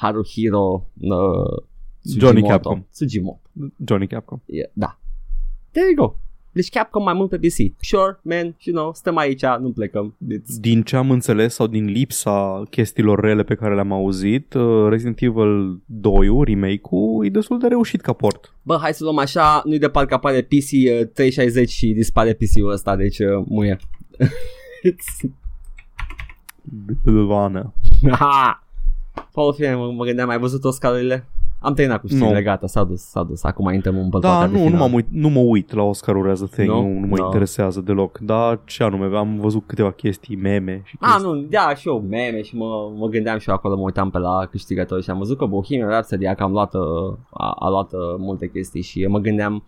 [0.00, 1.60] Haruhiro uh,
[2.06, 2.84] Johnny Capcom.
[2.92, 3.38] Tsujimoto.
[3.84, 4.40] Johnny Capcom.
[4.46, 4.92] Yeah, da.
[5.72, 6.16] There you go.
[6.52, 7.84] Deci Capcom mai mult pe PC.
[7.84, 10.16] Sure, man, you know, stăm aici, nu plecăm.
[10.34, 10.60] It's...
[10.60, 15.20] Din ce am înțeles sau din lipsa chestiilor rele pe care le-am auzit, uh, Resident
[15.20, 18.54] Evil 2 remake-ul, e destul de reușit ca port.
[18.62, 20.70] Bă, hai să luăm așa, nu-i de parcă apare PC
[21.00, 23.76] uh, 360 și dispare PC-ul ăsta, deci uh, muie.
[24.90, 25.30] It's...
[27.04, 27.72] Bilvana.
[28.18, 28.62] Ha!
[29.32, 31.28] Paul, fie, mă, mă gândeam, ai văzut Oscarurile?
[31.60, 32.42] Am terminat cu știrile, Nu.
[32.42, 33.42] gata, s-a dus, s-a dus.
[33.44, 34.80] Acum intrăm în Da, băltoaca de nu, nu, final.
[34.80, 36.80] m-am uit, nu mă uit la Oscar as a thing, Nu?
[36.82, 37.24] nu, nu mă No.
[37.24, 38.18] interesează deloc.
[38.18, 41.30] Dar ce anume, am văzut câteva chestii, meme și Ah, chestii.
[41.32, 44.18] nu, da, și eu meme și mă, mă gândeam și eu acolo, mă uitam pe
[44.18, 46.80] la câștigători și am văzut că Bohemian Rhapsody a cam luat, uh,
[47.30, 49.64] a, a luat uh, multe chestii și mă gândeam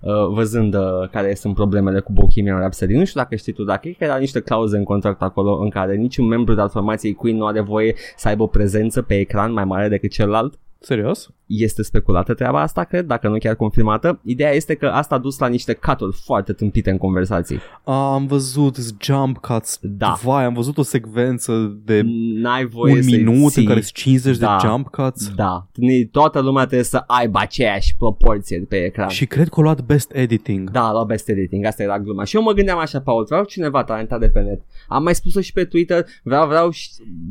[0.00, 2.94] uh, văzând uh, care sunt problemele cu Bohemian Rhapsody.
[2.94, 5.68] Nu știu dacă știi tu, dar cred că era niște clauze în contract acolo în
[5.70, 9.52] care niciun membru al formației Queen nu are voie să aibă o prezență pe ecran
[9.52, 10.54] mai mare decât celălalt.
[10.84, 11.30] Serios?
[11.46, 14.20] Este speculată treaba asta, cred, dacă nu chiar confirmată.
[14.24, 17.58] Ideea este că asta a dus la niște caturi foarte tâmpite în conversații.
[17.84, 19.78] A, am văzut jump cuts.
[19.82, 20.18] Da.
[20.22, 22.02] Vai, am văzut o secvență de
[22.34, 23.62] N-ai voie un să-i minut ții.
[23.62, 24.56] în care sunt 50 Da.
[24.60, 25.28] de jump cuts.
[25.34, 29.08] Da, Ni- toată lumea trebuie să aibă aceeași proporție pe ecran.
[29.08, 30.70] Și cred că a luat best editing.
[30.70, 32.24] Da, la best editing, asta era gluma.
[32.24, 34.60] Și eu mă gândeam așa, Paul, vreau cineva talentat de pe net.
[34.88, 36.88] Am mai spus-o și pe Twitter, vreau, vreau și,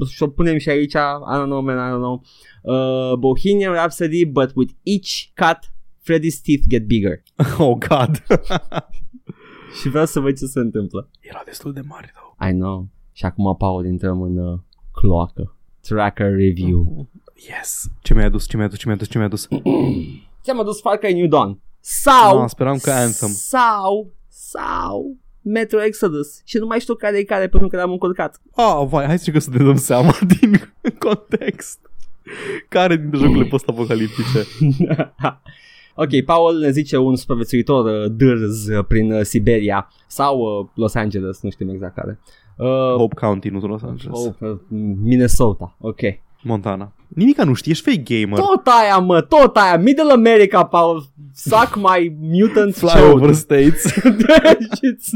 [0.09, 0.97] și o punem și aici, I
[1.41, 2.21] don't know, man, I don't know.
[2.61, 5.71] Uh, Bohemian Rhapsody, but with each cut,
[6.03, 7.21] Freddy's teeth get bigger.
[7.59, 8.23] Oh, God.
[9.81, 11.09] Și vreau să văd ce se întâmplă.
[11.19, 12.51] Era destul de mare, though.
[12.51, 12.87] I know.
[13.11, 14.59] Și acum, Paul, intrăm în uh,
[14.91, 15.55] cloacă.
[15.81, 17.07] Tracker review.
[17.35, 17.87] Yes.
[18.01, 19.47] Ce mi-ai adus, ce mi-ai adus, ce mi-ai adus, ce mi-ai adus?
[20.43, 21.59] Ți-am adus Far Cry New Dawn.
[21.79, 22.41] Sau...
[22.41, 23.29] Ah, speram că Anthem.
[23.29, 24.13] Sau...
[24.27, 25.17] Sau...
[25.43, 28.41] Metro Exodus și nu mai știu care e care pentru că l-am încurcat.
[28.55, 31.90] Ah, vai, hai să că să ne dăm seama din context.
[32.67, 34.45] Care dintre jocurile post-apocaliptice?
[36.03, 40.93] ok, Paul ne zice un supraviețuitor uh, dârz uh, prin uh, Siberia sau uh, Los
[40.95, 42.19] Angeles, nu știm exact care.
[42.57, 44.19] Uh, Hope County, nu Los Angeles.
[44.19, 44.57] oh, uh,
[45.01, 45.99] Minnesota, ok.
[46.43, 46.93] Montana.
[47.07, 48.39] Nimica nu știi, ești fake gamer.
[48.39, 49.77] Tot aia, mă, tot aia.
[49.77, 51.03] Middle America, Paul.
[51.33, 53.93] Suck my mutant Flyover States.
[54.03, 55.09] Deci,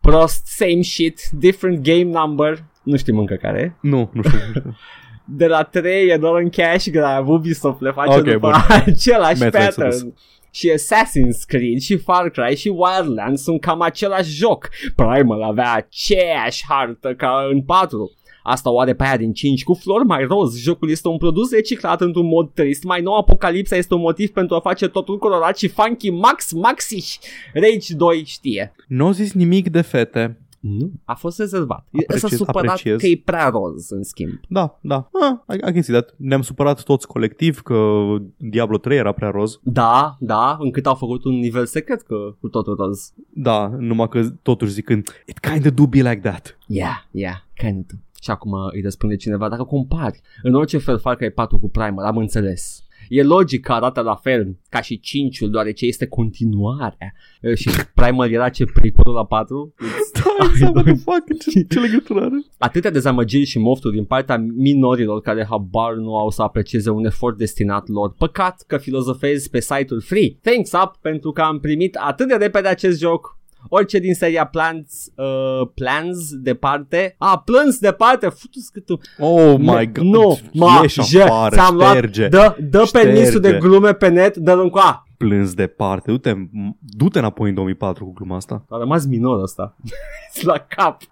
[0.00, 2.64] Prost, same shit, different game number.
[2.82, 3.86] Nu știm încă care e.
[3.88, 4.38] nu, nu știu.
[5.24, 5.44] Nu știu.
[5.44, 8.52] De la 3 e doar în cash grab, Ubisoft le face Ok, după bun.
[8.94, 9.86] același Metro pattern.
[9.86, 10.12] Exodus.
[10.50, 14.68] Și Assassin's Creed și Far Cry și Wildlands sunt cam același joc.
[14.94, 18.10] Primal avea aceeași hartă ca în 4.
[18.46, 20.56] Asta o are pe aia din 5 cu flori mai roz.
[20.56, 22.82] Jocul este un produs reciclat într-un mod trist.
[22.82, 27.16] Mai nou, Apocalipsa este un motiv pentru a face totul colorat și funky Max Maxish.
[27.54, 28.74] Rage 2 știe.
[28.88, 30.38] Nu au zis nimic de fete.
[30.68, 30.92] Nu.
[31.04, 31.86] A fost rezervat.
[31.92, 33.00] Apreciez, S-a supărat apreciez.
[33.00, 34.32] că e prea roz, în schimb.
[34.48, 35.10] Da, da.
[35.20, 36.14] Ah, I, I can see that.
[36.16, 38.02] Ne-am supărat toți colectiv că
[38.36, 39.60] Diablo 3 era prea roz.
[39.62, 43.12] Da, da, încât au făcut un nivel secret că cu totul roz.
[43.30, 46.58] Da, numai că totuși zicând It kinda do be like that.
[46.66, 47.98] Yeah, yeah, kind of.
[48.22, 52.04] Și acum îi răspunde cineva, dacă compari, în orice fel Far Cry 4 cu Primal,
[52.04, 52.82] am înțeles.
[53.08, 57.12] E logic că arată la fel ca și 5-ul, deoarece este continuarea.
[57.40, 59.74] E, Și Primal era ce prequel la 4?
[60.12, 62.44] Da, exact, what the fuck, ce, ce legătură are?
[62.58, 67.36] Atâtea dezamăgiri și mofturi din partea minorilor care habar nu au să aprecieze un efort
[67.36, 68.14] destinat lor.
[68.18, 70.38] Păcat că filozofezi pe site-ul free.
[70.42, 73.38] Thanks up pentru că am primit atât de repede acest joc.
[73.68, 79.92] Orice din seria Plans, uh, Plans departe Ah, Plans departe Futu-ți cât tu Oh my
[79.92, 80.04] god.
[80.04, 82.28] Nu, ma, Ieși je, afară, ți-am luat șterge.
[82.28, 83.08] Dă, dă Șterge.
[83.08, 86.10] permisul de glume pe net Dă-l încoa Plâns departe.
[86.10, 86.34] Du-te,
[86.80, 88.64] du-te înapoi în 2004 cu gluma asta.
[88.68, 89.76] A rămas minor ăsta
[90.42, 91.02] La cap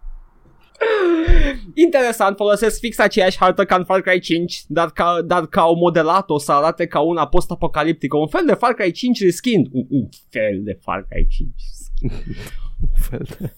[1.75, 5.75] Interesant, folosesc fix aceeași hartă ca în Far Cry 5, dar ca, dar ca au
[5.75, 8.17] modelat-o să arate ca una post-apocaliptică.
[8.17, 9.69] Un fel de Far Cry 5 reskin.
[9.73, 11.82] Un, un fel de Far Cry 5 Un
[13.09, 13.53] fel de...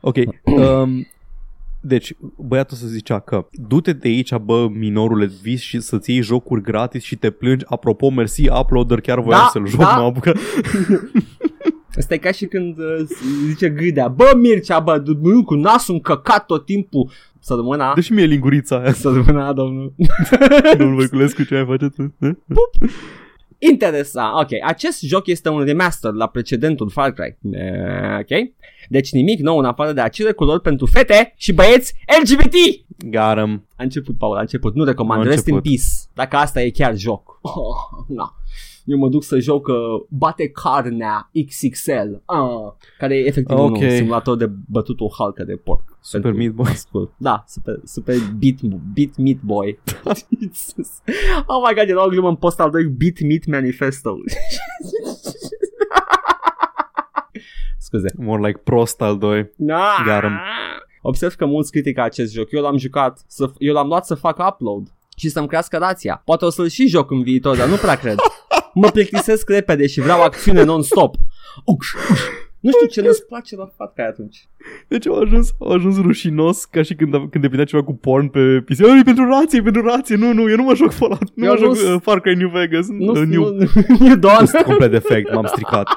[0.00, 0.16] Ok.
[0.42, 1.06] Um,
[1.80, 6.62] deci, băiatul să zicea că du-te de aici, bă, minorule, vis și să-ți iei jocuri
[6.62, 7.64] gratis și te plângi.
[7.68, 9.96] Apropo, mersi, uploader, chiar voiam Da, să-l joc, da.
[9.96, 10.36] m-am apucat.
[11.98, 13.06] Asta e ca și când uh,
[13.46, 17.10] zice Gâdea, bă Mircea, bă, du- cu nasul încăcat tot timpul.
[17.40, 19.94] Să rămână, Dă și mie lingurița aia, să rămână, domnul.
[20.78, 22.14] domnul Voiculescu, ce mai face tu?
[22.18, 22.30] Da?
[23.58, 24.48] Interesant, ok.
[24.64, 27.36] Acest joc este un remaster la precedentul Far Cry.
[27.52, 28.50] Eh, Ok?
[28.88, 32.54] Deci nimic nou în afară de acele culori pentru fete și băieți LGBT!
[32.96, 33.66] Got him.
[33.76, 34.74] A început, Paul, a început.
[34.74, 35.20] Nu recomand.
[35.20, 35.62] A Rest in început.
[35.62, 35.90] peace.
[36.14, 37.26] Dacă asta e chiar joc.
[37.42, 38.34] Oh, na.
[38.88, 39.74] Eu mă duc să joc uh,
[40.08, 43.76] Bate Carnea XXL, uh, care e efectiv Ok.
[43.76, 45.98] un simulator de bătut o halcă de porc.
[46.00, 46.74] Super Pentru Meat Boy.
[46.76, 47.14] School.
[47.16, 48.56] Da, super, super beat,
[48.94, 49.78] beat Meat Boy.
[51.52, 54.16] oh my god, era o glumă în post al doi Beat Meat Manifesto.
[57.78, 58.08] Scuze.
[58.16, 59.50] More like Prost al 2.
[59.56, 60.02] Da.
[60.04, 60.40] Garam.
[61.02, 62.52] Observ că mulți critică acest joc.
[62.52, 66.22] Eu l-am jucat, să, eu l-am luat să fac upload și să-mi crească rația.
[66.24, 68.16] Poate o să-l și joc în viitor, dar nu prea cred.
[68.80, 71.14] Mă plictisesc repede și vreau acțiune non-stop.
[71.64, 72.20] Uș, uș.
[72.60, 74.48] Nu știu ce nu-ți place la fatca atunci.
[74.88, 78.40] Deci au ajuns, au ajuns rușinos ca și când, când depindea ceva cu porn pe
[78.66, 78.78] PC.
[78.78, 80.16] Ei, pentru rație, pentru rație.
[80.16, 81.28] Nu, nu, eu nu mă joc Fallout.
[81.34, 82.86] Nu Eu mă joc nu- uh, Far Cry New Vegas.
[82.88, 83.42] Nu, uh, New.
[83.42, 83.50] nu,
[83.88, 84.46] nu, New Dawn.
[84.46, 85.88] Sunt complet defect, m-am stricat.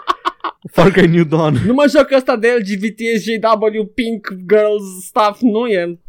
[0.71, 1.55] Far Cry New Dawn.
[1.65, 5.99] Nu mă joc ăsta de LGBT, SJW, Pink Girls stuff, nu e.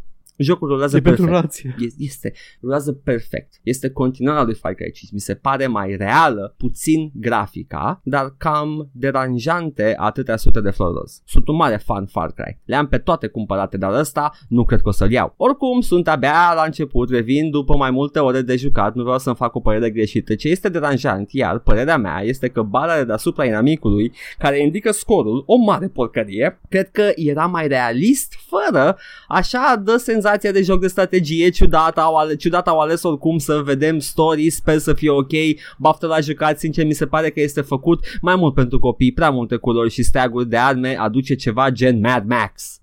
[0.42, 1.42] Jocul rulează E pentru perfect.
[1.44, 1.74] rație.
[1.78, 2.32] Este- Este,
[2.62, 3.52] rulează perfect.
[3.62, 5.12] Este continuarea lui Far Cry 5.
[5.12, 11.22] Mi se pare mai reală, puțin grafica, dar cam deranjante atâtea sute de flori roz.
[11.24, 12.58] Sunt un mare fan Far Cry.
[12.64, 15.34] Le-am pe toate cumpărate, dar ăsta nu cred că o să-l iau.
[15.36, 19.36] Oricum, sunt abia la început, revin după mai multe ore de jucat, nu vreau să-mi
[19.36, 20.34] fac o părere greșită.
[20.34, 25.42] Ce este deranjant, iar părerea mea este că bara de deasupra inamicului, care indică scorul,
[25.46, 28.96] o mare porcărie, cred că era mai realist, fără
[29.28, 33.62] Așa dă senzația de joc de strategie ciudat, au ale, ciudat au ales oricum să
[33.64, 35.32] vedem story, sper să fie ok,
[35.78, 39.30] baftă la jucat, sincer mi se pare că este făcut mai mult pentru copii, prea
[39.30, 42.80] multe culori și steaguri de arme, aduce ceva gen Mad Max.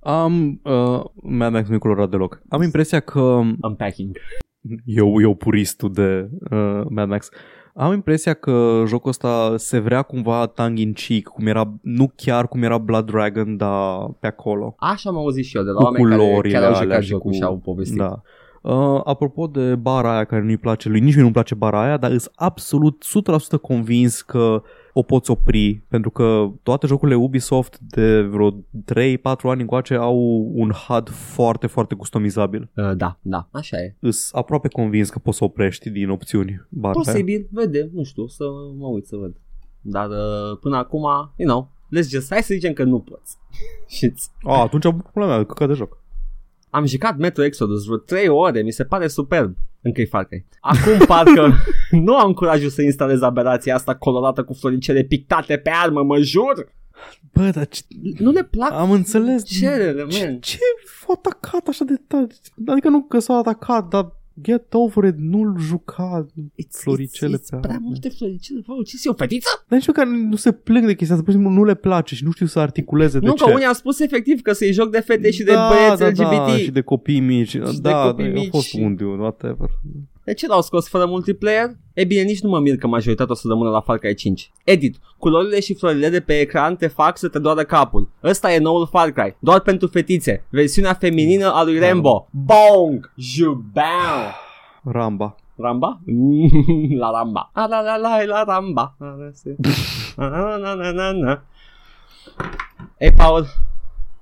[0.00, 2.42] Am, uh, Mad Max nu-i colorat deloc.
[2.48, 3.20] Am impresia că
[3.60, 4.18] Unpacking.
[4.84, 7.28] eu, eu puristul de uh, Mad Max.
[7.80, 12.48] Am impresia că jocul ăsta se vrea cumva tongue in cheek, cum era, nu chiar
[12.48, 14.74] cum era Blood Dragon, dar pe acolo.
[14.78, 17.02] Așa am auzit și eu de la Cu oameni care culorile chiar au alea jucat
[17.02, 17.96] și jocul cu- și au povestit.
[17.98, 18.20] Da.
[18.62, 21.96] Uh, apropo de bara aia care nu-i place lui, nici mie nu-mi place bara aia,
[21.96, 24.62] dar sunt absolut 100% convins că
[24.92, 28.56] o poți opri, pentru că toate jocurile Ubisoft de vreo 3-4
[29.42, 32.70] ani încoace au un HUD foarte, foarte customizabil.
[32.76, 33.96] Uh, da, da, așa e.
[34.00, 37.12] Îs aproape convins că poți să oprești din opțiuni bara aia.
[37.12, 38.44] Posibil, vede, nu știu, să
[38.78, 39.36] mă uit să văd.
[39.80, 41.02] Dar uh, până acum,
[41.36, 43.36] you know, let's just, hai să zicem că nu poți.
[43.96, 44.30] Știți?
[44.42, 46.02] A, atunci pula mea, căcat de joc.
[46.70, 49.56] Am jucat Metro Exodus vreo 3 ore, mi se pare superb.
[49.80, 50.46] Încă-i Far Cry.
[50.60, 51.52] Acum parcă
[51.90, 56.72] nu am curajul să instalez aberația asta colorată cu floricele pictate pe armă, mă jur.
[57.32, 57.80] Bă, dar ce...
[58.18, 59.44] Nu le plac am înțeles.
[59.44, 60.38] cerere, Ce, man.
[60.40, 62.26] ce f- atacat așa de tare?
[62.66, 66.26] Adică nu că s-a atacat, dar get over it, nu-l juca.
[66.62, 67.86] It's, Floricele it's, it's pe prea armă.
[67.86, 68.60] multe floricele.
[68.66, 69.48] Bă, ce o fetiță?
[69.68, 72.14] Dar nici măcar nu se plâng de chestia asta, pur și simplu nu le place
[72.14, 73.44] și nu știu să articuleze de nu, ce.
[73.44, 76.06] că unii au spus efectiv că să-i joc de fete și de da, băieți da,
[76.08, 76.46] LGBT.
[76.46, 77.54] Da, și de copii mici.
[77.54, 79.68] de da, copii da, a mici fost și- unde, whatever.
[80.28, 81.70] De ce l-au scos fără multiplayer?
[81.94, 84.52] E bine, nici nu mă mir că majoritatea o să rămână la Far Cry 5.
[84.64, 84.96] Edit.
[85.18, 88.08] Culorile și florile de pe ecran te fac să te doară capul.
[88.22, 89.36] Ăsta e noul Far Cry.
[89.38, 90.44] Doar pentru fetițe.
[90.50, 92.28] Versiunea feminină a lui Rambo.
[92.30, 93.12] Bong!
[93.16, 93.84] Jubau!
[94.84, 95.36] Ramba.
[95.56, 96.00] Ramba?
[97.00, 97.50] la Ramba.
[97.52, 98.94] A la la la la Ramba.
[98.98, 99.56] A, la, se.
[100.22, 101.42] A, na, na, na, na, na.
[102.98, 103.46] Ei, Paul,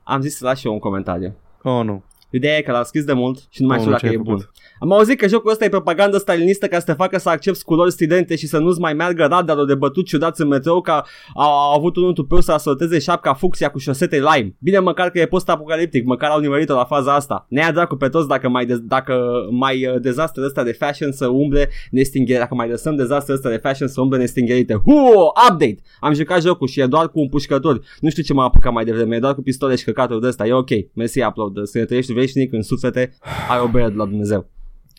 [0.05, 1.35] am zis să las și eu un comentariu.
[1.63, 2.03] Oh, nu.
[2.31, 4.13] Ideea e că l-am scris de mult și nu mai Oh, știu nu, dacă ce
[4.15, 4.39] e ai bun.
[4.39, 4.55] făcut?
[4.81, 7.93] Am auzit că jocul ăsta e propagandă stalinistă ca să te facă să accepti culori
[7.93, 11.05] stridente și să nu-ți mai meargă radarul de bătut ciudați în metrou ca
[11.35, 14.57] a avut unul tupeu să asorteze șapca fucsia cu șosete lime.
[14.59, 17.47] Bine măcar că e post-apocaliptic, măcar au nimerit-o la faza asta.
[17.49, 21.13] Ne ia dracu pe toți dacă mai, de- dacă mai uh, dezastre ăsta de fashion
[21.13, 24.75] să umble nestingherite, dacă mai lăsăm dezastre ăsta de fashion să umble nestingherite.
[24.85, 25.77] Huo, update!
[26.01, 27.81] Am jucat jocul și e doar cu împușcători.
[28.01, 30.47] Nu știu ce m-a apucat mai devreme, e doar cu pistole și căcaturi de ăsta.
[30.47, 33.17] E ok, mersi upload, să ne trăiești veșnic în suflete,
[33.51, 34.47] ai o bere de la Dumnezeu.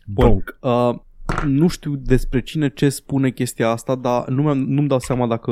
[0.06, 0.44] Bun.
[0.62, 0.94] Uh,
[1.46, 5.52] nu știu despre cine ce spune chestia asta, dar nu mi nu-mi dau seama dacă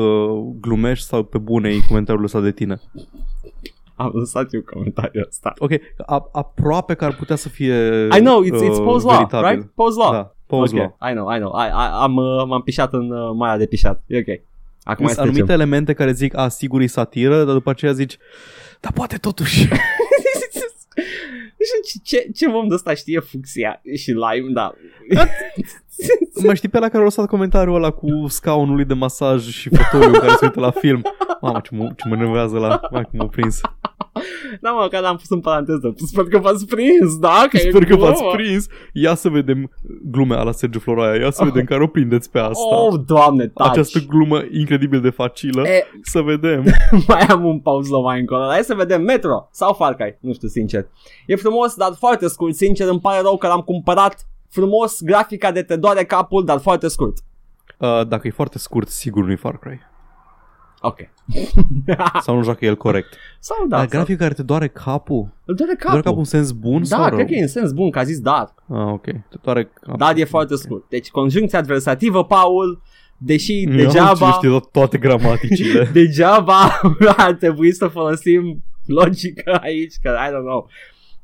[0.59, 2.79] glumești sau pe bune e comentariul ăsta de tine.
[3.95, 5.53] Am lăsat eu comentariul ăsta.
[5.57, 5.71] Ok,
[6.05, 9.49] a, aproape că ar putea să fie I know, it's, it's uh, Poe's Law, veritabil.
[9.49, 9.63] right?
[9.63, 10.11] Poe's Law.
[10.11, 10.97] Da, Poe's ok, Law.
[11.09, 11.51] I know, I know.
[11.59, 14.03] I, I, am, uh, m-am pișat în uh, maia de pișat.
[14.07, 14.41] E ok.
[14.83, 18.17] Acum Sunt mai anumite elemente care zic, a, sigur e satiră, dar după aceea zici,
[18.79, 19.67] dar poate totuși.
[21.65, 24.73] Nu știu ce, ce om de ăsta știe fucsia și lime, da.
[26.45, 29.69] mai știi pe la care a lăsat comentariul ăla cu scaunul lui de masaj și
[29.69, 31.01] fotoliul care se uită la film?
[31.41, 32.79] Mamă, ce mă, ce mă nervează la...
[32.91, 33.61] Mai cum m-a prins.
[34.61, 35.93] da, mă, că l-am pus în paranteză.
[35.95, 37.45] Sper că v-ați prins, da?
[37.49, 38.35] Că e Sper că v-ați glumă.
[38.35, 38.65] prins.
[38.93, 39.71] Ia să vedem
[40.11, 41.21] glumea la Sergiu Floraia.
[41.21, 42.75] Ia să vedem care o prindeți pe asta.
[42.75, 43.67] Oh, doamne, taci.
[43.69, 45.67] Această glumă incredibil de facilă.
[45.67, 46.63] E, Să vedem.
[47.07, 48.41] mai am un pauză mai încolo.
[48.41, 50.17] Dar hai să vedem Metro sau Far Cry.
[50.21, 50.87] Nu știu, sincer.
[51.25, 52.55] E frumos, dar foarte scurt.
[52.55, 54.27] Sincer, îmi pare rău că l-am cumpărat.
[54.49, 57.17] Frumos, grafica de te doare capul, dar foarte scurt.
[57.77, 59.79] Uh, dacă e foarte scurt, sigur nu-i Far Cry.
[60.81, 60.97] Ok.
[62.21, 63.15] Sau nu joacă el corect.
[63.39, 63.89] sau Da, da, dar sau...
[63.89, 65.33] grafica care te doare capul?
[65.45, 66.17] Îl doare Te doare capul capul.
[66.17, 67.17] în sens bun sau Da, rău?
[67.17, 68.53] cred că e în sens bun, că a zis dar.
[68.69, 69.03] Ah, ok.
[69.03, 69.97] Te doare capul.
[69.97, 70.89] Dar e foarte scurt.
[70.89, 72.81] Deci conjuncția adversativă, Paul,
[73.17, 75.89] deși Nu, degeaba, Cine știe to- toate gramaticile.
[75.93, 76.81] degeaba
[77.17, 80.69] ar trebui să folosim logică aici, că I don't know.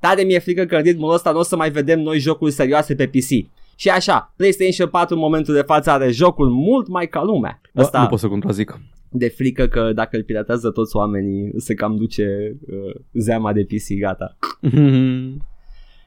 [0.02, 2.96] Tare mi-e frică că în ritmul ăsta nu o să mai vedem noi jocuri serioase
[2.96, 3.50] pe PC.
[3.76, 7.62] Și așa, PlayStation 4 în momentul de față are jocuri mult mai ca lumea.
[7.74, 8.80] Bă, Asta Nu pot să contrazic.
[9.10, 14.00] de frică că dacă îl piratează toți oamenii se cam duce uh, zeama de PC,
[14.00, 14.38] gata.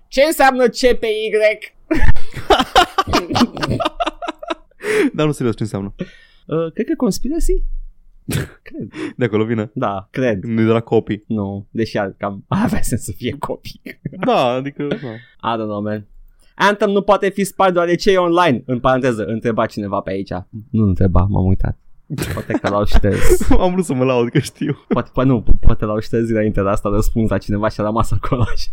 [0.09, 1.31] Ce înseamnă CPY?
[5.15, 5.95] Dar nu serios ce înseamnă.
[6.47, 7.53] Uh, cred că conspiracy?
[8.63, 8.93] Cred.
[9.17, 9.71] De acolo vine.
[9.75, 10.43] Da, cred.
[10.43, 11.25] Nu e de la copii.
[11.27, 13.81] Nu, deși ar cam avea sens să fie copii.
[14.27, 14.87] Da, adică...
[14.87, 15.53] Da.
[15.53, 16.07] I don't know, man.
[16.55, 18.63] Anthem nu poate fi spart deoarece e online.
[18.67, 20.33] În paranteză, întreba cineva pe aici.
[20.71, 21.79] Nu întreba, m-am uitat.
[22.33, 23.51] Poate că l-au șters.
[23.59, 24.85] Am vrut să mă laud că știu.
[24.89, 28.11] Poate, poate nu, poate l-au șters înainte de asta răspuns la cineva și a rămas
[28.11, 28.71] acolo așa.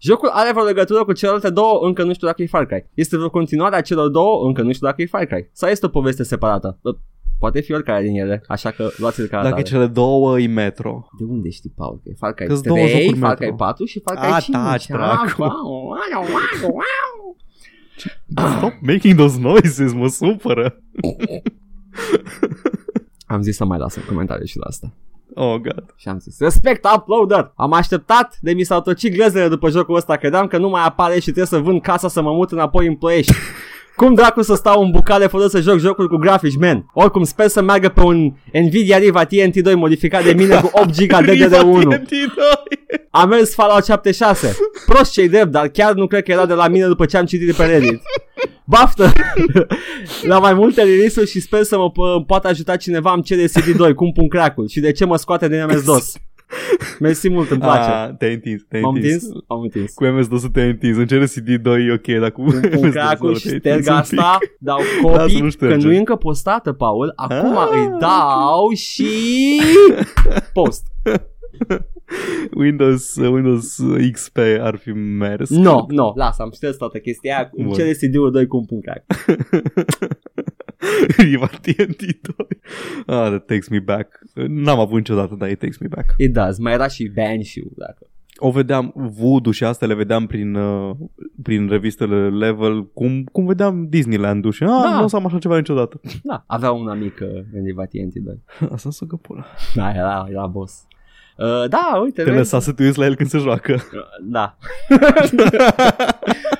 [0.00, 2.86] Jocul are vreo legătură cu celelalte două, încă nu știu dacă e Far Cry.
[2.94, 5.50] Este vreo continuare a celor două, încă nu știu dacă e Far Cry.
[5.52, 6.78] Sau este o poveste separată.
[7.38, 9.62] Bă, Poate fi oricare din ele, așa că luați-l ca Dacă e atare.
[9.62, 11.08] cele două, e Metro.
[11.18, 12.00] De unde știi, Paul?
[12.02, 13.46] Că e Far Cry Că-s două 3, jocuri Far Metro.
[13.46, 14.56] Cry 4 și Far Cry A, 5.
[14.56, 15.42] taci, Ah, dracu.
[15.42, 17.36] wow, wow, wow, wow.
[18.58, 20.76] Stop making those noises, mă supără.
[23.26, 24.92] Am zis să mai las un comentariu și la asta.
[25.34, 25.94] Oh, God.
[25.96, 27.52] Și am zis, respect uploader!
[27.56, 31.14] Am așteptat de mi s-au tocit glezele după jocul ăsta, credeam că nu mai apare
[31.14, 33.32] și trebuie să vând casa să mă mut înapoi în Ploiești.
[33.96, 36.86] Cum dracu să stau în bucale fără să joc jocuri cu grafici, man?
[36.94, 41.24] Oricum sper să meargă pe un Nvidia Riva TNT2 modificat de mine cu 8 GB
[41.24, 42.02] DDR1.
[43.10, 44.56] Am mers Fallout 76.
[44.86, 47.24] Prost cei drept, dar chiar nu cred că era de la mine după ce am
[47.24, 48.02] citit de pe Reddit.
[48.64, 49.12] Baftă!
[50.22, 53.94] la mai multe release și sper să mă p- poată ajuta cineva am cere CD2,
[53.94, 56.12] cum pun crack și de ce mă scoate din MS-DOS.
[57.00, 57.90] Mersi mult, îmi place.
[57.90, 59.12] Ah, te-ai întins, te-ai M-am întins.
[59.22, 59.44] întins?
[59.46, 59.92] Am întins.
[59.94, 60.96] Cu MS-DOS te-ai întins.
[60.96, 63.92] Îmi cere CD2, e ok, dar cu Pun MS-DOS crack-ul te-ai și întins șterg un
[63.94, 64.56] asta, pic.
[64.58, 65.86] dau Da, copii, să nu că șterge.
[65.86, 67.12] nu e încă postată, Paul.
[67.16, 69.08] Acum Ah, îi dau și
[70.52, 70.86] post.
[72.56, 73.76] Windows, Windows
[74.12, 75.50] XP ar fi mers.
[75.50, 77.50] Nu, no, nu, no, lasă, am șters toată chestia aia.
[77.52, 77.76] Îmi Bun.
[77.76, 79.04] cere CD-ul 2 cu un pun crack.
[81.18, 82.28] Riva TNT2.
[83.06, 84.18] Ah, that takes me back.
[84.34, 86.14] N-am avut niciodată, dar it takes me back.
[86.16, 86.58] It does.
[86.58, 88.06] Mai era și Banshee, dacă.
[88.38, 90.96] O vedeam, Voodoo și astea le vedeam prin, uh,
[91.42, 94.96] prin revistele Level, cum, cum vedeam Disneyland-ul și ah, Da.
[94.98, 96.00] nu o să am așa ceva niciodată.
[96.22, 98.38] Da, avea una mică în Riva TNT2.
[98.74, 99.44] Asta să găpula.
[99.74, 100.86] Da, era, era boss.
[101.36, 102.36] Uh, da, uite, Te vezi?
[102.36, 103.72] lăsa să te uiți la el când se joacă.
[103.72, 103.80] Uh,
[104.30, 104.56] Da.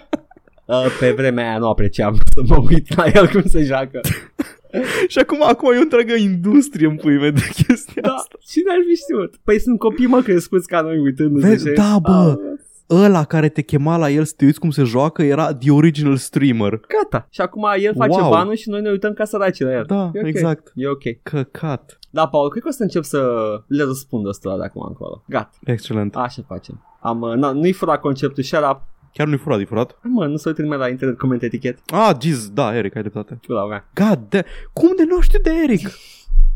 [0.66, 4.01] uh, pe vremea aia nu apreciam să mă uit la el cum se joacă.
[5.09, 8.36] și acum, acum e o întreagă industrie în pui mei de chestia Da, asta.
[8.47, 9.36] cine ar fi știut?
[9.44, 11.48] Păi sunt copii mă crescuți ca noi uitându-se.
[11.48, 12.10] Vezi, și- da, bă.
[12.10, 12.55] Ah,
[12.90, 16.16] Ăla care te chema la el să te uiți cum se joacă era the original
[16.16, 16.80] streamer.
[16.88, 17.26] Gata.
[17.30, 18.30] Și acum el face Wow.
[18.30, 19.84] banul și noi ne uităm ca săraci la el.
[19.86, 20.26] Da, E ok.
[20.26, 20.72] exact.
[20.74, 21.02] E ok.
[21.22, 21.98] Căcat.
[22.10, 23.18] Da, Paul, cred că o să încep să
[23.66, 25.22] le răspund ăsta de acum încolo.
[25.28, 25.51] Gata.
[25.64, 26.16] Excelent.
[26.16, 26.84] Așa facem.
[27.01, 28.80] Am, uh, na, nu-i fura conceptul shut up.
[29.16, 29.98] Chiar nu-i furat, e furat?
[30.02, 31.78] Hai, Mă, nu se uită nimeni la internet coment etichet.
[31.93, 33.38] Ah, jeez, da, Eric, ai dreptate.
[33.47, 33.88] Pula mea.
[33.94, 35.90] God, de- cum de nu știu de Eric?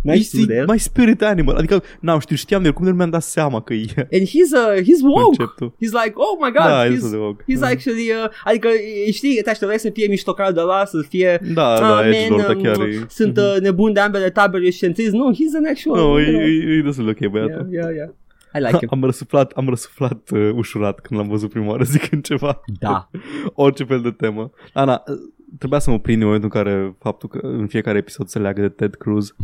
[0.02, 0.66] N-ai E știut de el?
[0.66, 1.56] mai spirit animal.
[1.56, 3.84] Adică, n-am știut, știam de el, cum de nu mi-am dat seama că e
[4.16, 5.22] And he's, uh, he's woke.
[5.22, 5.72] conceptul.
[5.74, 7.44] He's like, oh my god, Da, e he's, destul de woke.
[7.52, 7.66] he's Da.
[7.66, 8.68] actually, uh, adică
[9.06, 12.06] e, știi, te așteptai să fie miștocar de la, să fie Da, Ah, da, man,
[12.12, 13.04] Edge Lord, um, chiar e...
[13.08, 15.14] Sunt uh, nebuni de ambele tabere și centrizi.
[15.16, 16.00] Nu, he's an actual.
[16.00, 16.48] No, e, you know.
[16.72, 17.68] e, e destul de ok, yeah, băiatul.
[17.72, 18.08] yeah, yeah.
[18.54, 18.88] I like him.
[18.90, 22.60] Am răsuflat, am răsuflat uh, ușurat când l-am văzut prima oară zicând ceva.
[22.78, 23.10] Da.
[23.54, 24.50] Orice fel de temă.
[24.72, 25.14] Ana, uh,
[25.58, 28.60] trebuia să mă prind în momentul în care faptul că în fiecare episod se leagă
[28.60, 29.34] de Ted Cruz.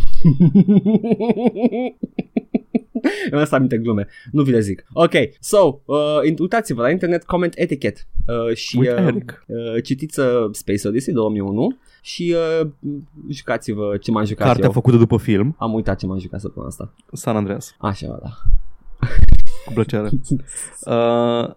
[3.31, 4.07] Îmi lăsa aminte glume.
[4.33, 4.85] Nu vi le zic.
[4.93, 5.97] Ok, so, uh,
[6.31, 9.45] in- uitați-vă la internet comment etiquette uh, și Uite, uh, Eric.
[9.47, 12.69] uh, citiți uh, Space Odyssey 2001 și uh,
[13.29, 14.73] jucați-vă ce m-am jucat Cartea eu.
[14.73, 16.93] făcută după film, Am uitat ce m-am jucat săptămâna asta.
[17.13, 18.29] San Andreas, Așa, da.
[19.67, 20.09] Cu plăcere.
[20.87, 21.51] Uh,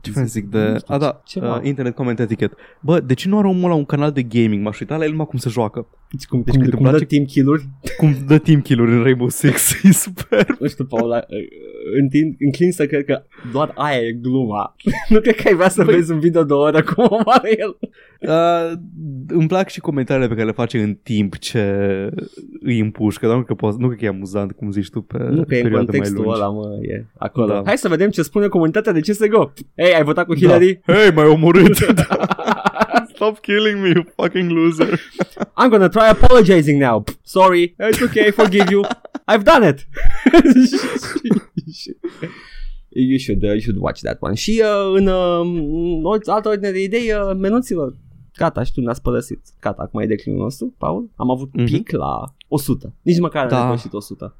[0.00, 0.58] ce vreau să zic de...
[0.68, 1.54] Nu știu, A, da, ceva.
[1.56, 2.56] uh, internet comment etiquette.
[2.80, 4.62] Bă, de ce nu are omul la un canal de gaming?
[4.64, 5.86] M-aș uita la el numai cum se joacă.
[6.16, 7.68] Deci cum, Deci cum, când îmi cum dă place- team kill-uri?
[7.96, 9.72] Cum dă team kill-uri în Rainbow Six.
[9.84, 10.46] E super.
[10.58, 13.22] Nu știu, Paula, uh, întind, înclin să cred că
[13.52, 14.74] doar aia e gluma.
[15.08, 17.48] nu cred că ai vrea să Păi- vezi un video de o oră cum omoară
[17.58, 17.76] el.
[18.20, 18.72] Uh,
[19.28, 21.60] îmi plac și comentariile pe care le face în timp ce
[22.60, 25.00] îi împușcă, dar nu cred că, poate, nu cred că e amuzant, cum zici tu,
[25.00, 26.40] pe Nu că e în perioade mai contextul lungi.
[26.40, 27.46] ăla, mă, e acolo.
[27.46, 27.62] Da.
[27.64, 29.52] Hai să vedem ce spune comunitatea de CSGO.
[29.74, 30.80] Ei, ai votat cu Hillary?
[30.86, 30.94] Da.
[30.94, 31.76] Hei, m-ai omorât!
[33.14, 34.98] Stop killing me, you fucking loser!
[35.58, 37.00] I'm gonna try apologizing now.
[37.04, 38.84] Pff, Sorry, it's okay, forgive you.
[39.28, 39.86] I've done it.
[42.90, 44.34] you should, uh, you should watch that one.
[44.34, 47.96] Și uh, în uh, o altă ordine de idei, uh, menuților.
[48.36, 49.40] Gata, și tu ne-ați părăsit.
[49.60, 51.10] Gata, acum e declinul nostru, Paul.
[51.16, 51.64] Am avut Mhm.
[51.64, 52.94] pic la 100.
[53.02, 53.56] Nici măcar Da.
[53.58, 54.36] n-am depășit 100.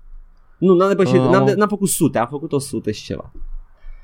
[0.59, 3.33] Nu, n-am depășit, Uh, n-am, de, am- n-am făcut sute, am făcut 100 și ceva.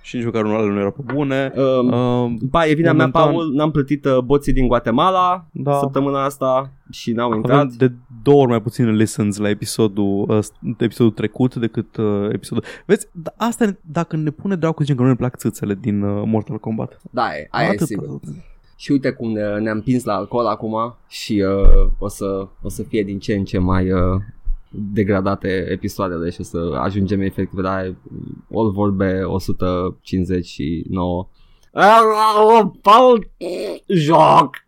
[0.02, 1.52] Și nici măcar unul nu erau pe bune.
[1.56, 5.78] Um, Uh, Ba, e vina mea, momentan- Paul, n-am plătit uh, boții din Guatemala da,
[5.78, 7.56] săptămâna asta și n-au intrat.
[7.56, 10.44] avem de două ori mai puține listens la episodul, uh,
[10.78, 12.64] episodul trecut decât uh, episodul...
[12.86, 16.02] Vezi, da, asta ne- dacă ne pune dracu zicem că nu ne plac țâțele din
[16.02, 17.01] uh, Mortal Kombat.
[17.10, 17.86] Da, e, aia e Atât.
[17.86, 18.20] sigur.
[18.77, 22.82] Și uite cum ne, ne-am împins la alcool acum și uh, o, să, o să
[22.82, 24.01] fie din ce în ce mai uh,
[24.71, 27.77] degradate episoadele și o să ajungem efectiv la
[28.55, 31.29] all vorbe 159.
[31.73, 32.01] Ah,
[32.83, 33.31] Paul,
[33.87, 34.57] joc!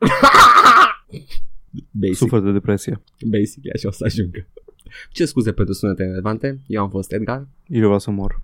[1.90, 3.02] Basic, Sufăr de depresie.
[3.26, 4.46] basic, așa o să ajungă.
[5.10, 6.60] Ce scuze pentru sunete relevante?
[6.66, 8.40] Eu am fost Edgar, Eu vreau să mor.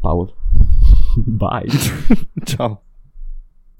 [0.00, 0.36] Paul.
[1.40, 1.72] Bye!
[2.44, 2.82] Ciao.